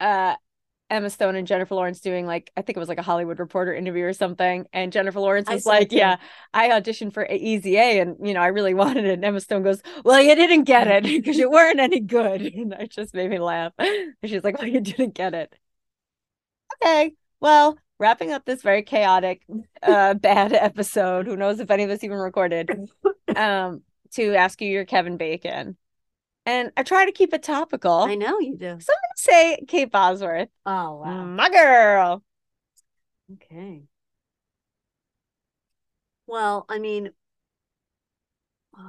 uh 0.00 0.36
Emma 0.90 1.08
Stone 1.08 1.36
and 1.36 1.46
Jennifer 1.46 1.74
Lawrence 1.74 2.00
doing 2.00 2.26
like 2.26 2.50
I 2.56 2.62
think 2.62 2.76
it 2.76 2.80
was 2.80 2.88
like 2.88 2.98
a 2.98 3.02
Hollywood 3.02 3.38
Reporter 3.38 3.72
interview 3.72 4.04
or 4.04 4.12
something, 4.12 4.66
and 4.72 4.92
Jennifer 4.92 5.20
Lawrence 5.20 5.48
was 5.48 5.64
like, 5.64 5.92
"Yeah, 5.92 6.16
I 6.52 6.68
auditioned 6.70 7.14
for 7.14 7.26
Easy 7.30 7.76
A, 7.76 8.00
and 8.00 8.16
you 8.26 8.34
know 8.34 8.40
I 8.40 8.48
really 8.48 8.74
wanted 8.82 9.04
it." 9.04 9.14
And 9.14 9.24
Emma 9.24 9.40
Stone 9.40 9.62
goes, 9.62 9.82
"Well, 10.04 10.20
you 10.20 10.34
didn't 10.34 10.64
get 10.64 10.88
it 10.88 11.04
because 11.22 11.38
you 11.38 11.50
weren't 11.50 11.80
any 11.80 12.00
good," 12.00 12.42
and 12.54 12.72
that 12.72 12.90
just 12.90 13.14
made 13.14 13.30
me 13.30 13.38
laugh. 13.38 13.72
And 13.78 14.14
she's 14.24 14.44
like, 14.44 14.58
"Well, 14.58 14.68
you 14.68 14.80
didn't 14.80 15.14
get 15.14 15.34
it." 15.34 15.54
Okay, 16.82 17.14
well, 17.40 17.78
wrapping 17.98 18.32
up 18.32 18.44
this 18.44 18.62
very 18.62 18.82
chaotic, 18.82 19.42
uh, 19.82 20.14
bad 20.14 20.52
episode. 20.52 21.26
Who 21.26 21.36
knows 21.36 21.60
if 21.60 21.70
any 21.70 21.84
of 21.84 21.88
this 21.88 22.04
even 22.04 22.18
recorded? 22.18 22.70
Um, 23.36 23.82
to 24.12 24.34
ask 24.34 24.60
you 24.60 24.68
your 24.68 24.84
Kevin 24.84 25.16
Bacon. 25.16 25.76
And 26.46 26.72
I 26.76 26.82
try 26.82 27.04
to 27.04 27.12
keep 27.12 27.34
it 27.34 27.42
topical. 27.42 27.92
I 27.92 28.14
know 28.14 28.38
you 28.38 28.56
do. 28.56 28.78
So 28.80 28.92
I'm 28.92 29.00
gonna 29.02 29.16
say 29.16 29.64
Kate 29.68 29.90
Bosworth. 29.90 30.48
Oh 30.64 30.96
wow. 30.96 31.24
My 31.24 31.48
girl. 31.50 32.22
Okay. 33.34 33.82
Well, 36.26 36.64
I 36.68 36.78
mean, 36.78 37.10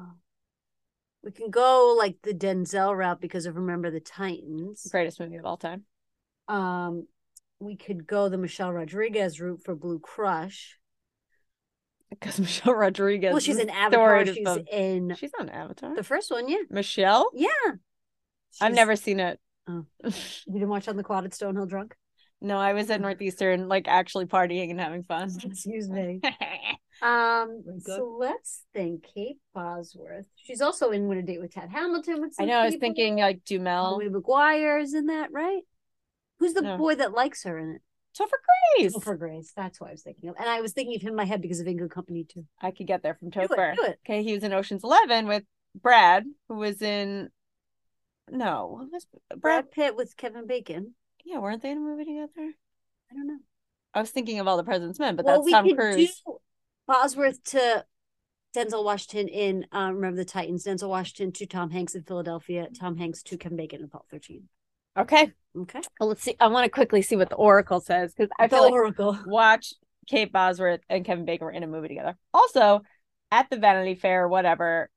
we 1.24 1.32
can 1.32 1.50
go 1.50 1.96
like 1.98 2.18
the 2.24 2.34
Denzel 2.34 2.96
route 2.96 3.22
because 3.22 3.46
of 3.46 3.56
Remember 3.56 3.92
the 3.92 4.00
Titans. 4.00 4.88
Greatest 4.90 5.20
movie 5.20 5.38
of 5.38 5.46
all 5.46 5.58
time. 5.58 5.84
Um, 6.48 7.08
we 7.60 7.76
could 7.76 8.08
go 8.08 8.30
the 8.30 8.38
Michelle 8.38 8.74
Rodriguez 8.74 9.40
route 9.40 9.62
for 9.64 9.76
Blue 9.76 10.00
Crush. 10.00 10.78
Because 12.12 12.40
Michelle 12.40 12.76
Rodriguez. 12.76 13.32
well, 13.32 13.40
she's 13.40 13.58
in 13.58 13.70
Avatar. 13.72 14.26
She's 14.26 14.36
the- 14.44 14.66
in 14.72 15.16
She's 15.16 15.32
on 15.40 15.50
Avatar. 15.50 15.96
the 15.96 16.04
first 16.04 16.30
one. 16.30 16.48
Yeah, 16.48 16.58
Michelle? 16.70 17.32
yeah. 17.34 17.48
I've 18.62 18.74
never 18.76 18.96
seen 18.96 19.20
it. 19.20 19.40
Oh. 19.68 19.86
You 20.04 20.54
didn't 20.54 20.70
watch 20.70 20.88
on 20.88 20.98
the 20.98 21.04
quad 21.04 21.24
at 21.26 21.32
Stonehill 21.32 21.70
drunk. 21.70 21.96
no, 22.42 22.58
I 22.58 22.74
was 22.74 22.90
at 22.90 23.00
Northeastern, 23.02 23.68
like 23.70 23.88
actually 23.88 24.26
partying 24.26 24.70
and 24.72 24.80
having 24.80 25.04
fun. 25.04 25.32
Excuse 25.44 25.88
me. 25.90 26.20
Um, 27.02 27.64
so 27.80 28.18
let's 28.20 28.64
think. 28.74 29.06
Kate 29.16 29.38
Bosworth. 29.56 30.28
She's 30.36 30.62
also 30.62 30.92
in 30.92 31.08
Win 31.08 31.18
a 31.20 31.24
Date 31.24 31.40
with 31.42 31.54
Tad 31.54 31.70
Hamilton. 31.70 32.22
With 32.22 32.34
I 32.40 32.46
know, 32.46 32.60
I 32.60 32.66
was 32.66 32.74
people. 32.76 32.88
thinking 32.88 33.18
like 33.18 33.44
Dumel. 33.46 33.98
Louis 33.98 34.10
McGuire 34.10 34.82
is 34.82 34.94
in 34.94 35.06
that, 35.08 35.32
right? 35.32 35.62
Who's 36.40 36.54
the 36.54 36.62
No. 36.62 36.78
boy 36.78 36.96
that 36.96 37.14
likes 37.14 37.44
her 37.44 37.58
in 37.58 37.76
it? 37.76 37.82
Topher 38.18 38.38
Grace. 38.78 38.94
Topher 38.96 39.18
Grace. 39.18 39.54
That's 39.56 39.80
what 39.80 39.90
I 39.90 39.92
was 39.94 40.02
thinking 40.02 40.30
of. 40.30 40.36
And 40.38 40.50
I 40.50 40.62
was 40.62 40.74
thinking 40.74 40.96
of 40.96 41.02
him 41.02 41.10
in 41.10 41.16
my 41.16 41.26
head 41.26 41.42
because 41.42 41.60
of 41.60 41.68
In 41.68 41.78
Good 41.78 41.92
Company 41.92 42.26
too. 42.26 42.46
I 42.62 42.72
could 42.72 42.88
get 42.88 43.04
there 43.04 43.16
from 43.16 43.30
Do 43.30 43.42
it, 43.42 43.48
do 43.50 43.84
it. 43.84 44.00
Okay, 44.06 44.24
he 44.24 44.34
was 44.34 44.44
in 44.44 44.54
Ocean's 44.54 44.84
Eleven 44.84 45.28
with 45.28 45.44
Brad, 45.76 46.26
who 46.50 46.56
was 46.56 46.82
in. 46.82 47.30
No, 48.30 48.88
was 48.92 49.06
Brad? 49.30 49.42
Brad 49.42 49.72
Pitt 49.72 49.96
with 49.96 50.16
Kevin 50.18 50.48
Bacon. 50.48 50.94
Yeah, 51.24 51.40
weren't 51.40 51.62
they 51.62 51.72
in 51.72 51.78
a 51.78 51.82
movie 51.82 52.06
together? 52.06 52.32
I 53.12 53.14
don't 53.14 53.28
know. 53.28 53.40
I 53.94 54.00
was 54.02 54.10
thinking 54.12 54.40
of 54.40 54.48
All 54.48 54.58
the 54.58 54.64
President's 54.64 55.00
Men, 55.00 55.16
but 55.16 55.26
well, 55.26 55.36
that's 55.38 55.46
we 55.46 55.52
Tom 55.52 55.68
could 55.68 55.78
Cruise. 55.78 56.22
do 56.26 56.38
Bosworth 56.88 57.44
to 57.46 57.86
Denzel 58.56 58.84
Washington 58.84 59.28
in 59.28 59.66
um, 59.72 59.96
Remember 59.96 60.18
the 60.18 60.26
Titans. 60.26 60.64
Denzel 60.66 60.90
Washington 60.90 61.32
to 61.34 61.46
Tom 61.46 61.72
Hanks 61.72 61.96
in 61.96 62.04
Philadelphia. 62.04 62.68
Tom 62.78 62.98
Hanks 62.98 63.22
to 63.24 63.38
Kevin 63.38 63.58
Bacon 63.58 63.80
in 63.80 63.86
Apollo 63.86 64.06
13. 64.12 64.44
Okay, 64.98 65.32
Okay. 65.58 65.82
well, 66.00 66.10
let's 66.10 66.22
see. 66.24 66.36
I 66.40 66.48
want 66.48 66.66
to 66.66 66.70
quickly 66.70 67.02
see 67.02 67.16
what 67.16 67.30
the 67.30 67.36
Oracle 67.36 67.80
says 67.80 68.14
because 68.14 68.30
I 68.40 68.48
the 68.48 68.56
feel 68.56 68.64
like 68.64 68.74
Oracle. 68.74 69.18
watch 69.26 69.74
Kate 70.08 70.32
Bosworth 70.32 70.82
and 70.90 71.06
Kevin 71.06 71.26
Bacon 71.26 71.46
were 71.46 71.52
in 71.52 71.64
a 71.64 71.68
movie 71.68 71.88
together. 71.90 72.16
Also, 72.34 72.82
at 73.32 73.50
the 73.50 73.58
Vanity 73.58 73.96
Fair, 73.96 74.28
whatever, 74.28 74.90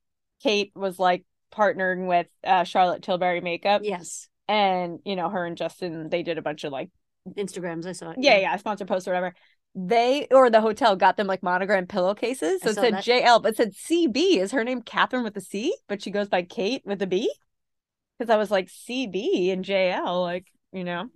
Kate 0.42 0.72
was 0.74 0.98
like 0.98 1.24
partnering 1.54 2.08
with 2.08 2.26
uh, 2.44 2.64
Charlotte 2.64 3.02
Tilbury 3.02 3.40
Makeup, 3.40 3.82
Yes. 3.84 4.28
and 4.48 4.98
you 5.04 5.14
know 5.16 5.28
her 5.28 5.46
and 5.46 5.56
Justin 5.56 6.08
they 6.08 6.22
did 6.24 6.38
a 6.38 6.42
bunch 6.42 6.64
of 6.64 6.72
like 6.72 6.90
Instagrams. 7.36 7.86
I 7.86 7.92
saw 7.92 8.10
it. 8.10 8.16
yeah 8.20 8.38
yeah 8.38 8.56
sponsor 8.56 8.84
posts 8.84 9.06
or 9.06 9.12
whatever. 9.12 9.34
They 9.76 10.26
or 10.30 10.50
the 10.50 10.60
hotel 10.60 10.94
got 10.96 11.16
them 11.16 11.26
like 11.26 11.42
monogram 11.42 11.86
pillowcases. 11.86 12.62
So 12.62 12.70
it 12.70 12.74
said 12.74 12.94
that. 12.94 13.04
JL, 13.04 13.42
but 13.42 13.52
it 13.52 13.56
said 13.56 13.72
CB. 13.74 14.38
Is 14.38 14.52
her 14.52 14.62
name 14.64 14.82
Catherine 14.82 15.24
with 15.24 15.36
a 15.36 15.40
C? 15.40 15.74
But 15.88 16.02
she 16.02 16.10
goes 16.10 16.28
by 16.28 16.42
Kate 16.42 16.82
with 16.84 17.00
a 17.02 17.06
B? 17.06 17.32
Because 18.18 18.30
I 18.30 18.36
was 18.36 18.50
like 18.50 18.68
CB 18.68 19.52
and 19.52 19.64
JL, 19.64 20.22
like, 20.22 20.46
you 20.72 20.84
know. 20.84 21.08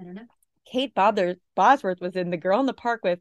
I 0.00 0.04
don't 0.04 0.14
know. 0.14 0.26
Kate 0.70 0.94
Bother- 0.94 1.36
Bosworth 1.54 2.00
was 2.00 2.16
in 2.16 2.30
The 2.30 2.36
Girl 2.36 2.60
in 2.60 2.66
the 2.66 2.72
Park 2.74 3.00
with 3.02 3.20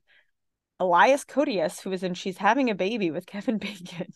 Elias 0.80 1.24
Koteas, 1.24 1.80
who 1.82 1.90
was 1.90 2.04
in 2.04 2.14
She's 2.14 2.38
Having 2.38 2.70
a 2.70 2.76
Baby 2.76 3.12
with 3.12 3.26
Kevin 3.26 3.58
Bacon. 3.60 4.14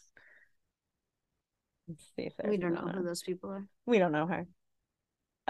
Let's 1.87 2.03
see 2.15 2.23
if 2.23 2.33
We 2.43 2.57
don't 2.57 2.73
know 2.73 2.81
another- 2.81 2.99
who 2.99 3.05
those 3.05 3.21
people 3.23 3.49
are. 3.51 3.65
We 3.85 3.97
don't 3.99 4.11
know 4.11 4.27
her. 4.27 4.45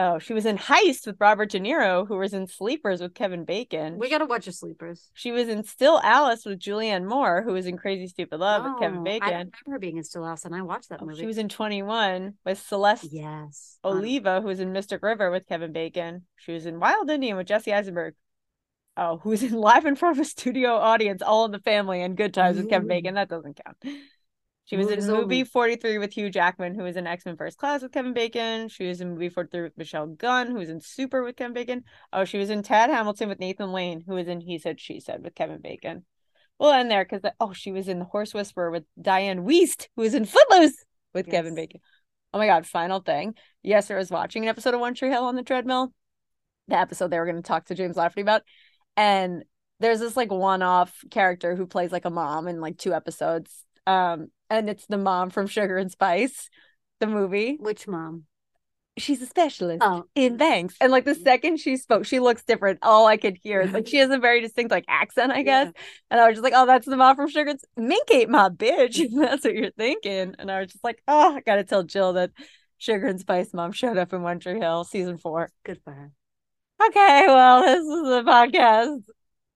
Oh, 0.01 0.17
she 0.17 0.33
was 0.33 0.45
in 0.45 0.57
Heist 0.57 1.05
with 1.05 1.17
Robert 1.19 1.49
De 1.49 1.59
Niro, 1.59 2.07
who 2.07 2.15
was 2.17 2.33
in 2.33 2.47
Sleepers 2.47 3.01
with 3.01 3.13
Kevin 3.13 3.43
Bacon. 3.43 3.97
We 3.97 4.09
got 4.09 4.19
to 4.19 4.25
watch 4.25 4.45
the 4.45 4.53
sleepers. 4.53 5.09
She 5.13 5.33
was 5.33 5.49
in 5.49 5.65
Still 5.65 5.99
Alice 6.01 6.45
with 6.45 6.57
Julianne 6.57 7.03
Moore, 7.05 7.41
who 7.43 7.51
was 7.51 7.65
in 7.65 7.75
Crazy 7.77 8.07
Stupid 8.07 8.39
Love 8.39 8.63
with 8.63 8.79
Kevin 8.79 9.03
Bacon. 9.03 9.27
I 9.27 9.31
remember 9.31 9.57
her 9.67 9.77
being 9.77 9.97
in 9.97 10.05
Still 10.05 10.25
Alice, 10.25 10.45
and 10.45 10.55
I 10.55 10.61
watched 10.61 10.87
that 10.87 11.01
Oh, 11.01 11.05
movie. 11.05 11.19
she 11.19 11.25
was 11.25 11.37
in 11.37 11.49
21 11.49 12.35
with 12.45 12.59
Celeste 12.61 13.11
yes. 13.11 13.77
Um, 13.83 13.97
Oliva, 13.97 14.39
who 14.39 14.47
was 14.47 14.61
in 14.61 14.71
Mystic 14.71 15.03
River 15.03 15.29
with 15.31 15.45
Kevin 15.47 15.73
Bacon. 15.73 16.23
She 16.37 16.53
was 16.53 16.65
in 16.65 16.79
Wild 16.79 17.09
Indian 17.09 17.35
with 17.35 17.47
Jesse 17.47 17.73
Eisenberg. 17.73 18.13
Oh, 18.95 19.17
who 19.17 19.29
was 19.31 19.43
in 19.43 19.51
Live 19.51 19.85
in 19.85 19.97
front 19.97 20.17
of 20.17 20.21
a 20.21 20.25
studio 20.25 20.75
audience, 20.75 21.21
All 21.21 21.43
in 21.43 21.51
the 21.51 21.59
Family, 21.59 22.01
and 22.01 22.15
Good 22.15 22.33
Times 22.33 22.55
with 22.55 22.69
Kevin 22.69 22.87
Bacon. 22.87 23.15
That 23.15 23.27
doesn't 23.27 23.59
count. 23.65 23.97
She 24.69 24.77
was 24.77 24.91
in 24.91 25.07
movie 25.07 25.43
43 25.43 25.97
with 25.97 26.13
Hugh 26.13 26.29
Jackman, 26.29 26.75
who 26.75 26.83
was 26.83 26.95
in 26.95 27.07
X 27.07 27.25
Men 27.25 27.35
First 27.35 27.57
Class 27.57 27.81
with 27.81 27.91
Kevin 27.91 28.13
Bacon. 28.13 28.69
She 28.69 28.87
was 28.87 29.01
in 29.01 29.09
movie 29.09 29.29
43 29.29 29.63
with 29.63 29.77
Michelle 29.79 30.05
Gunn, 30.05 30.51
who 30.51 30.57
was 30.57 30.69
in 30.69 30.79
Super 30.79 31.23
with 31.23 31.37
Kevin 31.37 31.55
Bacon. 31.55 31.83
Oh, 32.13 32.23
she 32.23 32.37
was 32.37 32.51
in 32.51 32.61
Tad 32.61 32.91
Hamilton 32.91 33.29
with 33.29 33.39
Nathan 33.39 33.71
Lane, 33.71 34.03
who 34.05 34.13
was 34.13 34.27
in 34.27 34.41
He 34.41 34.59
Said, 34.59 34.79
She 34.79 34.99
Said 34.99 35.23
with 35.23 35.33
Kevin 35.33 35.59
Bacon. 35.59 36.05
We'll 36.59 36.71
end 36.71 36.91
there 36.91 37.03
because, 37.03 37.27
oh, 37.39 37.51
she 37.51 37.71
was 37.71 37.87
in 37.87 37.97
The 37.97 38.05
Horse 38.05 38.31
Whisperer 38.35 38.69
with 38.69 38.83
Dianne 39.01 39.43
Wiest, 39.43 39.87
who 39.95 40.03
was 40.03 40.13
in 40.13 40.25
Footloose 40.25 40.85
with 41.15 41.31
Kevin 41.31 41.55
Bacon. 41.55 41.81
Oh 42.31 42.37
my 42.37 42.45
God, 42.45 42.67
final 42.67 42.99
thing. 42.99 43.33
Yesterday, 43.63 43.95
I 43.95 43.99
was 44.01 44.11
watching 44.11 44.43
an 44.43 44.49
episode 44.49 44.75
of 44.75 44.81
One 44.81 44.93
Tree 44.93 45.09
Hill 45.09 45.25
on 45.25 45.35
the 45.35 45.41
treadmill, 45.41 45.91
the 46.67 46.77
episode 46.77 47.07
they 47.07 47.17
were 47.17 47.25
going 47.25 47.37
to 47.37 47.41
talk 47.41 47.65
to 47.65 47.75
James 47.75 47.95
Lafferty 47.95 48.21
about. 48.21 48.43
And 48.95 49.45
there's 49.79 49.99
this 49.99 50.15
like 50.15 50.31
one 50.31 50.61
off 50.61 50.93
character 51.09 51.55
who 51.55 51.65
plays 51.65 51.91
like 51.91 52.05
a 52.05 52.11
mom 52.11 52.47
in 52.47 52.61
like 52.61 52.77
two 52.77 52.93
episodes. 52.93 53.65
Um, 53.87 54.27
and 54.49 54.69
it's 54.69 54.85
the 54.87 54.97
mom 54.97 55.29
from 55.29 55.47
Sugar 55.47 55.77
and 55.77 55.91
Spice, 55.91 56.49
the 56.99 57.07
movie. 57.07 57.57
Which 57.59 57.87
mom? 57.87 58.23
She's 58.97 59.21
a 59.21 59.25
specialist 59.25 59.81
Oh, 59.81 60.05
in 60.13 60.35
banks. 60.35 60.75
And 60.81 60.91
like 60.91 61.05
the 61.05 61.15
second 61.15 61.57
she 61.61 61.77
spoke, 61.77 62.05
she 62.05 62.19
looks 62.19 62.43
different. 62.43 62.79
All 62.81 63.05
I 63.07 63.15
could 63.15 63.37
hear 63.41 63.61
is 63.61 63.71
like 63.71 63.87
she 63.87 63.97
has 63.97 64.09
a 64.09 64.17
very 64.17 64.41
distinct 64.41 64.71
like 64.71 64.83
accent, 64.89 65.31
I 65.31 65.41
guess. 65.43 65.71
And 66.11 66.19
I 66.19 66.27
was 66.27 66.35
just 66.35 66.43
like, 66.43 66.51
oh, 66.55 66.65
that's 66.65 66.85
the 66.85 66.97
mom 66.97 67.15
from 67.15 67.29
Sugar. 67.29 67.51
and 67.77 67.87
Mink 67.87 68.11
ate 68.11 68.27
my 68.29 68.49
bitch. 68.49 68.99
that's 69.15 69.45
what 69.45 69.53
you're 69.55 69.71
thinking. 69.71 70.35
And 70.37 70.51
I 70.51 70.59
was 70.59 70.71
just 70.73 70.83
like, 70.83 71.01
oh, 71.07 71.35
I 71.35 71.39
gotta 71.39 71.63
tell 71.63 71.83
Jill 71.83 72.13
that 72.13 72.31
Sugar 72.77 73.07
and 73.07 73.19
Spice 73.21 73.53
Mom 73.53 73.71
showed 73.71 73.97
up 73.97 74.11
in 74.11 74.21
One 74.21 74.39
Tree 74.39 74.59
Hill, 74.59 74.83
season 74.83 75.17
four. 75.17 75.49
Good 75.63 75.79
for 75.85 75.93
her. 75.93 76.11
Okay, 76.85 77.23
well, 77.27 77.61
this 77.61 77.79
is 77.79 77.85
the 77.85 78.23
podcast. 78.25 79.01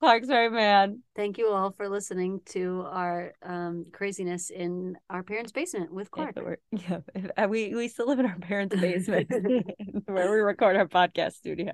Clark's 0.03 0.27
right 0.27 0.51
man. 0.51 1.01
Thank 1.15 1.37
you 1.37 1.47
all 1.47 1.71
for 1.71 1.87
listening 1.87 2.41
to 2.47 2.85
our 2.91 3.31
um, 3.41 3.85
craziness 3.93 4.49
in 4.49 4.97
our 5.09 5.23
parents' 5.23 5.53
basement 5.53 5.93
with 5.93 6.11
Clark. 6.11 6.35
Yeah, 6.71 6.97
yeah, 7.37 7.45
we 7.45 7.73
we 7.73 7.87
still 7.87 8.07
live 8.07 8.19
in 8.19 8.25
our 8.25 8.37
parents' 8.37 8.75
basement 8.75 9.29
where 10.05 10.29
we 10.29 10.37
record 10.39 10.75
our 10.75 10.89
podcast 10.89 11.35
studio. 11.35 11.71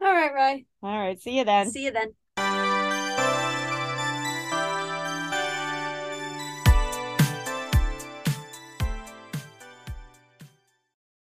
All 0.00 0.10
right, 0.10 0.32
Rye. 0.32 0.64
All 0.82 0.98
right, 0.98 1.20
see 1.20 1.36
you 1.36 1.44
then. 1.44 1.70
See 1.70 1.84
you 1.84 1.90
then. 1.90 2.14